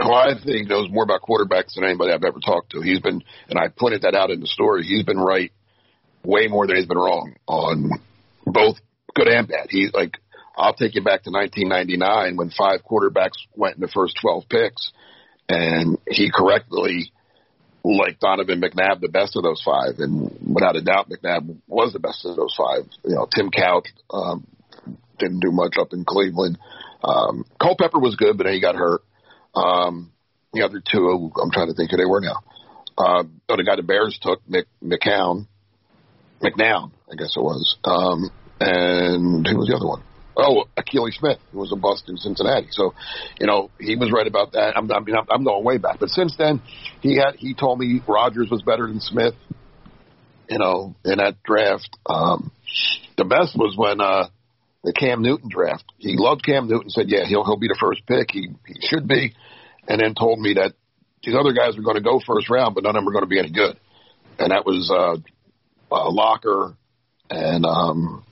who 0.02 0.12
I 0.12 0.34
think 0.44 0.68
knows 0.68 0.90
more 0.90 1.04
about 1.04 1.22
quarterbacks 1.22 1.76
than 1.76 1.84
anybody 1.84 2.12
I've 2.12 2.24
ever 2.24 2.40
talked 2.44 2.72
to. 2.72 2.82
He's 2.82 3.00
been, 3.00 3.22
and 3.48 3.60
I 3.60 3.68
pointed 3.68 4.02
that 4.02 4.16
out 4.16 4.32
in 4.32 4.40
the 4.40 4.48
story. 4.48 4.84
He's 4.84 5.04
been 5.04 5.20
right 5.20 5.52
way 6.24 6.48
more 6.48 6.66
than 6.66 6.78
he's 6.78 6.88
been 6.88 6.98
wrong 6.98 7.36
on 7.48 7.92
both 8.44 8.78
good 9.14 9.28
and 9.28 9.48
bad. 9.48 9.68
He's 9.70 9.94
like, 9.94 10.18
I'll 10.58 10.74
take 10.74 10.96
you 10.96 11.04
back 11.04 11.24
to 11.24 11.30
1999 11.30 12.38
when 12.38 12.50
five 12.50 12.80
quarterbacks 12.84 13.38
went 13.56 13.76
in 13.76 13.82
the 13.82 13.88
first 13.88 14.18
12 14.20 14.50
picks, 14.50 14.92
and 15.48 16.00
he 16.08 16.32
correctly 16.34 17.12
like 17.84 18.20
Donovan 18.20 18.62
McNabb 18.62 19.00
the 19.00 19.10
best 19.10 19.36
of 19.36 19.44
those 19.44 19.62
five, 19.64 20.00
and 20.00 20.56
without 20.56 20.76
a 20.76 20.82
doubt, 20.82 21.08
McNabb 21.10 21.56
was 21.68 21.94
the 21.94 22.00
best 22.00 22.26
of 22.26 22.36
those 22.36 22.56
five. 22.58 22.90
You 23.06 23.14
know, 23.14 23.28
Tim 23.32 23.52
Couch 23.52 23.90
um, 24.10 24.48
didn't 25.20 25.40
do 25.40 25.52
much 25.52 25.76
up 25.80 25.94
in 25.94 26.06
Cleveland. 26.06 26.58
Um, 27.04 27.46
Culpepper 27.60 28.00
was 28.00 28.16
good, 28.16 28.38
but 28.38 28.46
then 28.46 28.54
he 28.54 28.62
got 28.62 28.76
hurt. 28.76 29.02
Um, 29.56 30.12
the 30.54 30.64
other 30.64 30.82
two, 30.82 31.32
I'm 31.42 31.52
trying 31.52 31.68
to 31.68 31.74
think 31.74 31.92
who 31.92 31.98
they 31.98 32.06
were 32.06 32.22
now. 32.22 32.44
Uh, 32.98 33.24
oh, 33.50 33.58
the 33.58 33.64
guy 33.64 33.76
the 33.76 33.84
Bears 33.84 34.18
took, 34.22 34.42
Mc, 34.48 34.66
McCown, 34.84 35.48
McNown, 36.42 36.92
I 37.12 37.16
guess 37.16 37.36
it 37.36 37.42
was. 37.42 37.78
Um, 37.84 38.30
and 38.60 39.48
who 39.48 39.58
was 39.58 39.68
the 39.68 39.76
other 39.76 39.88
one? 39.88 40.04
Oh, 40.36 40.66
Akili 40.78 41.12
Smith, 41.12 41.40
who 41.52 41.60
was 41.60 41.72
a 41.72 41.76
bust 41.76 42.06
in 42.08 42.18
Cincinnati. 42.18 42.68
So, 42.72 42.94
you 43.40 43.48
know, 43.48 43.70
he 43.80 43.96
was 43.96 44.12
right 44.12 44.26
about 44.26 44.54
that. 44.54 44.74
I'm, 44.76 44.92
I 44.92 45.00
mean, 45.00 45.16
I'm 45.30 45.44
going 45.44 45.64
way 45.64 45.78
back, 45.78 46.00
but 46.00 46.10
since 46.10 46.36
then, 46.38 46.62
he 47.02 47.18
had 47.18 47.36
he 47.38 47.54
told 47.54 47.80
me 47.80 48.02
Rodgers 48.08 48.50
was 48.50 48.64
better 48.64 48.88
than 48.88 49.00
Smith. 49.00 49.36
You 50.50 50.58
know, 50.58 50.96
in 51.06 51.18
that 51.18 51.42
draft, 51.44 51.90
um, 52.06 52.52
the 53.18 53.26
best 53.26 53.56
was 53.56 53.76
when 53.78 54.02
uh, 54.02 54.28
the 54.84 54.94
Cam 54.94 55.22
Newton 55.22 55.50
draft. 55.50 55.86
He 55.98 56.16
loved 56.18 56.44
Cam 56.44 56.68
Newton. 56.68 56.90
Said, 56.90 57.10
yeah, 57.10 57.26
he'll 57.26 57.44
he'll 57.44 57.58
be 57.58 57.68
the 57.68 57.78
first 57.80 58.06
pick. 58.06 58.32
He 58.32 58.50
he 58.68 58.88
should 58.88 59.08
be, 59.08 59.34
and 59.88 60.02
then 60.02 60.14
told 60.14 60.40
me 60.40 60.56
that 60.56 60.74
these 61.24 61.36
other 61.36 61.54
guys 61.54 61.78
are 61.78 61.82
going 61.82 61.96
to 61.96 62.02
go 62.02 62.20
first 62.26 62.50
round, 62.50 62.76
but 62.76 62.84
none 62.84 62.96
of 62.96 63.02
them 63.02 63.08
are 63.08 63.14
going 63.14 63.24
to 63.24 63.30
be 63.30 63.40
any 63.40 63.52
good. 63.52 63.80
And 64.40 64.52
that 64.52 64.66
was 64.66 64.92
uh, 64.92 65.16
uh, 65.94 66.12
Locker 66.12 66.76
and 67.30 67.66
um, 67.66 68.26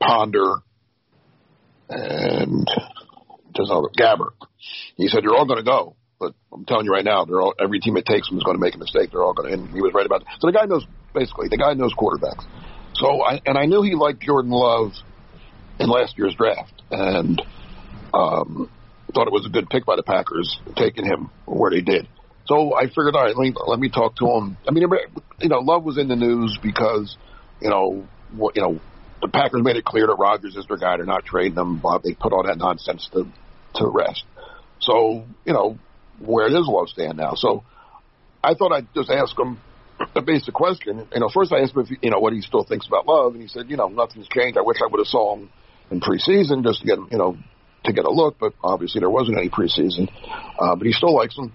Ponder 0.00 0.56
and 1.88 2.68
just 3.56 3.70
other 3.70 3.88
Gabbert. 3.96 4.34
He 4.96 5.08
said 5.08 5.22
they're 5.22 5.34
all 5.34 5.46
going 5.46 5.64
to 5.64 5.70
go, 5.70 5.96
but 6.18 6.34
I'm 6.52 6.66
telling 6.66 6.84
you 6.84 6.92
right 6.92 7.04
now, 7.04 7.24
they're 7.24 7.40
all 7.40 7.54
every 7.58 7.80
team 7.80 7.96
it 7.96 8.04
takes 8.04 8.28
them 8.28 8.36
is 8.36 8.44
going 8.44 8.56
to 8.56 8.60
make 8.60 8.74
a 8.74 8.78
mistake. 8.78 9.10
They're 9.12 9.22
all 9.22 9.32
going 9.32 9.48
to, 9.48 9.54
and 9.54 9.70
he 9.72 9.80
was 9.80 9.92
right 9.94 10.04
about 10.04 10.24
that. 10.24 10.36
So 10.40 10.48
the 10.48 10.52
guy 10.52 10.66
knows 10.66 10.84
basically 11.14 11.48
the 11.48 11.56
guy 11.56 11.72
knows 11.74 11.94
quarterbacks. 11.94 12.44
So 12.94 13.22
I 13.22 13.40
and 13.46 13.56
I 13.56 13.64
knew 13.64 13.82
he 13.82 13.94
liked 13.94 14.20
Jordan 14.20 14.50
Love 14.50 14.92
in 15.78 15.88
last 15.88 16.16
year's 16.18 16.34
draft, 16.34 16.82
and 16.90 17.40
um, 18.14 18.70
thought 19.14 19.26
it 19.26 19.32
was 19.32 19.46
a 19.46 19.50
good 19.50 19.68
pick 19.70 19.86
by 19.86 19.96
the 19.96 20.02
Packers 20.02 20.58
taking 20.76 21.04
him 21.04 21.30
where 21.46 21.70
they 21.70 21.80
did. 21.80 22.06
So 22.46 22.74
I 22.76 22.86
figured, 22.86 23.16
all 23.16 23.24
right, 23.24 23.36
let 23.36 23.42
me, 23.42 23.54
let 23.66 23.78
me 23.80 23.88
talk 23.88 24.16
to 24.16 24.26
him. 24.26 24.56
I 24.68 24.72
mean, 24.72 24.84
you 25.40 25.48
know, 25.48 25.58
Love 25.58 25.84
was 25.84 25.98
in 25.98 26.08
the 26.08 26.16
news 26.16 26.58
because, 26.62 27.16
you 27.60 27.70
know, 27.70 28.06
what 28.32 28.56
you 28.56 28.62
know, 28.62 28.80
the 29.20 29.28
Packers 29.28 29.62
made 29.64 29.76
it 29.76 29.84
clear 29.84 30.06
that 30.06 30.16
Rodgers 30.18 30.54
is 30.56 30.66
their 30.66 30.76
guy. 30.76 30.96
They're 30.96 31.06
not 31.06 31.24
trading 31.24 31.58
him. 31.58 31.78
But 31.78 32.02
they 32.02 32.14
put 32.14 32.32
all 32.32 32.44
that 32.46 32.58
nonsense 32.58 33.08
to 33.12 33.26
to 33.76 33.86
rest. 33.86 34.24
So 34.80 35.24
you 35.44 35.52
know, 35.52 35.78
where 36.20 36.48
does 36.48 36.66
Love 36.68 36.88
stand 36.88 37.16
now? 37.16 37.32
So 37.34 37.64
I 38.44 38.54
thought 38.54 38.72
I'd 38.72 38.92
just 38.94 39.10
ask 39.10 39.36
him 39.38 39.58
a 40.14 40.20
basic 40.22 40.54
question. 40.54 41.08
You 41.12 41.20
know, 41.20 41.30
first 41.32 41.52
I 41.52 41.60
asked 41.60 41.74
him 41.74 41.82
if 41.82 41.98
you 42.02 42.10
know 42.10 42.20
what 42.20 42.32
he 42.32 42.42
still 42.42 42.64
thinks 42.64 42.86
about 42.86 43.06
Love, 43.06 43.32
and 43.32 43.42
he 43.42 43.48
said, 43.48 43.70
you 43.70 43.76
know, 43.76 43.88
nothing's 43.88 44.28
changed. 44.28 44.58
I 44.58 44.62
wish 44.62 44.78
I 44.82 44.86
would 44.86 45.00
have 45.00 45.06
saw 45.06 45.36
him 45.36 45.50
in 45.90 46.00
preseason 46.00 46.64
just 46.64 46.80
to 46.80 46.86
get 46.86 46.98
you 47.10 47.18
know 47.18 47.36
to 47.84 47.92
get 47.92 48.04
a 48.04 48.10
look, 48.10 48.36
but 48.38 48.54
obviously 48.62 49.00
there 49.00 49.10
wasn't 49.10 49.38
any 49.38 49.48
preseason. 49.48 50.10
Uh, 50.58 50.74
but 50.76 50.86
he 50.86 50.92
still 50.92 51.14
likes 51.14 51.36
him. 51.36 51.52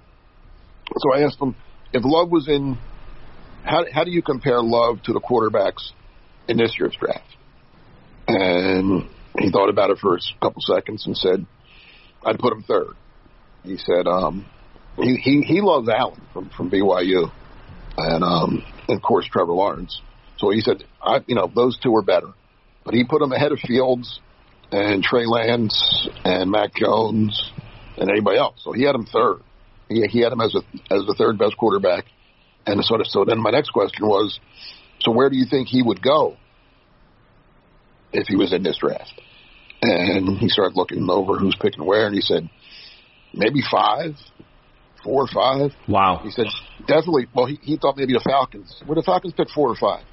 So 0.98 1.14
I 1.14 1.24
asked 1.24 1.40
him 1.40 1.56
if 1.94 2.04
Love 2.06 2.30
was 2.30 2.48
in. 2.48 2.78
How 3.64 3.86
how 3.92 4.04
do 4.04 4.12
you 4.12 4.22
compare 4.22 4.62
Love 4.62 5.04
to 5.04 5.14
the 5.14 5.20
quarterbacks 5.20 5.92
in 6.48 6.58
this 6.58 6.76
year's 6.80 6.96
draft? 7.00 7.28
And 8.28 9.08
he 9.38 9.52
thought 9.52 9.70
about 9.70 9.92
it 9.92 10.00
for 10.00 10.16
a 10.16 10.20
couple 10.42 10.62
seconds 10.62 11.06
and 11.06 11.16
said, 11.16 11.46
"I'd 12.26 12.40
put 12.40 12.54
him 12.54 12.64
third. 12.64 12.96
He 13.64 13.78
said, 13.78 14.08
um, 14.08 14.46
he, 14.98 15.16
he 15.16 15.42
he 15.42 15.62
loves 15.62 15.88
Allen 15.88 16.22
from 16.34 16.50
from 16.50 16.70
BYU, 16.70 17.32
and 17.98 18.24
um, 18.24 18.64
and 18.88 18.98
of 18.98 19.04
course 19.04 19.28
Trevor 19.32 19.54
Lawrence. 19.54 20.02
So 20.38 20.50
he 20.50 20.62
said, 20.62 20.84
I 21.02 21.20
you 21.28 21.36
know 21.36 21.52
those 21.54 21.78
two 21.78 21.96
are 21.96 22.02
better, 22.02 22.34
but 22.84 22.94
he 22.94 23.04
put 23.04 23.22
him 23.22 23.32
ahead 23.32 23.52
of 23.52 23.60
Fields 23.60 24.20
and 24.72 25.04
Trey 25.04 25.26
Lance 25.26 26.08
and 26.24 26.50
Mac 26.50 26.74
Jones 26.76 27.52
and 27.98 28.10
anybody 28.10 28.38
else. 28.38 28.62
So 28.64 28.72
he 28.72 28.84
had 28.84 28.96
him 28.96 29.06
third. 29.06 29.42
He 29.90 30.06
he 30.08 30.22
had 30.22 30.32
him 30.32 30.42
as 30.42 30.56
a 30.56 30.94
as 30.94 31.06
the 31.06 31.16
third 31.18 31.38
best 31.38 31.58
quarterback. 31.58 32.06
And 32.66 32.84
so 32.84 32.98
so 33.04 33.26
then 33.26 33.40
my 33.40 33.52
next 33.52 33.72
question 33.72 34.08
was, 34.08 34.40
so 35.00 35.12
where 35.12 35.30
do 35.30 35.36
you 35.36 35.46
think 35.50 35.68
he 35.68 35.82
would 35.82 36.02
go 36.02 36.38
if 38.14 38.28
he 38.28 38.36
was 38.36 38.54
in 38.54 38.64
this 38.64 38.78
draft? 38.78 39.22
And 39.82 40.38
he 40.38 40.48
started 40.48 40.76
looking 40.76 41.10
over 41.10 41.38
who's 41.38 41.58
picking 41.60 41.86
where, 41.86 42.06
and 42.06 42.14
he 42.14 42.22
said 42.22 42.50
maybe 43.34 43.62
five, 43.70 44.16
four 45.04 45.24
or 45.24 45.28
five. 45.28 45.72
Wow. 45.88 46.22
He 46.24 46.32
said 46.32 46.46
definitely. 46.88 47.28
Well, 47.34 47.48
he, 47.48 47.60
he 47.62 47.78
thought 47.78 47.98
maybe 47.98 48.14
the 48.14 48.24
Falcons. 48.24 48.82
Would 48.88 48.98
the 48.98 49.04
Falcons 49.04 49.34
pick 49.34 49.50
four 49.50 49.70
or 49.70 49.76
five? 49.76 50.06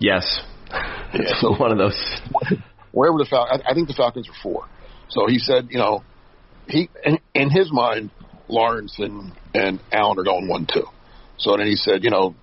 Yes. 0.00 0.40
Yeah, 1.12 1.20
so 1.40 1.54
one 1.54 1.72
of 1.72 1.78
those. 1.78 2.20
Wherever 2.92 3.18
the 3.18 3.26
Falcons, 3.28 3.62
I, 3.68 3.74
think 3.74 3.88
the 3.88 3.94
Falcons 3.94 4.28
are 4.28 4.42
four. 4.42 4.68
So 5.08 5.26
he 5.26 5.38
said, 5.38 5.68
you 5.70 5.78
know, 5.78 6.02
he 6.66 6.88
in, 7.04 7.18
in 7.34 7.50
his 7.50 7.70
mind, 7.72 8.10
Lawrence 8.48 8.94
and 8.98 9.32
and 9.54 9.80
Allen 9.92 10.18
are 10.18 10.24
going 10.24 10.48
one 10.48 10.66
two. 10.72 10.84
So 11.38 11.56
then 11.56 11.66
he 11.66 11.76
said, 11.76 12.04
you 12.04 12.10
know, 12.10 12.34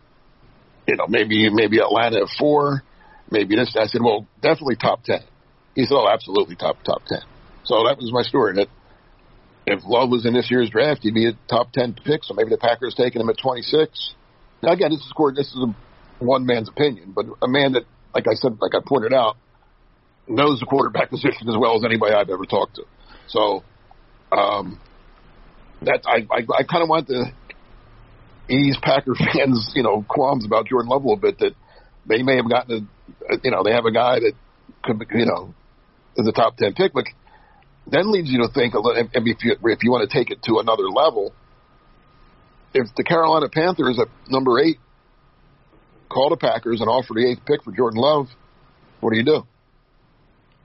you 0.87 0.95
know 0.95 1.07
maybe 1.07 1.49
maybe 1.49 1.79
Atlanta 1.79 2.21
at 2.21 2.29
four, 2.39 2.83
maybe 3.29 3.55
this. 3.55 3.75
I 3.79 3.85
said, 3.85 4.01
well, 4.01 4.27
definitely 4.41 4.77
top 4.77 5.03
ten. 5.03 5.21
He 5.75 5.85
said, 5.85 5.95
oh, 5.95 6.07
absolutely 6.11 6.55
top 6.55 6.77
top 6.83 7.03
ten. 7.05 7.21
So 7.63 7.83
that 7.87 7.97
was 7.97 8.11
my 8.11 8.21
story. 8.23 8.55
That 8.55 8.67
if 9.67 9.81
Love 9.85 10.09
was 10.09 10.25
in 10.25 10.33
this 10.33 10.49
year's 10.49 10.69
draft, 10.69 11.01
he'd 11.03 11.13
be 11.13 11.27
a 11.27 11.37
top 11.49 11.71
ten 11.71 11.93
pick. 11.93 12.23
So 12.23 12.33
maybe 12.33 12.49
the 12.49 12.57
Packers 12.57 12.95
taking 12.95 13.21
him 13.21 13.29
at 13.29 13.37
twenty 13.37 13.61
six. 13.61 14.13
Now 14.61 14.71
again, 14.71 14.91
this 14.91 15.01
is 15.01 15.11
court. 15.11 15.35
this 15.35 15.47
is 15.47 15.57
a 15.57 15.75
one 16.23 16.45
man's 16.45 16.69
opinion, 16.69 17.13
but 17.15 17.25
a 17.41 17.47
man 17.47 17.73
that, 17.73 17.83
like 18.15 18.27
I 18.27 18.33
said, 18.33 18.57
like 18.61 18.73
I 18.73 18.79
pointed 18.83 19.13
out, 19.13 19.35
knows 20.27 20.59
the 20.59 20.65
quarterback 20.65 21.09
position 21.15 21.49
as 21.49 21.55
well 21.59 21.75
as 21.75 21.83
anybody 21.83 22.15
I've 22.15 22.29
ever 22.29 22.45
talked 22.45 22.75
to. 22.75 22.83
So 23.27 23.63
um, 24.31 24.79
that 25.81 26.01
I 26.07 26.25
I, 26.33 26.39
I 26.59 26.63
kind 26.63 26.81
of 26.81 26.89
want 26.89 27.07
to 27.09 27.25
ease 28.49 28.77
Packer 28.81 29.13
fans, 29.33 29.73
you 29.75 29.83
know, 29.83 30.03
qualms 30.07 30.45
about 30.45 30.67
Jordan 30.67 30.89
Love 30.89 31.03
a 31.03 31.07
little 31.07 31.21
bit 31.21 31.39
that 31.39 31.53
they 32.07 32.23
may 32.23 32.37
have 32.37 32.49
gotten 32.49 32.87
a, 33.29 33.35
you 33.43 33.51
know, 33.51 33.63
they 33.63 33.71
have 33.71 33.85
a 33.85 33.91
guy 33.91 34.19
that 34.19 34.33
could, 34.83 34.99
be, 34.99 35.05
you 35.15 35.25
know, 35.25 35.53
is 36.15 36.27
a 36.27 36.31
top 36.31 36.55
ten 36.55 36.73
pick, 36.73 36.93
but 36.93 37.05
then 37.87 38.11
leads 38.11 38.29
you 38.29 38.39
to 38.39 38.47
think 38.53 38.73
a 38.73 38.79
little. 38.79 39.03
If 39.13 39.43
you 39.43 39.55
if 39.63 39.83
you 39.83 39.91
want 39.91 40.09
to 40.09 40.17
take 40.17 40.31
it 40.31 40.41
to 40.43 40.59
another 40.59 40.87
level, 40.89 41.33
if 42.73 42.87
the 42.95 43.03
Carolina 43.03 43.49
Panthers 43.49 43.99
at 43.99 44.07
number 44.29 44.59
eight 44.59 44.79
call 46.09 46.29
the 46.29 46.37
Packers 46.37 46.81
and 46.81 46.89
offer 46.89 47.13
the 47.13 47.29
eighth 47.29 47.45
pick 47.45 47.63
for 47.63 47.71
Jordan 47.71 47.99
Love, 47.99 48.27
what 48.99 49.11
do 49.11 49.17
you 49.17 49.25
do? 49.25 49.43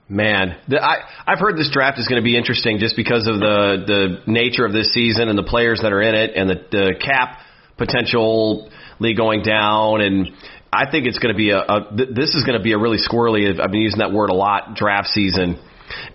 Man, 0.09 0.57
the, 0.67 0.83
I 0.83 1.07
I've 1.25 1.39
heard 1.39 1.57
this 1.57 1.71
draft 1.71 1.97
is 1.97 2.07
going 2.07 2.21
to 2.21 2.25
be 2.25 2.35
interesting 2.35 2.79
just 2.79 2.97
because 2.97 3.27
of 3.27 3.39
the 3.39 3.83
the 3.87 4.31
nature 4.31 4.65
of 4.65 4.73
this 4.73 4.93
season 4.93 5.29
and 5.29 5.37
the 5.37 5.43
players 5.43 5.79
that 5.83 5.93
are 5.93 6.01
in 6.01 6.15
it 6.15 6.31
and 6.35 6.49
the, 6.49 6.55
the 6.69 6.95
cap 6.99 7.39
potentially 7.77 8.69
going 9.15 9.41
down 9.41 10.01
and 10.01 10.31
I 10.73 10.89
think 10.89 11.05
it's 11.05 11.19
going 11.19 11.33
to 11.33 11.37
be 11.37 11.51
a, 11.51 11.59
a 11.59 11.95
this 11.95 12.33
is 12.33 12.43
going 12.45 12.57
to 12.57 12.63
be 12.63 12.71
a 12.71 12.77
really 12.77 12.97
squirrely. 12.97 13.59
I've 13.59 13.71
been 13.71 13.81
using 13.81 13.99
that 13.99 14.13
word 14.13 14.29
a 14.29 14.33
lot. 14.33 14.75
Draft 14.75 15.09
season, 15.09 15.59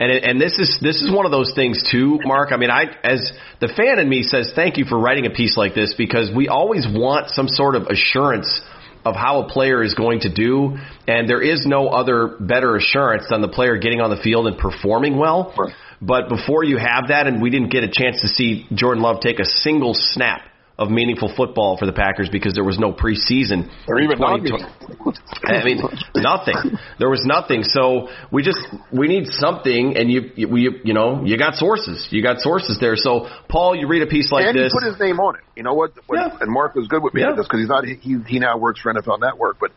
and 0.00 0.10
it, 0.10 0.24
and 0.24 0.40
this 0.40 0.58
is 0.58 0.78
this 0.80 1.02
is 1.02 1.12
one 1.12 1.26
of 1.26 1.30
those 1.32 1.52
things 1.54 1.82
too, 1.90 2.18
Mark. 2.24 2.52
I 2.52 2.56
mean, 2.56 2.70
I 2.70 2.84
as 3.04 3.32
the 3.60 3.68
fan 3.68 3.98
in 3.98 4.08
me 4.08 4.22
says 4.22 4.52
thank 4.54 4.78
you 4.78 4.86
for 4.86 4.98
writing 4.98 5.26
a 5.26 5.30
piece 5.30 5.58
like 5.58 5.74
this 5.74 5.94
because 5.96 6.30
we 6.34 6.48
always 6.48 6.86
want 6.88 7.30
some 7.30 7.48
sort 7.48 7.76
of 7.76 7.88
assurance 7.88 8.62
of 9.06 9.14
how 9.14 9.42
a 9.42 9.48
player 9.48 9.82
is 9.82 9.94
going 9.94 10.20
to 10.20 10.32
do, 10.32 10.76
and 11.06 11.28
there 11.28 11.40
is 11.40 11.64
no 11.64 11.88
other 11.88 12.36
better 12.40 12.76
assurance 12.76 13.26
than 13.30 13.40
the 13.40 13.48
player 13.48 13.78
getting 13.78 14.00
on 14.00 14.10
the 14.10 14.20
field 14.22 14.46
and 14.48 14.58
performing 14.58 15.16
well. 15.16 15.54
Right. 15.56 15.72
But 16.02 16.28
before 16.28 16.64
you 16.64 16.76
have 16.76 17.08
that, 17.08 17.26
and 17.26 17.40
we 17.40 17.50
didn't 17.50 17.70
get 17.70 17.84
a 17.84 17.90
chance 17.90 18.20
to 18.20 18.28
see 18.28 18.66
Jordan 18.74 19.02
Love 19.02 19.20
take 19.20 19.38
a 19.38 19.44
single 19.44 19.94
snap 19.94 20.42
of 20.78 20.90
meaningful 20.90 21.32
football 21.34 21.78
for 21.78 21.86
the 21.86 21.92
Packers 21.92 22.28
because 22.30 22.52
there 22.52 22.64
was 22.64 22.78
no 22.78 22.92
preseason. 22.92 23.70
Or 23.88 23.98
even 23.98 24.22
I 24.22 25.64
mean, 25.64 25.80
nothing. 26.14 26.54
There 26.98 27.08
was 27.08 27.24
nothing. 27.24 27.62
So 27.62 28.08
we 28.30 28.42
just 28.42 28.58
we 28.92 29.08
need 29.08 29.26
something, 29.28 29.96
and 29.96 30.10
you 30.10 30.30
you 30.36 30.56
you, 30.56 30.70
you 30.84 30.94
know 30.94 31.24
you 31.24 31.38
got 31.38 31.54
sources. 31.54 32.06
You 32.10 32.22
got 32.22 32.40
sources 32.40 32.78
there. 32.80 32.96
So 32.96 33.26
Paul, 33.48 33.74
you 33.74 33.88
read 33.88 34.02
a 34.02 34.06
piece 34.06 34.30
like 34.30 34.46
and 34.46 34.56
this. 34.58 34.72
he 34.72 34.78
put 34.78 34.86
his 34.86 35.00
name 35.00 35.18
on 35.18 35.36
it. 35.36 35.42
You 35.56 35.62
know 35.62 35.74
what? 35.74 35.92
When, 36.06 36.20
Yeah. 36.20 36.36
And 36.40 36.52
Mark 36.52 36.74
was 36.74 36.88
good 36.88 37.02
with 37.02 37.14
me 37.14 37.22
Yeah. 37.22 37.28
on 37.30 37.36
this 37.36 37.46
because 37.46 37.60
he's 37.60 37.68
not. 37.68 37.84
He 37.86 38.18
he 38.26 38.38
now 38.38 38.58
works 38.58 38.80
for 38.80 38.92
NFL 38.92 39.20
Network, 39.20 39.58
but 39.58 39.72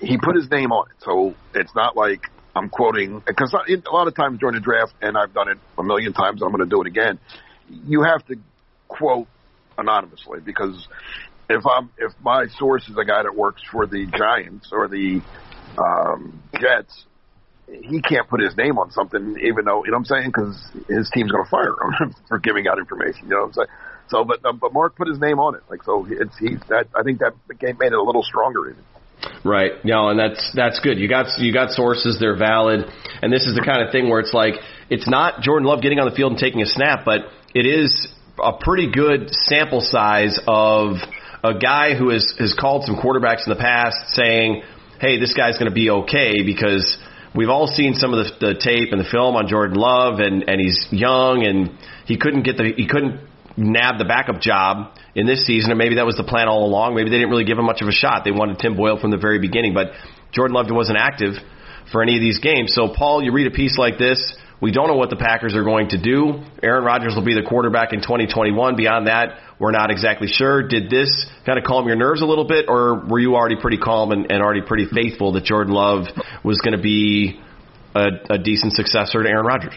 he 0.00 0.18
put 0.18 0.36
his 0.36 0.50
name 0.50 0.72
on 0.72 0.90
it. 0.90 0.96
So 1.04 1.34
it's 1.54 1.74
not 1.74 1.96
like 1.96 2.26
I'm 2.54 2.68
quoting 2.68 3.22
because 3.26 3.54
a 3.54 3.90
lot 3.94 4.08
of 4.08 4.14
times 4.14 4.40
during 4.40 4.54
the 4.56 4.60
draft, 4.60 4.92
and 5.00 5.16
I've 5.16 5.32
done 5.32 5.48
it 5.48 5.58
a 5.78 5.82
million 5.82 6.12
times, 6.12 6.42
and 6.42 6.48
I'm 6.50 6.54
going 6.56 6.68
to 6.68 6.74
do 6.74 6.82
it 6.82 6.86
again. 6.86 7.18
You 7.70 8.02
have 8.02 8.24
to 8.26 8.36
quote 8.88 9.26
anonymously 9.78 10.40
because 10.40 10.88
if 11.48 11.64
I'm 11.66 11.90
if 11.98 12.12
my 12.22 12.46
source 12.58 12.88
is 12.88 12.96
a 12.96 13.04
guy 13.04 13.22
that 13.22 13.34
works 13.34 13.62
for 13.70 13.86
the 13.86 14.06
Giants 14.06 14.68
or 14.72 14.88
the 14.88 15.22
um, 15.78 16.42
Jets, 16.60 17.04
he 17.66 18.00
can't 18.02 18.28
put 18.28 18.40
his 18.40 18.56
name 18.56 18.78
on 18.78 18.90
something, 18.90 19.36
even 19.42 19.64
though 19.64 19.84
you 19.84 19.90
know 19.90 19.98
what 19.98 19.98
I'm 19.98 20.04
saying, 20.04 20.32
because 20.34 20.56
his 20.88 21.10
team's 21.14 21.30
going 21.32 21.44
to 21.44 21.50
fire 21.50 21.72
him 21.72 22.14
for 22.28 22.38
giving 22.38 22.66
out 22.68 22.78
information. 22.78 23.24
You 23.24 23.30
know 23.30 23.40
what 23.40 23.46
I'm 23.46 23.52
saying? 23.54 23.68
So, 24.08 24.24
but 24.24 24.44
um, 24.44 24.58
but 24.58 24.72
Mark 24.72 24.96
put 24.96 25.08
his 25.08 25.18
name 25.18 25.38
on 25.38 25.54
it, 25.54 25.62
like 25.70 25.82
so. 25.82 26.06
It's 26.08 26.36
he 26.38 26.56
that 26.68 26.88
I 26.94 27.02
think 27.02 27.20
that 27.20 27.34
game 27.58 27.76
made 27.78 27.92
it 27.92 27.98
a 27.98 28.02
little 28.02 28.22
stronger. 28.22 28.70
Even. 28.70 28.84
Right. 29.44 29.84
No, 29.84 30.08
and 30.08 30.18
that's 30.18 30.50
that's 30.54 30.80
good. 30.80 30.98
You 30.98 31.08
got 31.08 31.38
you 31.38 31.52
got 31.52 31.70
sources, 31.70 32.18
they're 32.20 32.36
valid. 32.36 32.86
And 33.22 33.32
this 33.32 33.46
is 33.46 33.54
the 33.54 33.62
kind 33.62 33.82
of 33.82 33.92
thing 33.92 34.08
where 34.08 34.20
it's 34.20 34.32
like 34.32 34.54
it's 34.90 35.08
not 35.08 35.42
Jordan 35.42 35.66
Love 35.66 35.82
getting 35.82 35.98
on 35.98 36.08
the 36.08 36.14
field 36.14 36.32
and 36.32 36.40
taking 36.40 36.62
a 36.62 36.66
snap, 36.66 37.04
but 37.04 37.20
it 37.54 37.66
is 37.66 38.08
a 38.42 38.52
pretty 38.58 38.90
good 38.90 39.30
sample 39.32 39.80
size 39.80 40.38
of 40.46 40.96
a 41.42 41.58
guy 41.58 41.94
who 41.94 42.10
has 42.10 42.34
has 42.38 42.54
called 42.58 42.84
some 42.84 42.96
quarterbacks 42.96 43.46
in 43.46 43.50
the 43.50 43.60
past 43.60 44.14
saying, 44.14 44.62
"Hey, 45.00 45.18
this 45.18 45.34
guy's 45.34 45.58
going 45.58 45.70
to 45.70 45.74
be 45.74 45.90
okay 45.90 46.42
because 46.44 46.98
we've 47.34 47.48
all 47.48 47.66
seen 47.66 47.94
some 47.94 48.12
of 48.12 48.26
the, 48.26 48.46
the 48.46 48.54
tape 48.54 48.92
and 48.92 49.00
the 49.00 49.08
film 49.10 49.36
on 49.36 49.48
Jordan 49.48 49.76
Love 49.76 50.20
and 50.20 50.48
and 50.48 50.60
he's 50.60 50.86
young 50.90 51.44
and 51.44 51.70
he 52.06 52.16
couldn't 52.16 52.42
get 52.42 52.56
the 52.56 52.72
he 52.76 52.86
couldn't 52.86 53.20
nab 53.56 53.98
the 53.98 54.04
backup 54.04 54.40
job 54.40 54.94
in 55.14 55.26
this 55.26 55.44
season, 55.44 55.72
or 55.72 55.74
maybe 55.74 55.96
that 55.96 56.06
was 56.06 56.16
the 56.16 56.24
plan 56.24 56.48
all 56.48 56.64
along. 56.64 56.94
Maybe 56.94 57.10
they 57.10 57.18
didn't 57.18 57.30
really 57.30 57.44
give 57.44 57.58
him 57.58 57.66
much 57.66 57.82
of 57.82 57.88
a 57.88 57.92
shot. 57.92 58.22
They 58.24 58.30
wanted 58.30 58.58
Tim 58.58 58.76
Boyle 58.76 59.00
from 59.00 59.10
the 59.10 59.18
very 59.18 59.40
beginning, 59.40 59.74
but 59.74 59.90
Jordan 60.32 60.54
Love 60.54 60.66
wasn't 60.70 60.98
active 60.98 61.34
for 61.92 62.02
any 62.02 62.16
of 62.16 62.20
these 62.20 62.38
games. 62.38 62.74
So, 62.74 62.88
Paul, 62.88 63.22
you 63.22 63.32
read 63.32 63.46
a 63.46 63.50
piece 63.50 63.78
like 63.78 63.98
this. 63.98 64.36
We 64.60 64.72
don't 64.72 64.88
know 64.88 64.96
what 64.96 65.10
the 65.10 65.16
Packers 65.16 65.54
are 65.54 65.62
going 65.62 65.90
to 65.90 65.98
do. 65.98 66.42
Aaron 66.62 66.84
Rodgers 66.84 67.14
will 67.14 67.24
be 67.24 67.34
the 67.34 67.46
quarterback 67.48 67.92
in 67.92 68.00
2021. 68.00 68.74
Beyond 68.74 69.06
that, 69.06 69.38
we're 69.60 69.70
not 69.70 69.90
exactly 69.90 70.26
sure. 70.26 70.66
Did 70.66 70.90
this 70.90 71.26
kind 71.46 71.58
of 71.58 71.64
calm 71.64 71.86
your 71.86 71.96
nerves 71.96 72.22
a 72.22 72.26
little 72.26 72.46
bit, 72.46 72.66
or 72.68 73.06
were 73.06 73.20
you 73.20 73.36
already 73.36 73.56
pretty 73.60 73.78
calm 73.78 74.10
and, 74.10 74.30
and 74.32 74.42
already 74.42 74.62
pretty 74.62 74.86
faithful 74.92 75.32
that 75.32 75.44
Jordan 75.44 75.72
Love 75.72 76.06
was 76.42 76.58
going 76.58 76.76
to 76.76 76.82
be 76.82 77.40
a, 77.94 78.06
a 78.30 78.38
decent 78.38 78.72
successor 78.72 79.22
to 79.22 79.28
Aaron 79.28 79.46
Rodgers? 79.46 79.74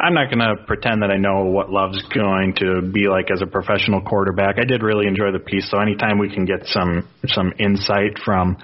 I'm 0.00 0.14
not 0.14 0.30
going 0.30 0.38
to 0.38 0.64
pretend 0.66 1.02
that 1.02 1.10
I 1.10 1.16
know 1.16 1.44
what 1.44 1.70
Love's 1.70 2.02
going 2.14 2.54
to 2.56 2.82
be 2.82 3.08
like 3.08 3.30
as 3.30 3.40
a 3.42 3.46
professional 3.46 4.00
quarterback. 4.00 4.56
I 4.58 4.64
did 4.64 4.82
really 4.82 5.06
enjoy 5.06 5.32
the 5.32 5.38
piece, 5.38 5.70
so 5.70 5.78
anytime 5.78 6.18
we 6.18 6.32
can 6.32 6.44
get 6.44 6.66
some 6.66 7.08
some 7.26 7.52
insight 7.58 8.18
from 8.24 8.56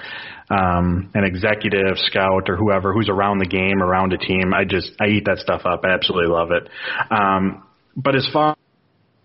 um, 0.50 1.10
an 1.14 1.24
executive, 1.24 1.96
scout, 1.96 2.48
or 2.48 2.56
whoever 2.56 2.92
who's 2.92 3.08
around 3.08 3.38
the 3.38 3.46
game, 3.46 3.82
around 3.82 4.12
a 4.12 4.18
team, 4.18 4.52
I 4.52 4.64
just 4.64 4.92
I 5.00 5.06
eat 5.06 5.24
that 5.26 5.38
stuff 5.38 5.62
up. 5.64 5.82
I 5.84 5.90
absolutely 5.94 6.32
love 6.32 6.50
it. 6.50 6.68
Um, 7.10 7.62
but 7.96 8.16
as 8.16 8.28
far 8.32 8.56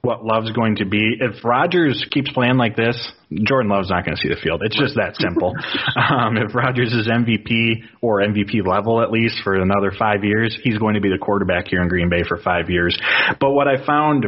what 0.05 0.23
Love's 0.23 0.51
going 0.51 0.77
to 0.77 0.85
be. 0.85 1.17
If 1.19 1.43
Rodgers 1.43 2.05
keeps 2.11 2.31
playing 2.31 2.57
like 2.57 2.75
this, 2.75 2.95
Jordan 3.31 3.69
Love's 3.69 3.89
not 3.89 4.05
going 4.05 4.15
to 4.15 4.21
see 4.21 4.29
the 4.29 4.39
field. 4.41 4.61
It's 4.63 4.77
just 4.77 4.95
that 4.95 5.15
simple. 5.19 5.53
um, 5.97 6.37
if 6.37 6.53
Rodgers 6.53 6.93
is 6.93 7.07
MVP 7.07 7.83
or 8.01 8.21
MVP 8.21 8.65
level 8.65 9.01
at 9.01 9.11
least 9.11 9.39
for 9.43 9.55
another 9.55 9.91
five 9.97 10.23
years, 10.23 10.57
he's 10.63 10.77
going 10.77 10.93
to 10.93 11.01
be 11.01 11.09
the 11.09 11.17
quarterback 11.17 11.67
here 11.67 11.81
in 11.81 11.89
Green 11.89 12.09
Bay 12.09 12.23
for 12.27 12.37
five 12.37 12.69
years. 12.69 12.97
But 13.39 13.51
what 13.51 13.67
I 13.67 13.85
found 13.85 14.25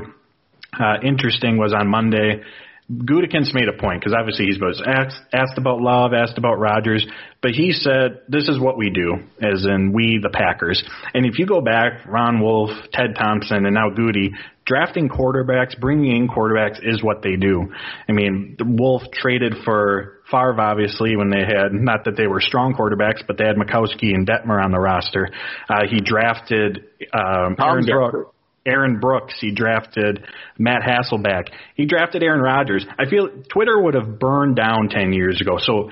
uh, 0.80 0.96
interesting 1.04 1.58
was 1.58 1.74
on 1.74 1.88
Monday. 1.88 2.42
Gutekunst 2.90 3.54
made 3.54 3.68
a 3.68 3.78
point 3.78 4.00
because 4.00 4.16
obviously 4.18 4.46
he's 4.46 4.58
both 4.58 4.76
asked, 4.86 5.20
asked 5.34 5.58
about 5.58 5.82
Love, 5.82 6.14
asked 6.14 6.38
about 6.38 6.58
Rodgers, 6.58 7.06
but 7.42 7.52
he 7.52 7.74
said 7.74 8.22
this 8.30 8.48
is 8.48 8.60
what 8.60 8.78
we 8.78 8.90
do, 8.90 9.16
as 9.42 9.66
in 9.66 9.92
we 9.92 10.20
the 10.24 10.30
Packers. 10.30 10.82
And 11.14 11.26
if 11.26 11.38
you 11.38 11.46
go 11.46 11.60
back, 11.60 12.06
Ron 12.08 12.40
Wolf, 12.40 12.70
Ted 12.94 13.16
Thompson, 13.18 13.66
and 13.66 13.76
now 13.76 13.90
Goody, 13.90 14.32
drafting 14.68 15.10
quarterbacks, 15.10 15.80
bringing 15.80 16.16
in 16.16 16.28
quarterbacks 16.28 16.80
is 16.84 17.02
what 17.02 17.24
they 17.24 17.36
do. 17.36 17.72
I 18.08 18.12
mean, 18.12 18.58
Wolf 18.60 19.04
traded 19.14 19.56
for 19.64 20.20
Favre 20.30 20.60
obviously 20.60 21.16
when 21.16 21.30
they 21.30 21.40
had 21.40 21.72
not 21.72 22.04
that 22.06 22.18
they 22.18 22.28
were 22.28 22.42
strong 22.42 22.76
quarterbacks, 22.76 23.26
but 23.26 23.38
they 23.38 23.46
had 23.46 23.56
Majkowski 23.56 24.14
and 24.14 24.28
Detmer 24.28 24.64
on 24.64 24.72
the 24.72 24.80
roster. 24.80 25.30
Uh, 25.70 25.84
he 25.90 26.02
drafted 26.02 26.84
um, 27.14 27.56
Aaron 27.60 27.86
Brooks. 27.86 28.32
Aaron 28.66 29.00
Brooks. 29.00 29.34
He 29.40 29.54
drafted 29.54 30.26
Matt 30.58 30.82
Hasselbeck. 30.82 31.48
He 31.76 31.86
drafted 31.86 32.22
Aaron 32.22 32.42
Rodgers. 32.42 32.86
I 33.00 33.10
feel 33.10 33.30
Twitter 33.50 33.82
would 33.82 33.94
have 33.94 34.20
burned 34.20 34.58
down 34.58 34.90
10 34.90 35.14
years 35.14 35.40
ago. 35.40 35.58
So 35.58 35.90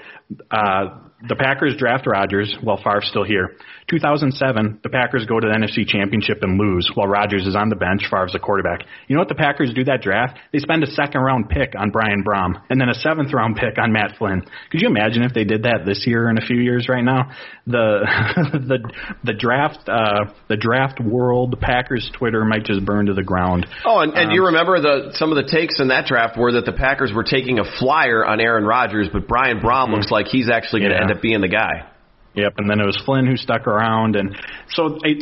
uh, 0.51 0.99
the 1.27 1.35
Packers 1.35 1.75
draft 1.77 2.05
Rodgers 2.05 2.55
while 2.61 2.77
Favre's 2.77 3.07
still 3.07 3.23
here. 3.23 3.55
2007, 3.87 4.79
the 4.81 4.89
Packers 4.89 5.25
go 5.25 5.39
to 5.39 5.47
the 5.47 5.53
NFC 5.53 5.85
Championship 5.87 6.39
and 6.41 6.57
lose 6.59 6.89
while 6.95 7.07
Rodgers 7.07 7.45
is 7.45 7.55
on 7.55 7.69
the 7.69 7.75
bench. 7.75 8.01
Favre's 8.09 8.33
the 8.33 8.39
quarterback. 8.39 8.81
You 9.07 9.15
know 9.15 9.21
what 9.21 9.29
the 9.29 9.35
Packers 9.35 9.73
do 9.73 9.83
that 9.85 10.01
draft? 10.01 10.37
They 10.51 10.59
spend 10.59 10.83
a 10.83 10.87
second 10.87 11.21
round 11.21 11.49
pick 11.49 11.73
on 11.77 11.91
Brian 11.91 12.23
Brohm 12.23 12.59
and 12.69 12.81
then 12.81 12.89
a 12.89 12.95
seventh 12.95 13.31
round 13.33 13.57
pick 13.57 13.77
on 13.77 13.91
Matt 13.93 14.17
Flynn. 14.17 14.41
Could 14.71 14.81
you 14.81 14.87
imagine 14.87 15.21
if 15.23 15.33
they 15.33 15.43
did 15.43 15.63
that 15.63 15.85
this 15.85 16.03
year 16.07 16.29
in 16.29 16.37
a 16.37 16.41
few 16.41 16.57
years 16.57 16.87
right 16.89 17.03
now? 17.03 17.29
The 17.67 18.05
the 18.53 18.91
the 19.23 19.33
draft 19.33 19.87
uh, 19.87 20.33
the 20.49 20.57
draft 20.57 20.99
world 20.99 21.55
Packers 21.61 22.09
Twitter 22.17 22.43
might 22.43 22.63
just 22.65 22.83
burn 22.85 23.05
to 23.07 23.13
the 23.13 23.23
ground. 23.23 23.67
Oh, 23.85 23.99
and, 23.99 24.13
and 24.13 24.29
Um, 24.29 24.35
you 24.35 24.45
remember 24.47 24.79
the 24.81 25.11
some 25.13 25.31
of 25.31 25.35
the 25.35 25.49
takes 25.49 25.79
in 25.79 25.89
that 25.89 26.05
draft 26.07 26.37
were 26.37 26.53
that 26.53 26.65
the 26.65 26.73
Packers 26.73 27.13
were 27.13 27.23
taking 27.23 27.59
a 27.59 27.63
flyer 27.79 28.25
on 28.25 28.39
Aaron 28.39 28.65
Rodgers, 28.65 29.09
but 29.13 29.27
Brian 29.27 29.59
Brohm 29.59 29.91
looks 29.93 30.09
like 30.09 30.27
he's 30.27 30.49
actually 30.49 30.81
going 30.81 30.91
to 30.91 30.97
Yeah. 30.97 31.03
end 31.03 31.11
up 31.11 31.21
being 31.21 31.41
the 31.41 31.47
guy. 31.47 31.91
Yep, 32.35 32.53
and 32.57 32.69
then 32.69 32.79
it 32.79 32.85
was 32.85 33.01
Flynn 33.05 33.25
who 33.25 33.37
stuck 33.37 33.67
around, 33.67 34.15
and 34.15 34.35
so 34.69 34.99
I, 35.03 35.15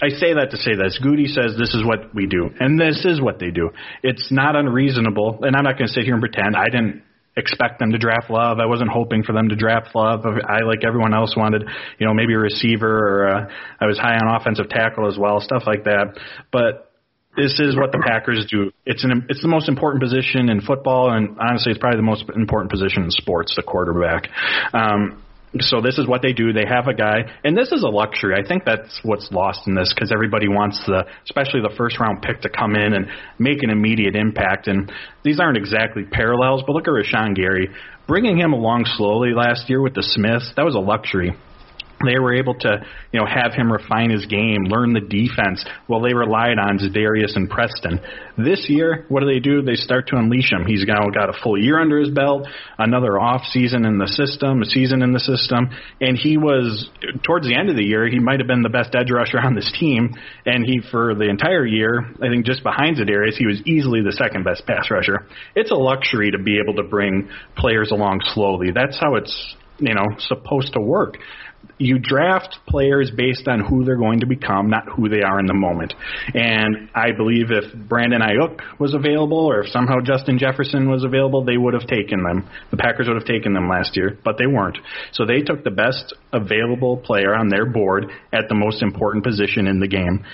I 0.00 0.08
say 0.10 0.34
that 0.34 0.48
to 0.50 0.56
say 0.56 0.74
this. 0.74 0.98
Goody 1.02 1.26
says 1.26 1.56
this 1.58 1.74
is 1.74 1.84
what 1.84 2.14
we 2.14 2.26
do, 2.26 2.50
and 2.58 2.80
this 2.80 3.04
is 3.04 3.20
what 3.20 3.38
they 3.38 3.50
do. 3.50 3.70
It's 4.02 4.30
not 4.30 4.56
unreasonable, 4.56 5.40
and 5.42 5.54
I'm 5.56 5.64
not 5.64 5.76
going 5.76 5.88
to 5.88 5.92
sit 5.92 6.04
here 6.04 6.14
and 6.14 6.22
pretend 6.22 6.56
I 6.56 6.66
didn't 6.66 7.02
expect 7.36 7.78
them 7.78 7.92
to 7.92 7.98
draft 7.98 8.30
Love. 8.30 8.58
I 8.58 8.66
wasn't 8.66 8.90
hoping 8.90 9.22
for 9.22 9.32
them 9.32 9.48
to 9.48 9.56
draft 9.56 9.94
Love. 9.94 10.24
I, 10.24 10.60
like 10.64 10.84
everyone 10.86 11.14
else, 11.14 11.34
wanted 11.36 11.64
you 11.98 12.06
know 12.06 12.14
maybe 12.14 12.34
a 12.34 12.38
receiver, 12.38 12.88
or 12.88 13.28
uh, 13.28 13.50
I 13.80 13.86
was 13.86 13.98
high 13.98 14.16
on 14.16 14.40
offensive 14.40 14.68
tackle 14.68 15.08
as 15.08 15.18
well, 15.18 15.40
stuff 15.40 15.62
like 15.66 15.84
that. 15.84 16.18
But 16.52 16.92
this 17.36 17.60
is 17.60 17.76
what 17.76 17.92
the 17.92 18.02
Packers 18.04 18.46
do. 18.50 18.72
It's 18.84 19.04
an 19.04 19.26
it's 19.28 19.42
the 19.42 19.48
most 19.48 19.68
important 19.68 20.02
position 20.02 20.48
in 20.48 20.60
football, 20.60 21.10
and 21.12 21.38
honestly, 21.38 21.72
it's 21.72 21.78
probably 21.78 21.98
the 21.98 22.02
most 22.02 22.24
important 22.34 22.70
position 22.70 23.04
in 23.04 23.10
sports, 23.10 23.54
the 23.56 23.62
quarterback. 23.62 24.28
Um, 24.72 25.22
so 25.60 25.80
this 25.80 25.98
is 25.98 26.06
what 26.06 26.22
they 26.22 26.32
do. 26.32 26.52
They 26.52 26.66
have 26.68 26.88
a 26.88 26.94
guy, 26.94 27.24
and 27.44 27.56
this 27.56 27.72
is 27.72 27.82
a 27.82 27.88
luxury. 27.88 28.34
I 28.34 28.46
think 28.46 28.64
that's 28.64 29.00
what's 29.02 29.30
lost 29.32 29.66
in 29.66 29.74
this 29.74 29.92
because 29.94 30.12
everybody 30.12 30.48
wants 30.48 30.78
the, 30.86 31.06
especially 31.24 31.60
the 31.60 31.74
first 31.76 31.98
round 31.98 32.22
pick, 32.22 32.42
to 32.42 32.48
come 32.48 32.74
in 32.74 32.92
and 32.94 33.06
make 33.38 33.62
an 33.62 33.70
immediate 33.70 34.14
impact. 34.14 34.68
And 34.68 34.92
these 35.24 35.40
aren't 35.40 35.56
exactly 35.56 36.04
parallels, 36.04 36.62
but 36.66 36.72
look 36.72 36.86
at 36.86 36.92
Rashan 36.92 37.34
Gary. 37.34 37.70
Bringing 38.06 38.38
him 38.38 38.52
along 38.52 38.84
slowly 38.96 39.32
last 39.34 39.68
year 39.68 39.82
with 39.82 39.94
the 39.94 40.02
Smiths, 40.02 40.52
that 40.56 40.64
was 40.64 40.74
a 40.74 40.80
luxury 40.80 41.36
they 42.04 42.18
were 42.18 42.34
able 42.34 42.54
to, 42.54 42.86
you 43.12 43.20
know, 43.20 43.26
have 43.26 43.54
him 43.54 43.72
refine 43.72 44.10
his 44.10 44.26
game, 44.26 44.64
learn 44.64 44.92
the 44.92 45.00
defense, 45.00 45.64
while 45.86 46.00
they 46.00 46.14
relied 46.14 46.58
on 46.58 46.78
Darius 46.92 47.34
and 47.36 47.50
Preston. 47.50 48.00
This 48.36 48.66
year, 48.68 49.04
what 49.08 49.20
do 49.20 49.26
they 49.26 49.40
do? 49.40 49.62
They 49.62 49.74
start 49.74 50.06
to 50.08 50.16
unleash 50.16 50.52
him. 50.52 50.64
He's 50.66 50.84
now 50.86 51.08
got 51.10 51.28
a 51.28 51.38
full 51.42 51.60
year 51.60 51.80
under 51.80 51.98
his 51.98 52.10
belt, 52.10 52.46
another 52.78 53.18
off 53.18 53.42
season 53.50 53.84
in 53.84 53.98
the 53.98 54.06
system, 54.06 54.62
a 54.62 54.64
season 54.64 55.02
in 55.02 55.12
the 55.12 55.20
system, 55.20 55.70
and 56.00 56.16
he 56.16 56.36
was 56.36 56.88
towards 57.24 57.46
the 57.46 57.56
end 57.56 57.70
of 57.70 57.76
the 57.76 57.84
year, 57.84 58.08
he 58.08 58.18
might 58.18 58.40
have 58.40 58.46
been 58.46 58.62
the 58.62 58.68
best 58.68 58.94
edge 58.94 59.10
rusher 59.10 59.40
on 59.40 59.54
this 59.54 59.70
team, 59.78 60.14
and 60.46 60.64
he 60.64 60.80
for 60.90 61.14
the 61.14 61.28
entire 61.28 61.66
year, 61.66 62.04
I 62.22 62.28
think 62.28 62.46
just 62.46 62.62
behind 62.62 62.96
Za'Darius, 62.96 63.36
he 63.36 63.46
was 63.46 63.60
easily 63.66 64.02
the 64.02 64.12
second 64.12 64.44
best 64.44 64.66
pass 64.66 64.90
rusher. 64.90 65.26
It's 65.54 65.70
a 65.70 65.76
luxury 65.76 66.30
to 66.30 66.38
be 66.38 66.58
able 66.62 66.74
to 66.74 66.88
bring 66.88 67.28
players 67.56 67.90
along 67.90 68.20
slowly. 68.34 68.70
That's 68.72 68.98
how 68.98 69.16
it's 69.16 69.56
you 69.78 69.94
know 69.94 70.06
supposed 70.18 70.72
to 70.74 70.80
work 70.80 71.16
you 71.78 71.98
draft 71.98 72.58
players 72.66 73.10
based 73.16 73.46
on 73.46 73.60
who 73.60 73.84
they're 73.84 73.96
going 73.98 74.20
to 74.20 74.26
become, 74.26 74.68
not 74.68 74.88
who 74.88 75.08
they 75.08 75.22
are 75.22 75.38
in 75.38 75.46
the 75.46 75.54
moment. 75.54 75.94
And 76.34 76.88
I 76.94 77.12
believe 77.12 77.50
if 77.50 77.72
Brandon 77.88 78.20
Aiyuk 78.20 78.60
was 78.80 78.94
available, 78.94 79.46
or 79.46 79.60
if 79.60 79.70
somehow 79.70 80.00
Justin 80.02 80.38
Jefferson 80.38 80.90
was 80.90 81.04
available, 81.04 81.44
they 81.44 81.56
would 81.56 81.74
have 81.74 81.86
taken 81.86 82.24
them. 82.24 82.48
The 82.70 82.76
Packers 82.76 83.06
would 83.06 83.16
have 83.16 83.26
taken 83.26 83.52
them 83.52 83.68
last 83.68 83.96
year, 83.96 84.18
but 84.24 84.36
they 84.38 84.46
weren't. 84.46 84.78
So 85.12 85.24
they 85.24 85.40
took 85.40 85.62
the 85.62 85.70
best 85.70 86.14
available 86.32 86.96
player 86.96 87.34
on 87.34 87.48
their 87.48 87.66
board 87.66 88.06
at 88.32 88.48
the 88.48 88.54
most 88.54 88.82
important 88.82 89.24
position 89.24 89.66
in 89.66 89.78
the 89.78 89.88
game. 89.88 90.24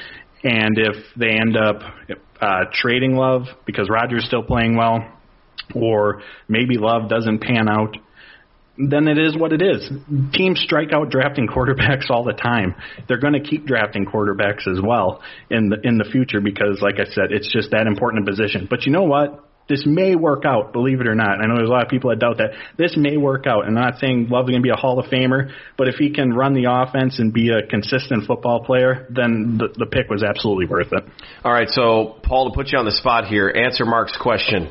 And 0.43 0.78
if 0.78 0.97
they 1.16 1.30
end 1.30 1.57
up 1.57 1.80
uh, 2.41 2.64
trading 2.72 3.16
Love 3.16 3.43
because 3.66 3.89
Rodgers 3.89 4.24
still 4.26 4.43
playing 4.43 4.76
well, 4.76 5.01
or 5.74 6.22
maybe 6.49 6.76
Love 6.76 7.09
doesn't 7.09 7.41
pan 7.41 7.68
out, 7.68 7.97
then 8.77 9.07
it 9.07 9.18
is 9.18 9.37
what 9.37 9.53
it 9.53 9.62
is. 9.62 9.89
Teams 10.33 10.61
strike 10.61 10.93
out 10.93 11.11
drafting 11.11 11.47
quarterbacks 11.47 12.11
all 12.11 12.25
the 12.25 12.33
time. 12.33 12.75
They're 13.09 13.20
going 13.20 13.35
to 13.35 13.41
keep 13.41 13.66
drafting 13.66 14.05
quarterbacks 14.05 14.66
as 14.66 14.81
well 14.83 15.22
in 15.51 15.68
the 15.68 15.77
in 15.83 15.99
the 15.99 16.05
future 16.05 16.41
because, 16.41 16.81
like 16.83 16.97
I 16.99 17.05
said, 17.05 17.31
it's 17.31 17.53
just 17.53 17.70
that 17.70 17.87
important 17.87 18.27
a 18.27 18.31
position. 18.31 18.66
But 18.68 18.85
you 18.87 18.93
know 18.93 19.05
what? 19.05 19.45
This 19.66 19.85
may 19.87 20.14
work 20.14 20.45
out, 20.45 20.75
believe 20.75 21.01
it 21.01 21.07
or 21.07 21.14
not. 21.14 21.41
I 21.41 21.47
know 21.47 21.57
there's 21.57 21.70
a 21.70 21.72
lot 21.72 21.85
of 21.85 21.89
people 21.89 22.11
that 22.11 22.18
doubt 22.18 22.37
that. 22.37 22.51
This 22.77 22.99
may 22.99 23.16
work 23.16 23.47
out. 23.47 23.66
And 23.66 23.79
I'm 23.79 23.85
not 23.85 23.99
saying 23.99 24.29
Love's 24.29 24.51
going 24.51 24.61
to 24.61 24.62
be 24.62 24.68
a 24.68 24.77
Hall 24.77 24.99
of 24.99 25.07
Famer, 25.07 25.53
but 25.79 25.89
if 25.89 25.95
he 25.95 26.11
can 26.11 26.35
run 26.35 26.53
the 26.53 26.66
offense 26.68 27.18
and 27.18 27.33
be 27.33 27.49
a 27.49 27.66
consistent 27.66 28.27
football 28.27 28.62
player, 28.62 29.07
then 29.09 29.57
the, 29.57 29.68
the 29.75 29.87
pick 29.87 30.11
was 30.11 30.22
absolutely 30.22 30.66
worth 30.66 30.93
it. 30.93 31.05
All 31.43 31.53
right, 31.53 31.68
so 31.70 32.18
Paul, 32.22 32.51
to 32.51 32.55
put 32.55 32.72
you 32.72 32.79
on 32.79 32.85
the 32.85 32.93
spot 32.93 33.25
here, 33.25 33.49
answer 33.49 33.87
Mark's 33.87 34.18
question. 34.20 34.70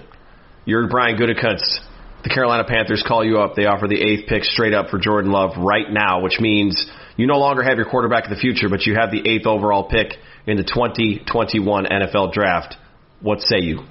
You're 0.66 0.88
Brian 0.88 1.18
Gutekunst. 1.18 1.80
The 2.24 2.30
Carolina 2.30 2.64
Panthers 2.66 3.04
call 3.06 3.26
you 3.26 3.40
up. 3.40 3.56
They 3.56 3.66
offer 3.66 3.88
the 3.88 4.02
eighth 4.02 4.28
pick 4.28 4.44
straight 4.46 4.74
up 4.74 4.90
for 4.90 4.98
Jordan 4.98 5.32
Love 5.32 5.52
right 5.58 5.90
now, 5.90 6.22
which 6.22 6.40
means 6.40 6.90
you 7.18 7.28
no 7.28 7.38
longer 7.38 7.64
have 7.64 7.78
your 7.78 7.86
quarterback 7.90 8.24
of 8.26 8.30
the 8.30 8.38
future, 8.38 8.70
but 8.70 8.86
you 8.86 8.96
have 8.96 9.12
the 9.12 9.28
eighth 9.30 9.46
overall 9.46 9.84
pick 9.90 10.14
in 10.48 10.56
the 10.58 10.64
2021 10.64 11.86
NFL 11.86 12.32
Draft. 12.34 12.76
What 13.22 13.42
say 13.42 13.60
you? 13.60 13.82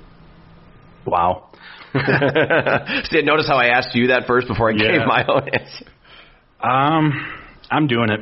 Wow. 1.07 1.51
See, 1.95 3.21
notice 3.23 3.47
how 3.47 3.57
I 3.57 3.67
asked 3.67 3.95
you 3.95 4.09
that 4.09 4.27
first 4.27 4.49
before 4.49 4.71
I 4.71 4.75
Yeah. 4.77 4.99
gave 4.99 5.07
my 5.07 5.25
own 5.29 5.49
answer. 5.53 5.85
Um, 6.63 7.13
I'm 7.71 7.87
doing 7.87 8.09
it. 8.11 8.21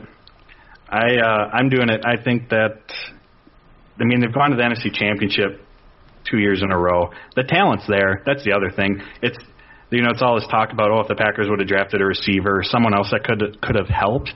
I 0.89 1.17
uh, 1.19 1.51
I'm 1.53 1.69
doing 1.69 1.89
it. 1.89 2.05
I 2.05 2.21
think 2.23 2.49
that. 2.49 2.79
I 4.01 4.05
mean, 4.05 4.21
they've 4.21 4.33
gone 4.33 4.51
to 4.51 4.57
the 4.57 4.63
NFC 4.63 4.93
Championship 4.93 5.61
two 6.29 6.39
years 6.39 6.63
in 6.63 6.73
a 6.73 6.79
row. 6.79 7.11
The 7.37 7.45
talent's 7.45 7.87
there. 7.87 8.23
That's 8.27 8.43
the 8.45 8.53
other 8.53 8.71
thing. 8.75 9.03
It's 9.23 9.37
you 9.91 10.03
know, 10.03 10.11
it's 10.11 10.23
all 10.23 10.37
this 10.37 10.49
talk 10.51 10.73
about 10.73 10.91
oh, 10.91 11.01
if 11.01 11.09
the 11.09 11.15
Packers 11.15 11.49
would 11.49 11.59
have 11.59 11.69
drafted 11.69 12.01
a 12.01 12.07
receiver 12.07 12.63
someone 12.63 12.95
else 12.95 13.11
that 13.11 13.25
could 13.25 13.61
could 13.61 13.77
have 13.77 13.89
helped. 13.89 14.31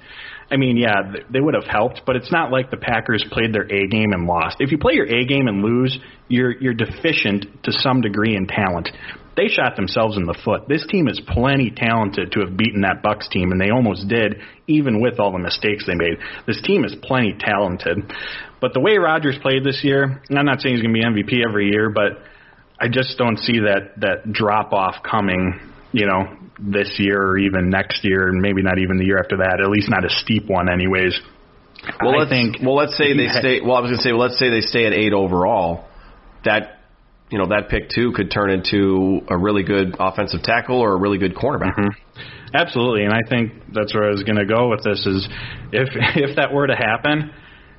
I 0.51 0.57
mean, 0.57 0.77
yeah, 0.77 1.15
they 1.31 1.41
would 1.41 1.55
have 1.55 1.65
helped, 1.65 2.03
but 2.05 2.17
it's 2.17 2.31
not 2.31 2.51
like 2.51 2.71
the 2.71 2.77
Packers 2.77 3.25
played 3.31 3.55
their 3.55 3.65
A 3.65 3.89
game 3.89 4.13
and 4.13 4.27
lost. 4.27 4.57
If 4.61 4.73
you 4.73 4.79
play 4.79 4.95
your 4.95 5.07
A 5.07 5.25
game 5.25 5.49
and 5.49 5.63
lose, 5.63 5.99
you're 6.29 6.53
you're 6.61 6.75
deficient 6.75 7.65
to 7.65 7.73
some 7.73 8.01
degree 8.01 8.37
in 8.37 8.47
talent. 8.47 8.91
They 9.37 9.49
shot 9.49 9.75
themselves 9.75 10.17
in 10.17 10.27
the 10.27 10.39
foot. 10.45 10.69
This 10.69 10.87
team 10.87 11.09
is 11.09 11.21
plenty 11.27 11.71
talented 11.75 12.33
to 12.33 12.41
have 12.41 12.57
beaten 12.57 12.83
that 12.83 13.03
Bucks 13.03 13.29
team, 13.29 13.51
and 13.51 13.61
they 13.61 13.71
almost 13.71 14.07
did, 14.07 14.37
even 14.69 15.01
with 15.01 15.19
all 15.19 15.33
the 15.33 15.39
mistakes 15.39 15.87
they 15.87 15.95
made. 15.95 16.19
This 16.47 16.61
team 16.63 16.85
is 16.85 16.95
plenty 17.03 17.35
talented. 17.39 18.13
But 18.61 18.75
the 18.75 18.81
way 18.81 18.97
Rodgers 18.97 19.37
played 19.43 19.65
this 19.65 19.81
year, 19.83 20.23
and 20.29 20.39
I'm 20.39 20.47
not 20.47 20.61
saying 20.61 20.77
he's 20.77 20.85
going 20.85 20.95
to 20.95 21.01
be 21.01 21.23
MVP 21.23 21.45
every 21.45 21.71
year, 21.71 21.91
but 21.91 22.23
I 22.81 22.89
just 22.89 23.17
don't 23.19 23.39
see 23.39 23.61
that 23.61 24.01
that 24.01 24.33
drop 24.33 24.73
off 24.73 25.03
coming. 25.03 25.71
You 25.93 26.07
know, 26.07 26.25
this 26.59 26.97
year 26.99 27.21
or 27.21 27.39
even 27.39 27.71
next 27.71 28.05
year, 28.05 28.29
and 28.29 28.41
maybe 28.41 28.63
not 28.63 28.79
even 28.79 28.97
the 28.97 29.05
year 29.05 29.19
after 29.19 29.39
that. 29.39 29.61
At 29.63 29.71
least 29.71 29.89
not 29.89 30.05
a 30.05 30.11
steep 30.11 30.49
one, 30.49 30.69
anyways. 30.69 31.19
Well, 32.01 32.15
I 32.15 32.19
let's, 32.19 32.31
think. 32.31 32.57
well, 32.63 32.77
let's 32.77 32.97
say 32.97 33.17
they 33.17 33.29
stay. 33.29 33.61
Well, 33.61 33.77
I 33.77 33.81
was 33.81 33.91
going 33.91 33.99
to 33.99 34.03
say, 34.03 34.13
well, 34.13 34.23
let's 34.23 34.39
say 34.39 34.51
they 34.51 34.61
stay 34.61 34.87
at 34.87 34.93
eight 34.93 35.13
overall. 35.13 35.87
That 36.45 36.81
you 37.31 37.39
know 37.39 37.49
that 37.49 37.69
pick 37.69 37.91
too 37.91 38.13
could 38.15 38.31
turn 38.31 38.51
into 38.51 39.21
a 39.29 39.37
really 39.37 39.65
good 39.65 39.97
offensive 39.99 40.43
tackle 40.43 40.81
or 40.81 40.93
a 40.93 40.97
really 40.97 41.19
good 41.19 41.35
cornerback. 41.35 41.77
Mm-hmm. 41.77 42.55
Absolutely, 42.55 43.05
and 43.05 43.13
I 43.13 43.21
think 43.29 43.53
that's 43.73 43.95
where 43.95 44.05
I 44.05 44.11
was 44.11 44.23
going 44.23 44.39
to 44.39 44.47
go 44.47 44.69
with 44.69 44.85
this. 44.85 45.05
Is 45.07 45.29
if 45.73 45.89
if 46.17 46.37
that 46.37 46.53
were 46.53 46.67
to 46.67 46.77
happen, 46.77 47.33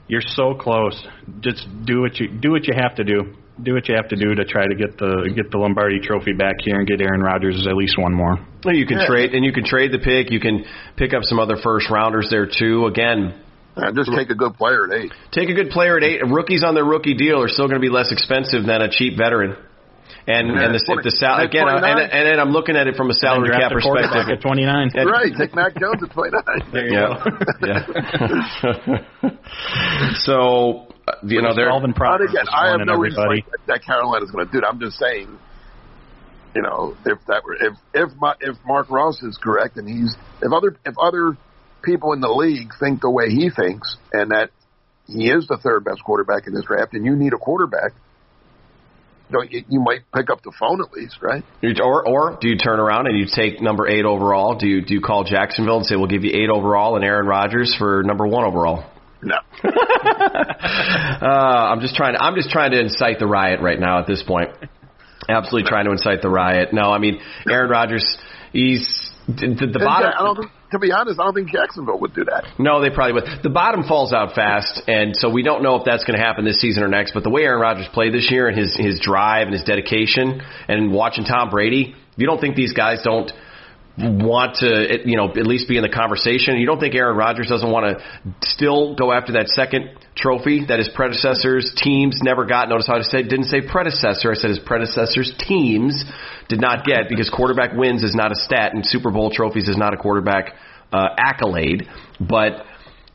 you're 0.08 0.22
so 0.22 0.54
close. 0.56 1.02
Just 1.40 1.66
do 1.86 2.02
what 2.02 2.18
you 2.20 2.28
do 2.28 2.52
what 2.52 2.68
you 2.68 2.74
have 2.76 2.96
to 2.96 3.04
do. 3.04 3.36
Do 3.62 3.74
what 3.74 3.88
you 3.88 3.96
have 3.96 4.10
to 4.10 4.18
do 4.18 4.36
to 4.36 4.44
try 4.44 4.68
to 4.68 4.76
get 4.76 4.98
the 4.98 5.32
get 5.34 5.50
the 5.50 5.58
Lombardi 5.58 6.00
Trophy 6.02 6.34
back 6.34 6.56
here 6.60 6.76
and 6.76 6.86
get 6.86 7.00
Aaron 7.00 7.22
Rodgers 7.22 7.56
as 7.56 7.68
at 7.68 7.76
least 7.76 7.98
one 7.98 8.14
more. 8.14 8.38
Well, 8.66 8.76
You 8.76 8.86
can 8.86 9.06
trade 9.08 9.34
and 9.34 9.46
you 9.46 9.54
can 9.54 9.64
trade 9.64 9.94
the 9.94 10.00
pick. 10.00 10.30
You 10.30 10.42
can 10.42 10.66
pick 10.98 11.14
up 11.14 11.24
some 11.24 11.40
other 11.40 11.56
first 11.64 11.90
rounders 11.90 12.28
there 12.30 12.48
too. 12.52 12.86
Again, 12.86 13.34
Uh, 13.78 13.92
just 13.94 14.12
take 14.14 14.30
a 14.30 14.36
good 14.36 14.56
player 14.56 14.92
at 14.92 15.00
eight. 15.00 15.12
take 15.32 15.48
a 15.50 15.54
good 15.54 15.70
player 15.70 15.96
at 15.96 16.04
eight. 16.04 16.20
Rookies 16.28 16.64
on 16.66 16.76
their 16.76 16.84
rookie 16.84 17.14
deal 17.14 17.42
are 17.42 17.48
still 17.48 17.68
going 17.68 17.80
to 17.80 17.86
be 17.86 17.90
less 17.90 18.12
expensive 18.12 18.66
than 18.66 18.82
a 18.82 18.90
cheap 18.90 19.16
veteran. 19.18 19.56
And 20.28 20.48
Yeah, 20.50 20.64
and 20.66 20.74
the, 20.74 20.80
if 20.98 21.04
the 21.04 21.12
sal- 21.12 21.40
again, 21.40 21.68
uh, 21.68 21.76
and, 21.78 21.80
29. 21.82 22.10
and 22.12 22.28
then 22.28 22.40
I'm 22.40 22.50
looking 22.52 22.76
at 22.76 22.88
it 22.88 22.96
from 22.96 23.10
a 23.10 23.14
salary 23.14 23.50
cap 23.52 23.72
perspective. 23.72 24.28
at 24.30 24.42
29. 24.42 24.92
And- 24.96 25.10
right. 25.10 25.32
Take 25.38 25.54
Mac 25.56 25.76
Jones 25.80 26.02
at 26.04 26.12
29. 26.12 26.44
There 26.74 26.86
you 26.88 26.94
Yeah, 26.98 27.24
go. 27.24 28.98
yeah. 29.24 29.30
so 30.26 30.88
Uh, 31.08 31.14
you 31.24 31.42
know 31.42 31.54
they're 31.54 31.70
solving 31.70 31.92
But 31.92 31.98
problems 31.98 32.32
again, 32.32 32.46
I 32.52 32.72
have 32.72 32.82
no 32.86 32.96
reason 32.96 33.20
everybody. 33.20 33.46
like, 33.52 33.66
that 33.68 33.84
Carolina's 33.84 34.32
going 34.32 34.46
to 34.46 34.52
do 34.52 34.58
it. 34.58 34.64
I'm 34.68 34.80
just 34.80 34.98
saying, 34.98 35.38
you 36.56 36.62
know, 36.62 36.98
if 37.06 37.20
that 37.28 37.44
were 37.44 37.56
if 37.56 37.78
if 37.94 38.16
my, 38.18 38.34
if 38.40 38.58
Mark 38.66 38.90
Ross 38.90 39.22
is 39.22 39.38
correct 39.38 39.78
and 39.78 39.88
he's 39.88 40.16
if 40.42 40.52
other 40.52 40.78
if 40.86 40.96
other 40.98 41.38
people 41.84 42.14
in 42.14 42.22
the 42.22 42.30
league 42.30 42.72
think 42.80 43.02
the 43.02 43.10
way 43.10 43.30
he 43.30 43.50
thinks 43.50 43.98
and 44.14 44.32
that 44.32 44.50
he 45.06 45.30
is 45.30 45.48
the 45.48 45.58
third 45.58 45.86
best 45.86 46.04
quarterback 46.04 46.48
in 46.48 46.54
this 46.54 46.66
draft 46.66 46.94
and 46.94 47.06
you 47.06 47.16
need 47.16 47.34
a 47.34 47.38
quarterback, 47.38 47.92
don't 49.32 49.52
you, 49.52 49.64
you 49.70 49.80
might 49.80 50.02
pick 50.14 50.32
up 50.32 50.42
the 50.42 50.52
phone 50.60 50.82
at 50.82 50.92
least, 50.92 51.18
right? 51.22 51.44
Or, 51.84 52.08
or 52.08 52.38
do 52.42 52.48
you 52.48 52.58
turn 52.58 52.80
around 52.80 53.08
and 53.08 53.18
you 53.18 53.26
take 53.32 53.62
number 53.62 53.88
eight 53.88 54.06
overall? 54.06 54.56
Do 54.56 54.68
you 54.68 54.82
do 54.82 54.96
you 54.96 55.02
call 55.02 55.24
Jacksonville 55.24 55.78
and 55.78 55.86
say 55.86 55.96
we'll 55.96 56.08
give 56.08 56.24
you 56.24 56.32
eight 56.34 56.50
overall 56.50 56.96
and 56.96 57.06
Aaron 57.06 57.28
Rodgers 57.28 57.76
for 57.78 58.02
number 58.04 58.26
one 58.26 58.46
overall? 58.46 58.90
No. 59.26 59.36
Uh, 61.22 61.72
I'm 61.72 61.80
just 61.80 61.96
trying. 61.96 62.14
To, 62.14 62.22
I'm 62.22 62.36
just 62.36 62.50
trying 62.50 62.72
to 62.72 62.80
incite 62.80 63.20
the 63.20 63.26
riot 63.26 63.62
right 63.62 63.80
now 63.80 64.00
at 64.00 64.08
this 64.08 64.22
point. 64.22 64.50
Absolutely 65.30 65.68
trying 65.68 65.86
to 65.86 65.92
incite 65.92 66.22
the 66.22 66.30
riot. 66.30 66.70
No, 66.74 66.92
I 66.92 66.98
mean 67.00 67.20
Aaron 67.50 67.70
Rodgers. 67.70 68.18
He's 68.52 69.12
the, 69.28 69.34
the 69.34 69.64
And 69.64 69.74
bottom. 69.74 70.12
I 70.18 70.24
don't 70.24 70.50
to 70.72 70.80
be 70.80 70.92
honest, 70.92 71.20
I 71.20 71.24
don't 71.24 71.34
think 71.34 71.52
Jacksonville 71.52 72.00
would 72.00 72.14
do 72.14 72.26
that. 72.26 72.46
No, 72.60 72.82
they 72.82 72.90
probably 72.90 73.14
would. 73.14 73.44
The 73.44 73.50
bottom 73.50 73.84
falls 73.84 74.12
out 74.14 74.36
fast, 74.36 74.82
and 74.88 75.16
so 75.16 75.30
we 75.30 75.42
don't 75.42 75.64
know 75.64 75.76
if 75.76 75.86
that's 75.86 76.04
going 76.04 76.20
to 76.20 76.24
happen 76.24 76.44
this 76.44 76.60
season 76.60 76.84
or 76.84 76.88
next. 76.88 77.14
But 77.14 77.24
the 77.24 77.30
way 77.30 77.44
Aaron 77.44 77.62
Rodgers 77.62 77.88
played 77.94 78.14
this 78.14 78.30
year 78.30 78.48
and 78.48 78.58
his 78.58 78.76
his 78.76 79.00
drive 79.00 79.48
and 79.48 79.54
his 79.54 79.64
dedication, 79.64 80.42
and 80.68 80.92
watching 80.92 81.24
Tom 81.24 81.50
Brady, 81.50 81.96
you 82.18 82.26
don't 82.28 82.42
think 82.42 82.56
these 82.56 82.74
guys 82.74 83.02
don't 83.04 83.32
want 83.98 84.58
to, 84.60 85.00
you 85.06 85.16
know, 85.16 85.30
at 85.30 85.48
least 85.48 85.70
be 85.70 85.78
in 85.78 85.84
the 85.84 85.90
conversation. 85.90 86.58
You 86.58 86.66
don't 86.66 86.80
think 86.80 86.96
Aaron 86.96 87.16
Rodgers 87.16 87.48
doesn't 87.48 87.72
want 87.72 87.98
to 87.98 88.04
still 88.44 88.96
go 88.96 89.14
after 89.14 89.34
that 89.34 89.48
second 89.48 89.90
trophy 90.16 90.66
that 90.68 90.80
his 90.80 90.90
predecessors' 90.94 91.74
teams 91.78 92.20
never 92.22 92.46
got? 92.46 92.68
Notice 92.68 92.88
how 92.88 92.98
I 92.98 93.02
said 93.02 93.30
didn't 93.30 93.46
say 93.46 93.62
predecessor. 93.62 94.32
I 94.32 94.36
said 94.36 94.50
his 94.50 94.60
predecessors' 94.60 95.34
teams 95.40 96.04
did 96.50 96.60
not 96.60 96.86
get 96.86 97.08
because 97.08 97.30
quarterback 97.30 97.74
wins 97.74 98.04
is 98.04 98.14
not 98.14 98.32
a 98.32 98.36
stat 98.36 98.74
and 98.74 98.86
Super 98.86 99.12
Bowl 99.12 99.32
trophies 99.32 99.70
is 99.70 99.78
not 99.78 99.94
a 99.94 99.98
quarterback 99.98 100.56
uh, 100.92 101.08
accolade, 101.18 101.88
but 102.20 102.66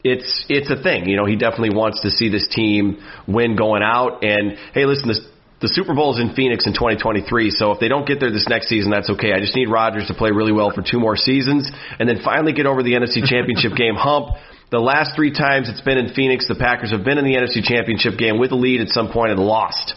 it's 0.02 0.46
it's 0.48 0.70
a 0.70 0.82
thing. 0.82 1.08
You 1.08 1.16
know, 1.16 1.26
he 1.26 1.36
definitely 1.36 1.76
wants 1.76 2.00
to 2.02 2.10
see 2.10 2.30
this 2.30 2.48
team 2.48 3.02
win 3.28 3.54
going 3.54 3.82
out. 3.82 4.24
And 4.24 4.56
hey, 4.72 4.86
listen, 4.86 5.08
this, 5.08 5.20
the 5.60 5.68
Super 5.68 5.94
Bowl 5.94 6.14
is 6.14 6.20
in 6.20 6.34
Phoenix 6.34 6.66
in 6.66 6.72
2023, 6.72 7.50
so 7.50 7.72
if 7.72 7.80
they 7.80 7.88
don't 7.88 8.06
get 8.06 8.18
there 8.18 8.30
this 8.32 8.48
next 8.48 8.68
season, 8.68 8.90
that's 8.90 9.10
okay. 9.10 9.32
I 9.32 9.40
just 9.40 9.54
need 9.54 9.68
Rodgers 9.68 10.06
to 10.08 10.14
play 10.14 10.30
really 10.30 10.52
well 10.52 10.70
for 10.70 10.80
two 10.82 10.98
more 10.98 11.16
seasons, 11.16 11.70
and 11.98 12.08
then 12.08 12.20
finally 12.24 12.52
get 12.52 12.64
over 12.66 12.82
the 12.82 12.92
NFC 12.94 13.20
Championship 13.24 13.76
game 13.76 13.94
hump. 13.94 14.28
The 14.70 14.78
last 14.80 15.12
three 15.16 15.32
times 15.32 15.68
it's 15.68 15.80
been 15.82 15.98
in 15.98 16.14
Phoenix, 16.14 16.48
the 16.48 16.54
Packers 16.54 16.92
have 16.92 17.04
been 17.04 17.18
in 17.18 17.24
the 17.24 17.34
NFC 17.34 17.62
Championship 17.62 18.16
game 18.16 18.38
with 18.38 18.52
a 18.52 18.54
lead 18.56 18.80
at 18.80 18.88
some 18.88 19.12
point 19.12 19.32
and 19.32 19.40
lost 19.40 19.94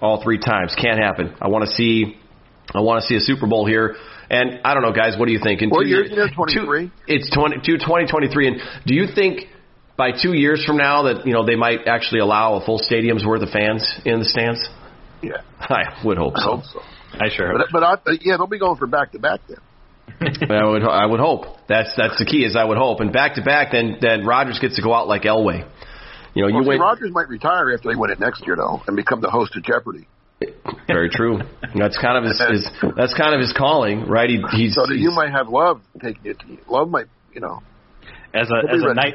all 0.00 0.22
three 0.22 0.38
times. 0.38 0.74
Can't 0.80 0.98
happen. 0.98 1.34
I 1.42 1.48
want 1.48 1.64
to 1.68 1.70
see, 1.72 2.16
I 2.74 2.80
want 2.80 3.02
to 3.02 3.06
see 3.06 3.16
a 3.16 3.20
Super 3.20 3.46
Bowl 3.46 3.66
here. 3.66 3.96
And 4.30 4.60
I 4.64 4.72
don't 4.72 4.82
know, 4.82 4.92
guys. 4.92 5.18
What 5.18 5.26
do 5.26 5.32
you 5.32 5.40
think? 5.42 5.60
In 5.60 5.68
What 5.68 5.82
two 5.82 5.88
year 5.88 6.04
years- 6.06 6.30
it? 6.30 6.34
23? 6.34 6.86
two- 6.86 6.92
It's 7.08 7.28
20, 7.30 7.56
to 7.56 7.78
2023. 7.78 8.48
And 8.48 8.56
do 8.86 8.94
you 8.94 9.06
think 9.14 9.48
by 9.98 10.12
two 10.12 10.32
years 10.32 10.64
from 10.64 10.76
now 10.78 11.02
that 11.02 11.26
you 11.26 11.32
know 11.34 11.44
they 11.44 11.56
might 11.56 11.86
actually 11.86 12.20
allow 12.20 12.54
a 12.54 12.64
full 12.64 12.78
stadium's 12.78 13.24
worth 13.26 13.42
of 13.42 13.50
fans 13.50 13.84
in 14.06 14.18
the 14.20 14.24
stands? 14.24 14.66
Yeah, 15.26 15.42
I 15.60 16.00
would 16.04 16.18
hope 16.18 16.34
I 16.36 16.40
so. 16.40 16.56
hope 16.56 16.64
so. 16.72 16.80
I 17.14 17.28
sure 17.34 17.48
hope. 17.48 17.68
But, 17.72 17.80
but 17.80 17.82
I, 17.82 18.18
yeah, 18.20 18.36
they'll 18.36 18.46
be 18.46 18.58
going 18.58 18.76
for 18.76 18.86
back 18.86 19.12
to 19.12 19.18
back 19.18 19.40
then. 19.48 19.58
I 20.50 20.64
would, 20.64 20.82
I 20.82 21.06
would 21.06 21.20
hope. 21.20 21.46
That's 21.68 21.90
that's 21.96 22.18
the 22.18 22.24
key. 22.24 22.44
Is 22.44 22.56
I 22.56 22.64
would 22.64 22.78
hope. 22.78 23.00
And 23.00 23.12
back 23.12 23.34
to 23.36 23.42
back, 23.42 23.72
then 23.72 23.98
then 24.00 24.26
Rodgers 24.26 24.58
gets 24.58 24.76
to 24.76 24.82
go 24.82 24.92
out 24.92 25.08
like 25.08 25.22
Elway. 25.22 25.68
You 26.34 26.42
know, 26.42 26.48
you 26.48 26.54
Well, 26.54 26.64
see, 26.64 26.68
win. 26.68 26.80
Rodgers 26.80 27.10
might 27.12 27.28
retire 27.28 27.72
after 27.72 27.88
they 27.88 27.96
win 27.96 28.10
it 28.10 28.18
next 28.20 28.44
year, 28.46 28.56
though, 28.56 28.82
and 28.86 28.96
become 28.96 29.20
the 29.20 29.30
host 29.30 29.56
of 29.56 29.62
Jeopardy. 29.62 30.06
Very 30.86 31.08
true. 31.08 31.38
That's 31.74 31.96
kind 31.96 32.18
of 32.18 32.24
his, 32.24 32.40
his 32.40 32.92
that's 32.96 33.14
kind 33.14 33.34
of 33.34 33.40
his 33.40 33.54
calling, 33.56 34.06
right? 34.08 34.28
He, 34.28 34.42
he's, 34.50 34.74
So 34.74 34.86
that 34.86 34.96
you 34.96 35.10
might 35.12 35.30
have 35.30 35.48
Love 35.48 35.80
taking 36.02 36.32
it. 36.32 36.38
To, 36.40 36.58
Love 36.68 36.88
might, 36.88 37.06
you 37.32 37.40
know. 37.40 37.62
As 38.34 38.50
a 38.50 38.72
as 38.72 38.82
a 38.82 38.94
night 38.94 39.14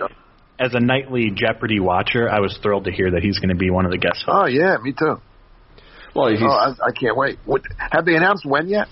as 0.59 0.73
a 0.73 0.79
nightly 0.79 1.31
Jeopardy 1.33 1.79
watcher, 1.79 2.29
I 2.29 2.39
was 2.39 2.57
thrilled 2.63 2.85
to 2.85 2.91
hear 2.91 3.11
that 3.11 3.21
he's 3.21 3.37
going 3.39 3.49
to 3.49 3.55
be 3.55 3.69
one 3.69 3.85
of 3.85 3.91
the 3.91 3.97
guest 3.97 4.23
hosts. 4.25 4.31
Oh 4.31 4.45
yeah, 4.47 4.77
me 4.81 4.93
too. 4.97 5.21
Well, 6.19 6.35
Oh, 6.41 6.73
I, 6.83 6.87
I 6.89 6.91
can't 6.91 7.15
wait. 7.17 7.39
What, 7.45 7.61
have 7.77 8.05
they 8.05 8.15
announced 8.15 8.45
when 8.45 8.67
yet? 8.67 8.87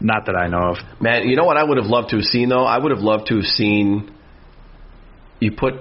Not 0.00 0.26
that 0.26 0.36
I 0.36 0.48
know 0.48 0.72
of. 0.72 1.00
Man, 1.00 1.28
you 1.28 1.36
know 1.36 1.44
what 1.44 1.56
I 1.56 1.64
would 1.64 1.78
have 1.78 1.86
loved 1.86 2.10
to 2.10 2.16
have 2.16 2.24
seen 2.24 2.48
though? 2.48 2.64
I 2.64 2.78
would 2.78 2.90
have 2.90 3.00
loved 3.02 3.28
to 3.28 3.36
have 3.36 3.44
seen 3.44 4.12
you 5.40 5.52
put 5.52 5.74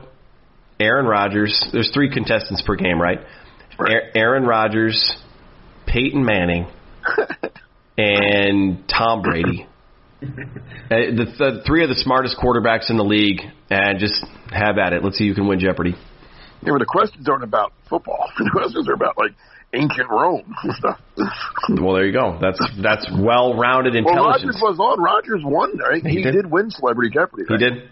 Aaron 0.80 1.06
Rodgers. 1.06 1.64
There's 1.72 1.92
three 1.94 2.10
contestants 2.14 2.62
per 2.66 2.76
game, 2.76 3.02
right? 3.02 3.20
Right. 3.80 3.92
A- 4.14 4.18
Aaron 4.18 4.44
Rodgers, 4.46 5.16
Peyton 5.88 6.24
Manning, 6.24 6.68
and 7.98 8.88
Tom 8.88 9.22
Brady. 9.22 9.68
Uh, 10.22 10.28
the, 10.90 11.26
the 11.38 11.64
three 11.66 11.84
of 11.84 11.90
the 11.90 11.96
smartest 11.96 12.38
quarterbacks 12.42 12.90
in 12.90 12.98
the 12.98 13.04
league, 13.04 13.42
and 13.70 14.00
just 14.00 14.24
have 14.52 14.78
at 14.78 14.94
it. 14.94 15.04
Let's 15.04 15.18
see 15.18 15.28
who 15.28 15.36
can 15.36 15.48
win 15.48 15.60
Jeopardy. 15.60 15.96
Yeah, 16.62 16.72
but 16.72 16.80
the 16.80 16.86
questions 16.86 17.28
aren't 17.28 17.44
about 17.44 17.74
football. 17.90 18.30
The 18.38 18.50
questions 18.52 18.88
are 18.88 18.94
about 18.94 19.18
like 19.18 19.32
ancient 19.74 20.10
Rome. 20.10 20.54
Well, 21.70 21.94
there 21.94 22.06
you 22.06 22.12
go. 22.14 22.38
That's 22.42 22.60
that's 22.82 23.08
well-rounded 23.12 23.94
Well, 23.94 24.00
intelligence. 24.14 24.60
Rodgers 24.62 24.62
was 24.62 24.80
on. 24.80 25.02
Rodgers 25.02 25.42
won, 25.44 25.78
right? 25.78 26.02
He 26.06 26.18
He, 26.18 26.24
did. 26.24 26.32
did. 26.34 26.52
win 26.52 26.70
Celebrity 26.72 27.12
Jeopardy. 27.14 27.44
he 27.48 27.58
did. 27.58 27.90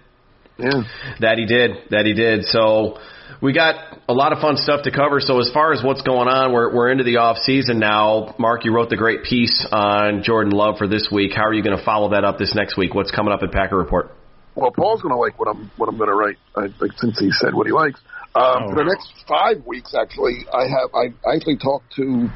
Yeah. 0.57 0.83
That 1.21 1.37
he 1.37 1.45
did. 1.45 1.71
That 1.91 2.05
he 2.05 2.13
did. 2.13 2.45
So 2.45 2.97
we 3.41 3.53
got 3.53 3.75
a 4.09 4.13
lot 4.13 4.33
of 4.33 4.39
fun 4.39 4.57
stuff 4.57 4.83
to 4.83 4.91
cover. 4.91 5.19
So 5.19 5.39
as 5.39 5.49
far 5.53 5.71
as 5.73 5.81
what's 5.83 6.01
going 6.01 6.27
on, 6.27 6.51
we're 6.51 6.73
we're 6.75 6.91
into 6.91 7.03
the 7.03 7.17
off 7.17 7.37
season 7.37 7.79
now. 7.79 8.35
Mark, 8.37 8.65
you 8.65 8.73
wrote 8.73 8.89
the 8.89 8.97
great 8.97 9.23
piece 9.23 9.65
on 9.71 10.23
Jordan 10.23 10.51
Love 10.51 10.77
for 10.77 10.87
this 10.87 11.07
week. 11.11 11.31
How 11.35 11.45
are 11.45 11.53
you 11.53 11.63
going 11.63 11.77
to 11.77 11.83
follow 11.85 12.09
that 12.11 12.25
up 12.25 12.37
this 12.37 12.53
next 12.55 12.77
week? 12.77 12.93
What's 12.93 13.11
coming 13.11 13.31
up 13.33 13.41
at 13.43 13.51
Packer 13.51 13.77
Report? 13.77 14.11
Well, 14.55 14.71
Paul's 14.71 15.01
going 15.01 15.13
to 15.13 15.19
like 15.19 15.39
what 15.39 15.47
I'm 15.47 15.71
what 15.77 15.87
I'm 15.87 15.97
going 15.97 16.09
to 16.09 16.15
write. 16.15 16.37
I, 16.55 16.61
like 16.83 16.91
since 16.97 17.17
he 17.19 17.31
said 17.31 17.53
what 17.53 17.65
he 17.67 17.71
likes. 17.73 18.01
Um, 18.33 18.69
For 18.69 18.75
the 18.75 18.85
next 18.85 19.11
five 19.27 19.65
weeks, 19.65 19.93
actually, 19.93 20.45
I 20.53 20.63
have 20.63 20.95
I, 20.95 21.29
I 21.29 21.35
actually 21.35 21.57
talked 21.57 21.93
to 21.95 22.29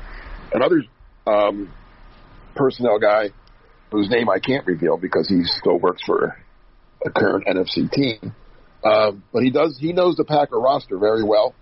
another 0.54 0.84
um, 1.26 1.74
personnel 2.56 3.00
guy 3.00 3.30
whose 3.92 4.10
name 4.10 4.30
I 4.30 4.40
can't 4.40 4.66
reveal 4.68 4.98
because 4.98 5.30
he 5.30 5.44
still 5.44 5.78
works 5.78 6.02
for 6.06 6.38
a 7.06 7.10
current 7.12 7.48
NFC 7.48 7.90
team. 7.90 8.36
Um, 8.84 9.24
but 9.32 9.44
he 9.44 9.52
does 9.52 9.78
he 9.80 9.94
knows 9.94 10.16
the 10.16 10.26
Packer 10.26 10.60
roster 10.60 10.98
very 10.98 11.24
well. 11.24 11.56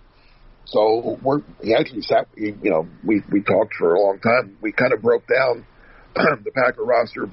So 0.66 1.20
we're 1.22 1.42
he 1.62 1.76
actually 1.76 2.02
sat 2.02 2.28
he, 2.36 2.56
you 2.64 2.72
know 2.72 2.88
we 3.04 3.22
we 3.32 3.42
talked 3.42 3.76
for 3.76 3.94
a 3.94 4.02
long 4.02 4.20
time. 4.20 4.58
We 4.62 4.72
kind 4.72 4.94
of 4.94 5.02
broke 5.04 5.26
down 5.28 5.66
the 6.16 6.52
Packer 6.52 6.84
roster 6.84 7.30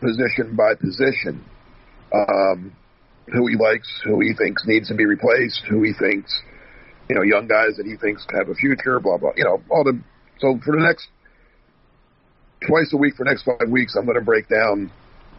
position 0.00 0.54
by 0.56 0.74
position 0.76 1.44
um, 2.14 2.72
who 3.32 3.46
he 3.46 3.56
likes, 3.56 3.88
who 4.04 4.20
he 4.20 4.34
thinks 4.34 4.62
needs 4.66 4.88
to 4.88 4.94
be 4.94 5.06
replaced, 5.06 5.62
who 5.68 5.82
he 5.82 5.92
thinks, 5.92 6.32
you 7.08 7.16
know, 7.16 7.22
young 7.22 7.46
guys 7.46 7.76
that 7.76 7.86
he 7.86 7.96
thinks 7.96 8.26
have 8.32 8.48
a 8.48 8.54
future, 8.54 9.00
blah 9.00 9.18
blah. 9.18 9.30
You 9.36 9.44
know, 9.44 9.62
all 9.70 9.84
the. 9.84 10.00
So 10.38 10.58
for 10.64 10.72
the 10.76 10.82
next 10.82 11.08
twice 12.66 12.90
a 12.92 12.96
week 12.96 13.16
for 13.16 13.24
the 13.24 13.30
next 13.30 13.42
five 13.42 13.68
weeks, 13.68 13.94
I'm 13.96 14.04
going 14.04 14.18
to 14.18 14.24
break 14.24 14.48
down 14.48 14.90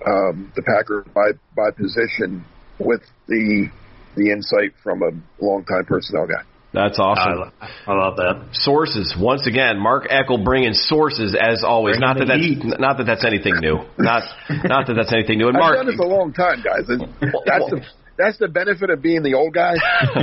um, 0.05 0.51
the 0.55 0.63
Packers 0.63 1.05
by 1.13 1.31
by 1.55 1.71
position 1.71 2.45
with 2.79 3.01
the 3.27 3.69
the 4.15 4.31
insight 4.31 4.73
from 4.83 5.01
a 5.03 5.11
longtime 5.43 5.85
personnel 5.85 6.27
guy. 6.27 6.43
That's 6.73 6.99
I, 6.99 7.03
awesome. 7.03 7.39
lo- 7.39 7.51
I 7.87 7.93
love 7.93 8.15
that. 8.17 8.49
sources 8.53 9.13
once 9.19 9.45
again. 9.45 9.77
Mark 9.79 10.07
Eckel 10.07 10.43
bringing 10.43 10.73
sources 10.73 11.35
as 11.35 11.63
always. 11.63 11.97
Bringing 11.97 12.07
Not 12.07 12.19
that 12.19 12.27
that's 12.27 12.41
heat. 12.41 12.63
not 12.79 12.97
that 12.97 13.05
that's 13.05 13.25
anything 13.25 13.55
new. 13.59 13.79
Not 13.97 14.23
not 14.63 14.87
that 14.87 14.93
that's 14.95 15.11
anything 15.11 15.37
new. 15.37 15.47
And 15.49 15.57
Mark, 15.57 15.77
I've 15.79 15.85
done 15.85 15.91
this 15.91 15.99
a 15.99 16.07
long 16.07 16.31
time, 16.33 16.63
guys. 16.63 16.87
And 16.87 17.01
That's 17.45 17.69
the 17.69 17.81
that's 18.17 18.37
the 18.37 18.47
benefit 18.47 18.89
of 18.91 19.01
being 19.01 19.23
the 19.23 19.33
old 19.33 19.53
guy. 19.53 19.73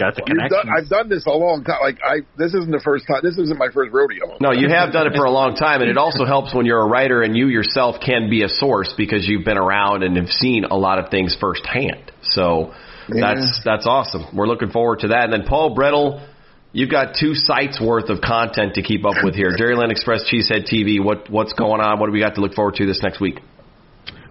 Got 0.00 0.14
the 0.16 0.48
done. 0.50 0.68
I've 0.72 0.88
done 0.88 1.08
this 1.08 1.26
a 1.26 1.30
long 1.36 1.64
time. 1.64 1.78
Like 1.82 1.98
I, 2.02 2.20
this 2.38 2.54
isn't 2.54 2.70
the 2.70 2.80
first 2.82 3.04
time. 3.06 3.20
This 3.22 3.36
isn't 3.38 3.58
my 3.58 3.68
first 3.72 3.92
rodeo. 3.92 4.38
No, 4.40 4.52
you 4.52 4.68
have 4.70 4.92
done 4.92 5.06
it 5.06 5.12
for 5.14 5.24
a 5.24 5.30
long 5.30 5.54
time, 5.54 5.82
and 5.82 5.90
it 5.90 5.98
also 5.98 6.24
helps 6.24 6.54
when 6.54 6.66
you're 6.66 6.80
a 6.80 6.88
writer 6.88 7.22
and 7.22 7.36
you 7.36 7.48
yourself 7.48 7.96
can 8.04 8.30
be 8.30 8.42
a 8.42 8.48
source 8.48 8.94
because 8.96 9.26
you've 9.28 9.44
been 9.44 9.58
around 9.58 10.02
and 10.02 10.16
have 10.16 10.30
seen 10.30 10.64
a 10.64 10.76
lot 10.76 10.98
of 10.98 11.10
things 11.10 11.36
firsthand. 11.38 12.10
So 12.22 12.72
that's 13.08 13.60
that's 13.64 13.86
awesome. 13.86 14.36
We're 14.36 14.46
looking 14.46 14.70
forward 14.70 15.00
to 15.00 15.08
that. 15.08 15.24
And 15.24 15.32
then 15.32 15.44
Paul 15.48 15.76
Bretl, 15.76 16.26
you've 16.72 16.90
got 16.90 17.16
two 17.18 17.34
sites 17.34 17.80
worth 17.80 18.08
of 18.08 18.20
content 18.20 18.74
to 18.74 18.82
keep 18.82 19.04
up 19.04 19.16
with 19.22 19.34
here. 19.34 19.50
Dairyland 19.58 19.90
Express, 19.90 20.24
Cheesehead 20.30 20.72
TV. 20.72 21.02
What 21.02 21.30
what's 21.30 21.52
going 21.52 21.80
on? 21.80 21.98
What 22.00 22.06
do 22.06 22.12
we 22.12 22.20
got 22.20 22.34
to 22.36 22.40
look 22.40 22.54
forward 22.54 22.74
to 22.76 22.86
this 22.86 23.00
next 23.02 23.20
week? 23.20 23.40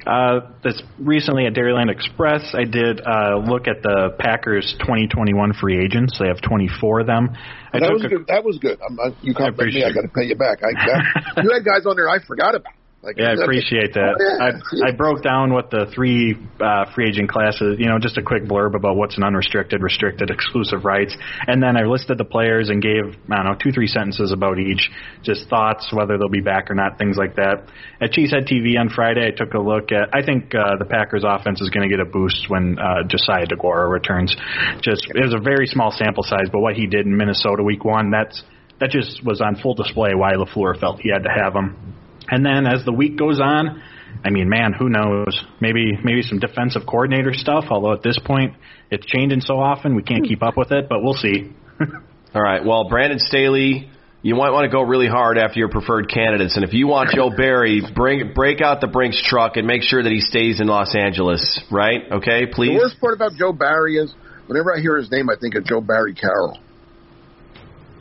Uh, 0.05 0.51
this 0.63 0.79
recently 0.99 1.47
at 1.47 1.53
Dairyland 1.53 1.89
Express, 1.89 2.53
I 2.53 2.63
did 2.65 3.01
uh, 3.01 3.37
look 3.41 3.67
at 3.67 3.81
the 3.81 4.13
Packers 4.19 4.75
2021 4.81 5.53
free 5.53 5.83
agents. 5.83 6.19
They 6.19 6.27
have 6.27 6.39
24 6.41 6.99
of 6.99 7.07
them. 7.07 7.29
I 7.73 7.79
that 7.79 7.87
took 7.87 7.93
was 7.93 8.05
a- 8.05 8.07
good. 8.09 8.27
That 8.27 8.43
was 8.43 8.59
good. 8.59 8.77
I'm, 8.87 8.99
I, 8.99 9.17
you 9.23 9.33
compliment 9.33 9.73
me. 9.73 9.83
I 9.83 9.91
got 9.91 10.01
to 10.01 10.07
pay 10.13 10.25
you 10.25 10.35
back. 10.35 10.59
I, 10.61 10.73
that, 10.77 11.41
you 11.43 11.49
had 11.51 11.65
guys 11.65 11.87
on 11.87 11.95
there 11.95 12.07
I 12.07 12.19
forgot 12.23 12.53
about. 12.53 12.73
Like, 13.05 13.17
Yeah, 13.17 13.37
I 13.37 13.43
appreciate 13.43 13.93
that. 13.93 14.17
Oh, 14.17 14.73
yeah. 14.73 14.89
I, 14.89 14.89
I 14.89 14.91
broke 14.91 15.21
down 15.21 15.53
what 15.53 15.69
the 15.69 15.85
three 15.93 16.35
uh, 16.59 16.89
free 16.93 17.07
agent 17.07 17.29
classes, 17.29 17.77
you 17.77 17.85
know, 17.85 17.99
just 17.99 18.17
a 18.17 18.23
quick 18.23 18.43
blurb 18.43 18.75
about 18.75 18.95
what's 18.97 19.15
an 19.17 19.23
unrestricted, 19.23 19.83
restricted, 19.83 20.31
exclusive 20.31 20.85
rights, 20.85 21.15
and 21.45 21.61
then 21.61 21.77
I 21.77 21.85
listed 21.85 22.17
the 22.17 22.25
players 22.25 22.69
and 22.69 22.81
gave 22.81 23.13
I 23.29 23.35
don't 23.37 23.45
know 23.45 23.55
two, 23.61 23.71
three 23.71 23.87
sentences 23.87 24.31
about 24.31 24.57
each, 24.57 24.89
just 25.21 25.47
thoughts 25.49 25.93
whether 25.93 26.17
they'll 26.17 26.29
be 26.29 26.41
back 26.41 26.71
or 26.71 26.75
not, 26.75 26.97
things 26.97 27.15
like 27.15 27.35
that. 27.35 27.69
At 28.01 28.11
Cheesehead 28.11 28.49
TV 28.49 28.79
on 28.79 28.89
Friday, 28.89 29.27
I 29.27 29.31
took 29.31 29.53
a 29.53 29.61
look 29.61 29.91
at. 29.91 30.09
I 30.11 30.25
think 30.25 30.55
uh, 30.55 30.77
the 30.79 30.85
Packers 30.85 31.23
offense 31.23 31.61
is 31.61 31.69
going 31.69 31.87
to 31.87 31.95
get 31.95 32.01
a 32.01 32.09
boost 32.09 32.49
when 32.49 32.79
uh, 32.79 33.03
Josiah 33.07 33.45
Deguara 33.45 33.89
returns. 33.89 34.35
Just 34.81 35.05
it 35.13 35.21
was 35.21 35.35
a 35.37 35.43
very 35.43 35.67
small 35.67 35.91
sample 35.91 36.23
size, 36.23 36.49
but 36.51 36.59
what 36.59 36.73
he 36.73 36.87
did 36.87 37.05
in 37.05 37.15
Minnesota 37.15 37.61
Week 37.61 37.85
One, 37.85 38.09
that's 38.09 38.41
that 38.79 38.89
just 38.89 39.23
was 39.23 39.41
on 39.41 39.55
full 39.61 39.75
display 39.75 40.15
why 40.15 40.33
Lafleur 40.33 40.79
felt 40.79 40.99
he 40.99 41.09
had 41.09 41.23
to 41.23 41.29
have 41.29 41.53
him. 41.53 41.95
And 42.29 42.45
then 42.45 42.65
as 42.65 42.83
the 42.85 42.93
week 42.93 43.17
goes 43.17 43.39
on, 43.39 43.81
I 44.23 44.29
mean, 44.29 44.49
man, 44.49 44.73
who 44.73 44.89
knows? 44.89 45.39
Maybe 45.59 45.91
maybe 46.03 46.21
some 46.23 46.39
defensive 46.39 46.83
coordinator 46.87 47.33
stuff. 47.33 47.65
Although 47.69 47.93
at 47.93 48.03
this 48.03 48.17
point 48.23 48.53
it's 48.89 49.05
changing 49.05 49.41
so 49.41 49.59
often, 49.59 49.95
we 49.95 50.03
can't 50.03 50.25
keep 50.25 50.41
up 50.41 50.57
with 50.57 50.71
it. 50.71 50.87
But 50.89 51.03
we'll 51.03 51.13
see. 51.13 51.51
All 52.35 52.41
right. 52.41 52.65
Well, 52.65 52.89
Brandon 52.89 53.19
Staley, 53.19 53.89
you 54.21 54.35
might 54.35 54.51
want 54.51 54.65
to 54.65 54.71
go 54.71 54.81
really 54.81 55.07
hard 55.07 55.37
after 55.37 55.59
your 55.59 55.69
preferred 55.69 56.09
candidates, 56.09 56.55
and 56.55 56.65
if 56.65 56.73
you 56.73 56.87
want 56.87 57.11
Joe 57.11 57.29
Barry, 57.29 57.81
bring 57.95 58.33
break 58.33 58.61
out 58.61 58.81
the 58.81 58.87
Brinks 58.87 59.21
truck 59.21 59.55
and 59.55 59.67
make 59.67 59.83
sure 59.83 60.01
that 60.01 60.11
he 60.11 60.19
stays 60.19 60.59
in 60.59 60.67
Los 60.67 60.95
Angeles. 60.95 61.61
Right? 61.71 62.01
Okay, 62.11 62.45
please. 62.51 62.73
The 62.73 62.83
worst 62.83 62.99
part 62.99 63.13
about 63.13 63.33
Joe 63.37 63.53
Barry 63.53 63.97
is 63.97 64.13
whenever 64.47 64.75
I 64.75 64.81
hear 64.81 64.97
his 64.97 65.11
name, 65.11 65.29
I 65.29 65.35
think 65.39 65.55
of 65.55 65.65
Joe 65.65 65.81
Barry 65.81 66.13
Carroll. 66.13 66.59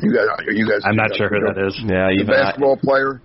You 0.01 0.13
guys, 0.13 0.27
are 0.47 0.53
you 0.53 0.69
guys? 0.69 0.81
I'm 0.85 0.97
not 0.97 1.15
sure 1.15 1.29
who 1.29 1.41
that 1.41 1.67
is. 1.67 1.79
Yeah, 1.81 2.09
The 2.09 2.23
even 2.23 2.35
I, 2.35 2.37
uh, 2.37 2.45
basketball 2.47 2.77
player 2.79 3.23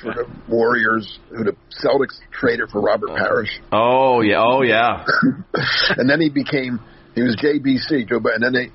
for 0.00 0.12
the 0.14 0.26
Warriors, 0.48 1.18
who 1.30 1.44
the 1.44 1.56
Celtics 1.82 2.18
traded 2.32 2.70
for 2.70 2.80
Robert 2.80 3.10
Parish, 3.16 3.60
Oh 3.72 4.20
yeah. 4.20 4.40
Oh 4.42 4.62
yeah. 4.62 5.04
and 5.96 6.08
then 6.08 6.20
he 6.20 6.28
became 6.30 6.78
he 7.14 7.22
was 7.22 7.36
JBC 7.36 8.08
Joe, 8.08 8.20
and 8.32 8.42
then 8.42 8.52
they 8.52 8.70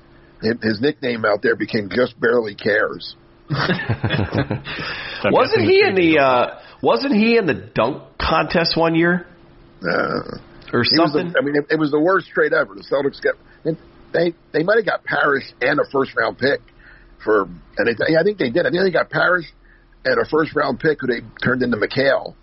his 0.62 0.80
nickname 0.80 1.24
out 1.24 1.40
there 1.42 1.56
became 1.56 1.88
Just 1.88 2.18
Barely 2.20 2.54
Cares. 2.54 3.16
Wasn't 5.24 5.62
he 5.64 5.82
in 5.86 5.94
the 5.94 6.18
uh 6.20 6.60
wasn't 6.82 7.14
he 7.14 7.36
in 7.38 7.46
the 7.46 7.54
dunk 7.54 8.02
contest 8.20 8.76
one 8.76 8.94
year 8.94 9.26
Uh, 9.82 10.38
or 10.72 10.84
something? 10.84 11.32
the, 11.32 11.38
I 11.38 11.42
mean, 11.44 11.56
it, 11.56 11.66
it 11.70 11.78
was 11.78 11.90
the 11.90 12.00
worst 12.00 12.28
trade 12.28 12.52
ever. 12.52 12.74
The 12.74 12.82
Celtics 12.84 13.20
got 13.22 13.34
they 14.12 14.32
they 14.52 14.62
might 14.62 14.76
have 14.76 14.86
got 14.86 15.04
Parish 15.04 15.44
and 15.60 15.80
a 15.80 15.84
first 15.90 16.14
round 16.16 16.38
pick 16.38 16.60
for, 17.24 17.42
and 17.78 17.86
they, 17.86 18.16
I 18.16 18.22
think 18.22 18.38
they 18.38 18.50
did. 18.50 18.66
I 18.66 18.70
think 18.70 18.82
they 18.84 18.90
got 18.90 19.08
Parish 19.10 19.46
and 20.04 20.18
a 20.20 20.24
first 20.28 20.54
round 20.54 20.80
pick 20.80 20.98
who 21.00 21.06
they 21.06 21.20
turned 21.42 21.62
into 21.62 21.76
McHale 21.76 22.34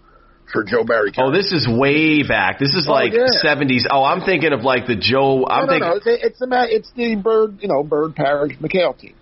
for 0.51 0.64
Joe 0.64 0.84
Barry. 0.84 1.12
Oh, 1.18 1.32
this 1.32 1.51
is 1.53 1.68
way 1.68 2.24
back. 2.24 2.59
This 2.59 2.74
is 2.74 2.86
Oh, 2.89 2.91
like 2.91 3.14
yeah. 3.14 3.28
70s. 3.43 3.84
Oh, 3.89 4.03
I'm 4.03 4.22
thinking 4.22 4.51
of 4.53 4.62
like 4.62 4.86
the 4.88 4.95
Joe. 4.97 5.45
I'm 5.47 5.66
no, 5.68 5.78
no, 5.78 5.80
thinking, 5.80 5.89
no. 5.89 5.95
It's, 5.95 6.05
the 6.05 6.76
it's 6.76 6.91
the 6.95 7.16
Bird, 7.22 7.57
you 7.62 7.68
know, 7.70 7.84
Bird 7.84 8.16
Parish 8.16 8.57
McHale 8.59 8.97
team. 8.97 9.16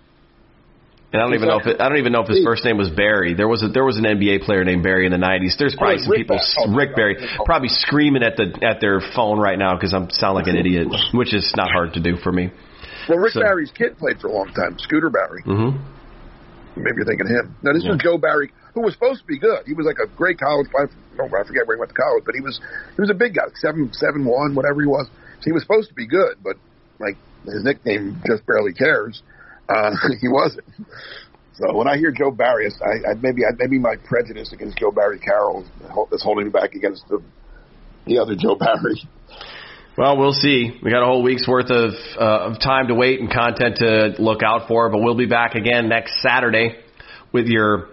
and 1.12 1.22
I 1.22 1.24
don't 1.24 1.34
even 1.34 1.48
know 1.48 1.58
if 1.60 1.66
it, 1.66 1.80
I 1.80 1.88
don't 1.88 1.98
even 1.98 2.12
know 2.12 2.22
if 2.22 2.28
his 2.28 2.42
first 2.44 2.64
name 2.64 2.78
was 2.78 2.88
Barry. 2.90 3.34
There 3.34 3.46
was 3.48 3.62
a, 3.62 3.68
there 3.68 3.84
was 3.84 3.96
an 3.98 4.04
NBA 4.04 4.42
player 4.44 4.64
named 4.64 4.82
Barry 4.82 5.06
in 5.06 5.12
the 5.12 5.18
90s. 5.18 5.56
There's 5.58 5.76
probably 5.76 5.98
Oh, 5.98 6.02
some 6.02 6.10
Rick 6.10 6.18
people. 6.18 6.40
Oh, 6.58 6.74
Rick 6.74 6.96
Barry, 6.96 7.16
oh. 7.38 7.44
probably 7.44 7.68
screaming 7.68 8.22
at 8.24 8.36
the 8.36 8.50
at 8.66 8.80
their 8.80 9.00
phone 9.14 9.38
right 9.38 9.58
now 9.58 9.74
because 9.76 9.92
I'm 9.94 10.10
sound 10.10 10.34
like 10.34 10.46
an 10.48 10.56
idiot, 10.62 10.88
which 11.14 11.32
is 11.32 11.52
not 11.56 11.70
hard 11.70 11.92
to 11.94 12.00
do 12.00 12.16
for 12.16 12.32
me. 12.32 12.50
Well, 13.08 13.18
Rick 13.18 13.34
So- 13.34 13.40
Barry's 13.42 13.70
kid 13.70 13.98
played 13.98 14.18
for 14.20 14.26
a 14.28 14.32
long 14.32 14.52
time, 14.52 14.78
Scooter 14.80 15.10
Barry. 15.10 15.42
hmm 15.42 15.78
Maybe 16.76 16.96
you're 16.96 17.06
thinking 17.06 17.26
him. 17.26 17.56
No, 17.62 17.72
this 17.72 17.84
was 17.84 17.98
Joe 17.98 18.16
Barry, 18.16 18.52
who 18.74 18.82
was 18.82 18.94
supposed 18.94 19.20
to 19.22 19.26
be 19.26 19.38
good. 19.38 19.66
He 19.66 19.74
was 19.74 19.86
like 19.86 19.98
a 19.98 20.06
great 20.06 20.38
college. 20.38 20.68
I, 20.78 20.86
no, 21.16 21.26
I 21.26 21.42
forget 21.44 21.66
where 21.66 21.76
he 21.76 21.80
went 21.80 21.90
to 21.90 21.98
college, 21.98 22.24
but 22.24 22.34
he 22.34 22.40
was 22.40 22.60
he 22.96 23.00
was 23.00 23.10
a 23.10 23.14
big 23.14 23.34
guy, 23.34 23.50
seven 23.56 23.90
seven 23.92 24.24
one, 24.24 24.54
whatever 24.54 24.80
he 24.80 24.86
was. 24.86 25.06
So 25.40 25.44
he 25.44 25.52
was 25.52 25.62
supposed 25.62 25.88
to 25.88 25.94
be 25.94 26.06
good, 26.06 26.38
but 26.42 26.56
like 26.98 27.16
his 27.44 27.64
nickname 27.64 28.22
just 28.26 28.46
barely 28.46 28.72
cares. 28.72 29.22
Uh, 29.68 29.94
he 30.20 30.28
wasn't. 30.28 30.66
So 31.54 31.74
when 31.76 31.88
I 31.88 31.98
hear 31.98 32.10
Joe 32.10 32.30
Barry, 32.30 32.70
I, 32.80 33.10
I 33.10 33.14
maybe 33.20 33.42
I, 33.44 33.50
maybe 33.58 33.78
my 33.78 33.96
prejudice 33.96 34.52
against 34.52 34.78
Joe 34.78 34.90
Barry 34.90 35.18
Carroll 35.18 35.64
is 36.12 36.22
holding 36.22 36.44
me 36.46 36.50
back 36.50 36.74
against 36.74 37.06
the 37.08 37.22
the 38.06 38.18
other 38.18 38.34
Joe 38.34 38.54
Barry. 38.54 39.02
Well, 39.98 40.16
we'll 40.16 40.32
see. 40.32 40.70
We 40.82 40.90
got 40.90 41.02
a 41.02 41.06
whole 41.06 41.22
week's 41.22 41.46
worth 41.48 41.70
of 41.70 41.90
uh, 42.18 42.52
of 42.52 42.60
time 42.60 42.88
to 42.88 42.94
wait 42.94 43.20
and 43.20 43.30
content 43.30 43.76
to 43.76 44.14
look 44.18 44.42
out 44.42 44.68
for, 44.68 44.88
but 44.88 45.02
we'll 45.02 45.16
be 45.16 45.26
back 45.26 45.54
again 45.54 45.88
next 45.88 46.22
Saturday 46.22 46.76
with 47.32 47.46
your 47.46 47.88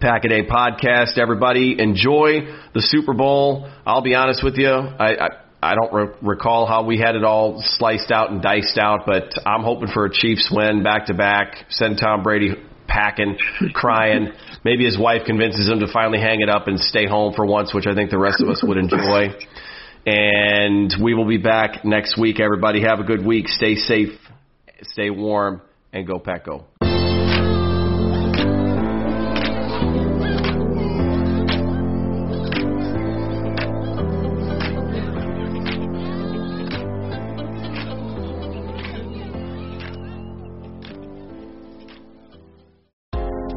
Pack 0.00 0.24
a 0.24 0.28
Day 0.28 0.42
podcast. 0.46 1.18
Everybody, 1.18 1.76
enjoy 1.78 2.40
the 2.72 2.80
Super 2.80 3.12
Bowl. 3.12 3.70
I'll 3.86 4.02
be 4.02 4.14
honest 4.14 4.42
with 4.42 4.56
you, 4.56 4.70
I. 4.70 5.16
I 5.16 5.28
I 5.64 5.74
don't 5.76 5.94
re- 5.94 6.14
recall 6.20 6.66
how 6.66 6.84
we 6.84 6.98
had 6.98 7.16
it 7.16 7.24
all 7.24 7.62
sliced 7.64 8.10
out 8.10 8.30
and 8.30 8.42
diced 8.42 8.76
out, 8.76 9.06
but 9.06 9.32
I'm 9.46 9.62
hoping 9.62 9.88
for 9.88 10.04
a 10.04 10.12
Chiefs 10.12 10.52
win 10.54 10.82
back 10.82 11.06
to 11.06 11.14
back. 11.14 11.64
Send 11.70 11.96
Tom 11.96 12.22
Brady 12.22 12.50
packing, 12.86 13.38
crying. 13.72 14.32
Maybe 14.62 14.84
his 14.84 14.98
wife 14.98 15.22
convinces 15.24 15.66
him 15.66 15.80
to 15.80 15.86
finally 15.90 16.18
hang 16.18 16.42
it 16.42 16.50
up 16.50 16.68
and 16.68 16.78
stay 16.78 17.06
home 17.06 17.32
for 17.34 17.46
once, 17.46 17.72
which 17.72 17.86
I 17.86 17.94
think 17.94 18.10
the 18.10 18.18
rest 18.18 18.42
of 18.42 18.50
us 18.50 18.62
would 18.62 18.76
enjoy. 18.76 19.28
And 20.06 20.94
we 21.02 21.14
will 21.14 21.26
be 21.26 21.38
back 21.38 21.84
next 21.84 22.18
week. 22.18 22.38
Everybody 22.40 22.82
have 22.82 23.00
a 23.00 23.04
good 23.04 23.24
week. 23.24 23.48
Stay 23.48 23.74
safe, 23.74 24.18
stay 24.82 25.10
warm, 25.10 25.62
and 25.92 26.06
go 26.06 26.18
Pack 26.18 26.44
Go. 26.44 26.66